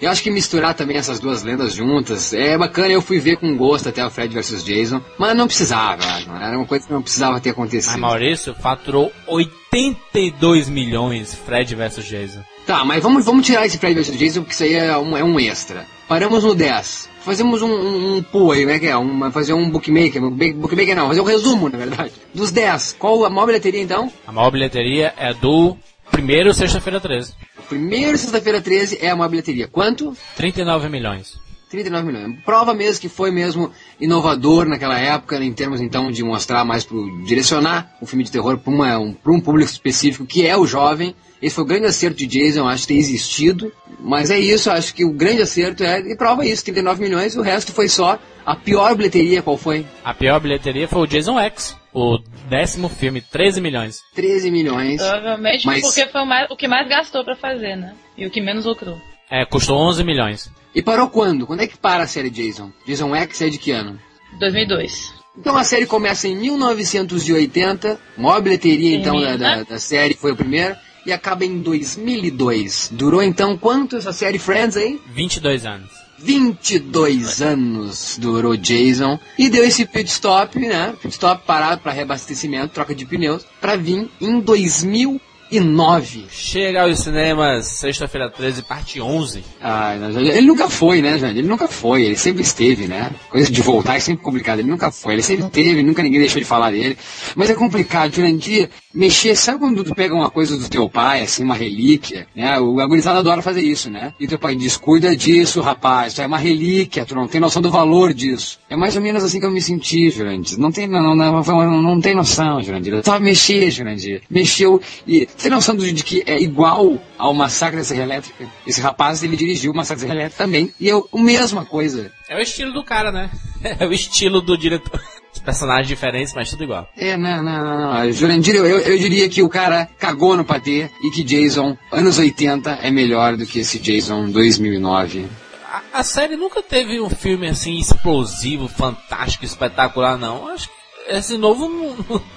[0.00, 2.88] Eu acho que misturar também essas duas lendas juntas é bacana.
[2.92, 6.02] Eu fui ver com gosto até o Fred vs Jason, mas não precisava.
[6.26, 7.98] não Era uma coisa que não precisava ter Mas acontecido.
[7.98, 12.42] Maurício faturou 82 milhões Fred versus Jason.
[12.66, 15.24] Tá, mas vamos, vamos tirar esse Fred vs Jason, porque isso aí é um, é
[15.24, 15.84] um extra.
[16.06, 17.08] Paramos no 10.
[17.22, 18.96] Fazemos um, um, um pool aí, como é que é?
[18.96, 20.22] Um, fazer um bookmaker.
[20.24, 22.12] um book- Bookmaker não, fazer um resumo, na verdade.
[22.32, 22.94] Dos 10.
[22.98, 24.10] Qual a maior bilheteria então?
[24.26, 25.76] A maior bilheteria é do
[26.10, 27.34] primeiro sexta-feira 13.
[27.58, 29.68] O primeiro sexta-feira 13 é a maior bilheteria.
[29.68, 30.16] Quanto?
[30.36, 31.38] 39 milhões.
[31.68, 32.38] 39 milhões.
[32.44, 37.24] Prova mesmo que foi mesmo inovador naquela época, em termos então de mostrar mais pro
[37.24, 41.14] direcionar o filme de terror para um, um público específico que é o jovem.
[41.40, 43.70] Esse foi o grande acerto de Jason, acho que tem existido.
[44.00, 47.42] Mas é isso, acho que o grande acerto é, e prova isso, 39 milhões, o
[47.42, 49.84] resto foi só a pior bilheteria, qual foi?
[50.04, 52.18] A pior bilheteria foi o Jason X, o
[52.48, 54.00] décimo filme, 13 milhões.
[54.14, 55.00] 13 milhões.
[55.00, 57.94] Provavelmente Mas- porque foi o, mais- o que mais gastou pra fazer, né?
[58.16, 59.00] E o que menos lucrou.
[59.30, 60.50] É, custou 11 milhões.
[60.74, 61.46] E parou quando?
[61.46, 62.70] Quando é que para a série Jason?
[62.86, 63.98] Jason X é de que ano?
[64.38, 65.14] 2002.
[65.36, 70.36] Então a série começa em 1980, maior bilheteria então da, da, da série foi o
[70.36, 70.76] primeiro,
[71.06, 72.90] e acaba em 2002.
[72.92, 75.00] Durou então quanto essa série Friends aí?
[75.06, 75.90] 22 anos.
[76.20, 80.94] 22 anos durou Jason e deu esse pit stop, né?
[81.00, 86.26] Pit stop parado para reabastecimento, troca de pneus, para vir em 2000 e 9.
[86.30, 89.42] Chega aos cinemas, sexta-feira 13, parte 11.
[89.60, 91.38] Ah, ele nunca foi, né, Jandir?
[91.38, 93.10] Ele nunca foi, ele sempre esteve, né?
[93.30, 94.58] Coisa de voltar é sempre complicado.
[94.58, 96.98] Ele nunca foi, ele sempre esteve, nunca ninguém deixou de falar dele.
[97.34, 101.42] Mas é complicado, Jurandir, mexer, sabe quando tu pega uma coisa do teu pai, assim,
[101.42, 102.58] uma relíquia, né?
[102.58, 104.14] O agonizado adora fazer isso, né?
[104.18, 107.60] E teu pai diz, cuida disso, rapaz, isso é uma relíquia, tu não tem noção
[107.62, 108.58] do valor disso.
[108.68, 110.58] É mais ou menos assim que eu me senti, Jurandir.
[110.58, 112.94] Não tem, não, não, não, não tem noção, Jurandir.
[112.94, 114.22] Eu tava mexer, Jurandir.
[114.30, 118.46] Mexeu e tem noção de que é igual ao Massacre da Serra Elétrica?
[118.66, 120.72] Esse rapaz, ele dirigiu o Massacre da Serra Elétrica também.
[120.80, 122.12] E é a mesma coisa.
[122.28, 123.30] É o estilo do cara, né?
[123.80, 125.00] É o estilo do diretor.
[125.38, 126.88] Personagens diferentes, mas tudo igual.
[126.96, 127.94] É, não, não, não.
[127.94, 128.12] não.
[128.12, 132.78] Jurandir, eu, eu diria que o cara cagou no patê e que Jason, anos 80,
[132.82, 135.26] é melhor do que esse Jason 2009.
[135.70, 140.48] A, a série nunca teve um filme assim explosivo, fantástico, espetacular, não.
[140.48, 140.78] Acho que
[141.08, 141.68] esse novo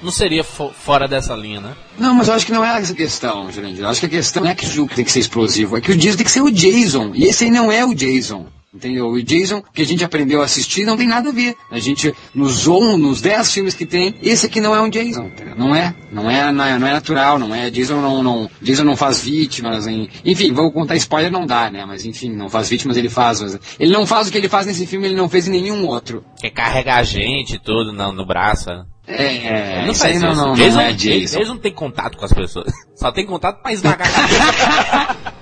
[0.02, 1.76] não, seria fora dessa linha, né?
[1.98, 3.84] Não, mas eu acho que não é essa questão, Jurandir.
[3.84, 5.82] Eu acho que a questão não é que o jogo tem que ser explosivo, é
[5.82, 7.12] que o Jason tem que ser o Jason.
[7.14, 8.48] E esse aí não é o Jason.
[8.74, 9.10] Entendeu?
[9.10, 11.58] O Jason, que a gente aprendeu a assistir, não tem nada a ver.
[11.70, 15.26] A gente, nos 11, nos 10 filmes que tem, esse aqui não é um Jason.
[15.26, 15.56] Entendeu?
[15.58, 15.94] Não é.
[16.10, 17.70] Não é, não é, não é natural, não é.
[17.70, 19.88] Jason não, não, Jason não faz vítimas.
[19.88, 21.86] Em, enfim, vou contar spoiler, não dá, né?
[21.86, 23.42] Mas enfim, não faz vítimas, ele faz.
[23.42, 25.86] Mas, ele não faz o que ele faz nesse filme, ele não fez em nenhum
[25.86, 26.24] outro.
[26.40, 28.70] Que carregar a gente tudo no, no braço.
[28.70, 28.86] Né?
[29.06, 30.26] É, é, ele não faz isso.
[30.26, 31.40] Não, não, Jason, não é Jason.
[31.40, 32.72] Jason não tem contato com as pessoas.
[32.96, 35.34] Só tem contato pra esmagar a cabeça.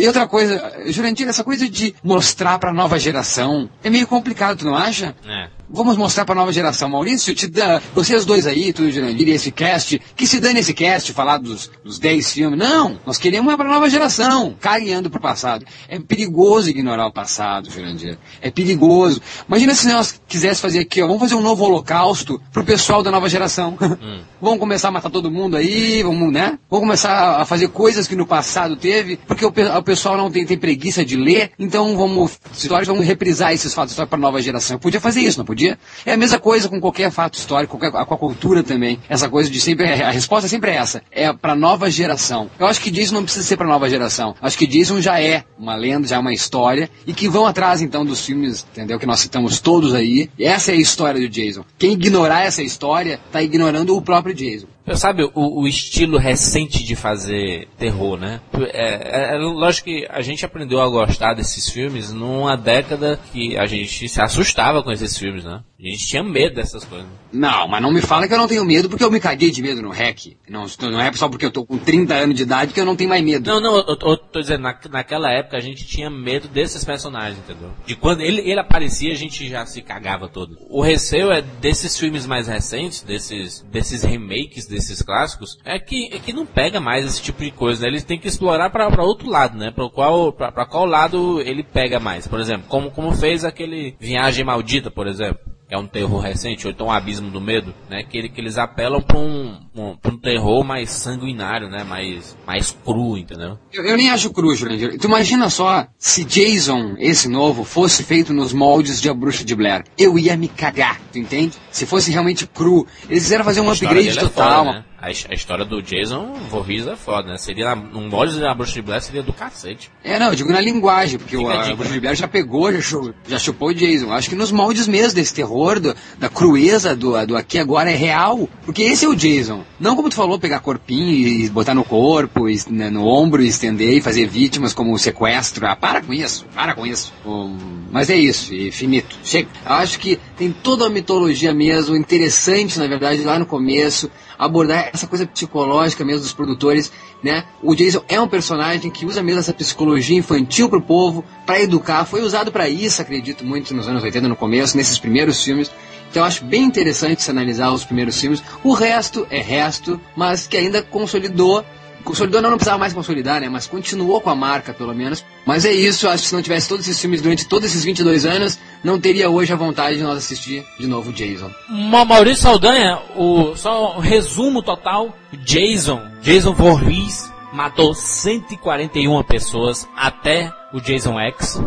[0.00, 4.64] E outra coisa, Jurandir, essa coisa de mostrar pra nova geração é meio complicado, tu
[4.64, 5.14] não acha?
[5.26, 5.48] É.
[5.70, 6.88] Vamos mostrar pra nova geração.
[6.88, 10.72] Maurício, te dá, vocês dois aí, tu Jurandir, e esse cast, que se dane esse
[10.72, 12.58] cast, falar dos, dos 10 filmes.
[12.58, 15.66] Não, nós queremos é pra nova geração, carinhando pro passado.
[15.86, 18.16] É perigoso ignorar o passado, Jurandir.
[18.40, 19.20] É perigoso.
[19.46, 23.10] Imagina se nós quiséssemos fazer aqui, ó, vamos fazer um novo holocausto pro pessoal da
[23.10, 23.76] nova geração.
[24.00, 24.20] Hum.
[24.40, 26.58] vamos começar a matar todo mundo aí, vamos, né?
[26.70, 30.46] Vamos começar a fazer coisas que no passado teve, porque o, o pessoal não tem,
[30.46, 32.38] tem preguiça de ler, então vamos,
[32.86, 34.76] vamos reprisar esses fatos históricos pra nova geração.
[34.76, 35.57] Eu podia fazer isso, não podia?
[35.58, 35.78] Podia.
[36.06, 39.00] É a mesma coisa com qualquer fato histórico, com a cultura também.
[39.08, 39.86] Essa coisa de sempre.
[39.86, 41.02] A resposta é sempre essa.
[41.10, 42.48] É para nova geração.
[42.58, 44.36] Eu acho que Jason não precisa ser para nova geração.
[44.40, 46.88] Acho que Jason já é uma lenda, já é uma história.
[47.06, 48.98] E que vão atrás então dos filmes, entendeu?
[48.98, 50.30] Que nós citamos todos aí.
[50.38, 51.64] Essa é a história do Jason.
[51.76, 54.66] Quem ignorar essa história, tá ignorando o próprio Jason.
[54.96, 58.40] Sabe o, o, estilo recente de fazer terror, né?
[58.72, 63.56] É, é, é, lógico que a gente aprendeu a gostar desses filmes numa década que
[63.56, 65.60] a gente se assustava com esses filmes, né?
[65.80, 67.06] A gente tinha medo dessas coisas.
[67.32, 69.62] Não, mas não me fala que eu não tenho medo porque eu me caguei de
[69.62, 70.36] medo no REC.
[70.48, 72.96] Não, não é só porque eu tô com 30 anos de idade que eu não
[72.96, 73.48] tenho mais medo.
[73.48, 77.38] Não, não, eu, eu tô dizendo, na, naquela época a gente tinha medo desses personagens,
[77.38, 77.70] entendeu?
[77.86, 80.58] De quando ele, ele aparecia a gente já se cagava todo.
[80.68, 86.18] O receio é desses filmes mais recentes, desses, desses remakes, desses clássicos, é que, é
[86.18, 87.88] que não pega mais esse tipo de coisa, né?
[87.88, 89.70] Eles têm que explorar para outro lado, né?
[89.70, 92.26] Para qual, pra, pra qual lado ele pega mais.
[92.26, 96.72] Por exemplo, como, como fez aquele Viagem Maldita, por exemplo é um terror recente, ou
[96.72, 98.02] então um abismo do medo, né?
[98.02, 101.84] Que, ele, que eles apelam para um, um, pra um terror mais sanguinário, né?
[101.84, 103.58] Mais, mais cru, entendeu?
[103.72, 104.98] Eu, eu nem acho cru, Jurandir.
[104.98, 109.54] Tu imagina só se Jason, esse novo, fosse feito nos moldes de A Bruxa de
[109.54, 109.84] Blair.
[109.96, 111.56] Eu ia me cagar, tu entende?
[111.70, 112.86] Se fosse realmente cru.
[113.08, 114.62] Eles quiseram fazer um upgrade é total.
[114.62, 114.84] É foda, né?
[115.00, 117.38] A, a, história do Jason Voorhees é foda, né?
[117.38, 119.92] Seria num molde da Bruxa de Blair seria do cacete.
[120.02, 122.72] É, não, eu digo na linguagem, porque o, a, a Bruxa de Blair já pegou,
[122.72, 124.12] já, chupou, já chupou o Jason.
[124.12, 127.94] Acho que nos moldes mesmo desse terror, do, da crueza do, do aqui agora é
[127.94, 129.64] real, porque esse é o Jason.
[129.78, 133.48] Não como tu falou, pegar corpinho e botar no corpo, e, né, no ombro, e
[133.48, 135.66] estender e fazer vítimas como sequestro.
[135.66, 137.12] Ah, para com isso, para com isso.
[137.24, 137.56] Um,
[137.90, 139.16] mas é isso, e finito.
[139.22, 139.48] Chega.
[139.64, 145.06] Acho que tem toda a mitologia mesmo, interessante, na verdade, lá no começo abordar essa
[145.06, 146.92] coisa psicológica mesmo dos produtores,
[147.22, 147.44] né?
[147.60, 152.04] O Jason é um personagem que usa mesmo essa psicologia infantil pro povo, para educar,
[152.04, 155.70] foi usado para isso, acredito muito nos anos 80 no começo, nesses primeiros filmes.
[156.10, 158.42] Então eu acho bem interessante se analisar os primeiros filmes.
[158.64, 161.64] O resto é resto, mas que ainda consolidou
[162.08, 163.50] Consolidou não, não precisava mais consolidar, né?
[163.50, 165.22] Mas continuou com a marca, pelo menos.
[165.44, 168.24] Mas é isso, acho que se não tivesse todos esses filmes durante todos esses 22
[168.24, 171.50] anos, não teria hoje a vontade de nós assistir de novo Jason.
[171.68, 175.14] Maurício Saldanha, o, só um resumo total.
[175.44, 181.60] Jason, Jason Voorhees, matou 141 pessoas até o Jason X.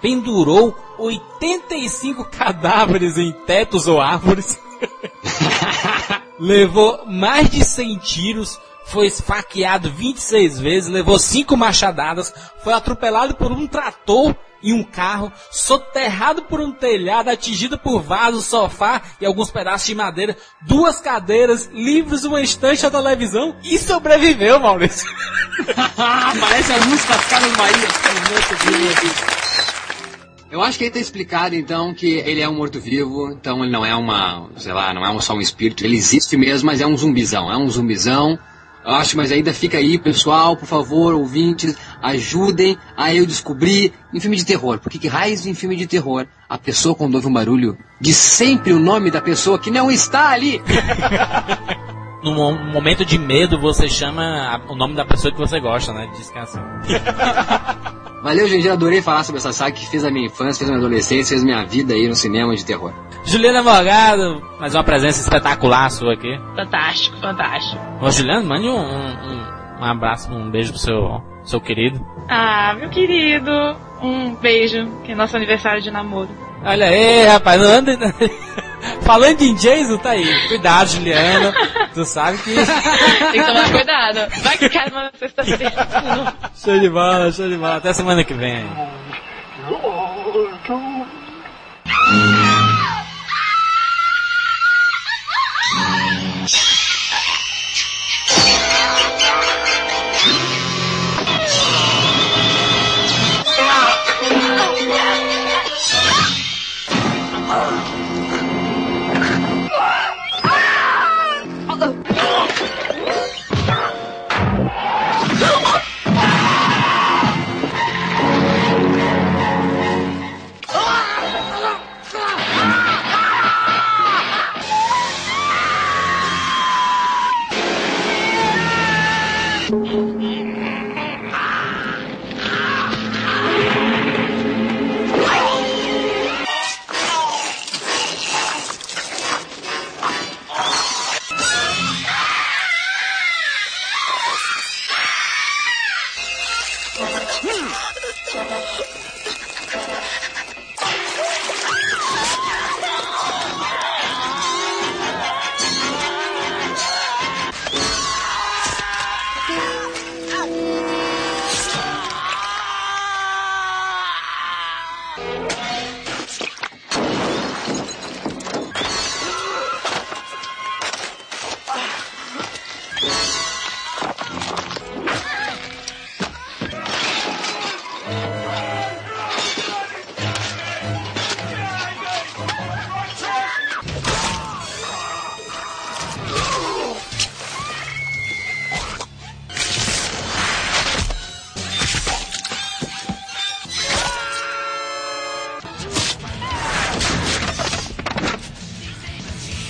[0.00, 4.58] pendurou 85 cadáveres em tetos ou árvores,
[6.38, 12.32] levou mais de 100 tiros, foi esfaqueado 26 vezes, levou 5 machadadas,
[12.62, 18.44] foi atropelado por um trator e um carro, soterrado por um telhado, atingido por vasos,
[18.44, 24.60] sofá e alguns pedaços de madeira, duas cadeiras, livros, uma estante, a televisão e sobreviveu,
[24.60, 25.08] Maurício.
[25.96, 29.39] Parece a música das Casas Bahia.
[30.50, 33.86] Eu acho que aí tá explicado, então, que ele é um morto-vivo, então ele não
[33.86, 36.96] é uma, sei lá, não é só um espírito, ele existe mesmo, mas é um
[36.96, 38.36] zumbizão, é um zumbizão.
[38.84, 44.18] Eu acho, mas ainda fica aí, pessoal, por favor, ouvintes, ajudem a eu descobrir em
[44.18, 44.78] filme de terror.
[44.80, 48.72] Porque que raios em filme de terror a pessoa quando ouve um barulho diz sempre
[48.72, 50.60] o nome da pessoa que não está ali?
[52.22, 56.06] No mo- momento de medo, você chama o nome da pessoa que você gosta, né?
[56.36, 56.58] Assim.
[58.22, 60.74] Valeu, gente, eu adorei falar sobre essa saga que fez a minha infância, fez a
[60.74, 62.92] minha adolescência, fez minha vida aí no cinema de terror.
[63.24, 66.38] Juliana Morgado, mais uma presença espetacular sua aqui.
[66.54, 67.80] Fantástico, fantástico.
[68.00, 72.04] Ô, Juliana, mande um, um, um abraço, um beijo pro seu, seu querido.
[72.28, 73.50] Ah, meu querido,
[74.02, 76.28] um beijo, que é nosso aniversário de namoro.
[76.64, 77.92] Olha aí, rapaz, não anda...
[79.02, 80.48] Falando em Jason, tá aí.
[80.48, 81.52] Cuidado, Juliana.
[81.92, 82.54] Tu sabe que...
[83.32, 84.42] Tem que tomar cuidado.
[84.42, 86.34] Vai que cai numa sexta-feira.
[86.54, 87.76] show de bola, show de bola.
[87.76, 88.64] Até semana que vem.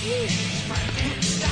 [0.03, 1.50] Yeah.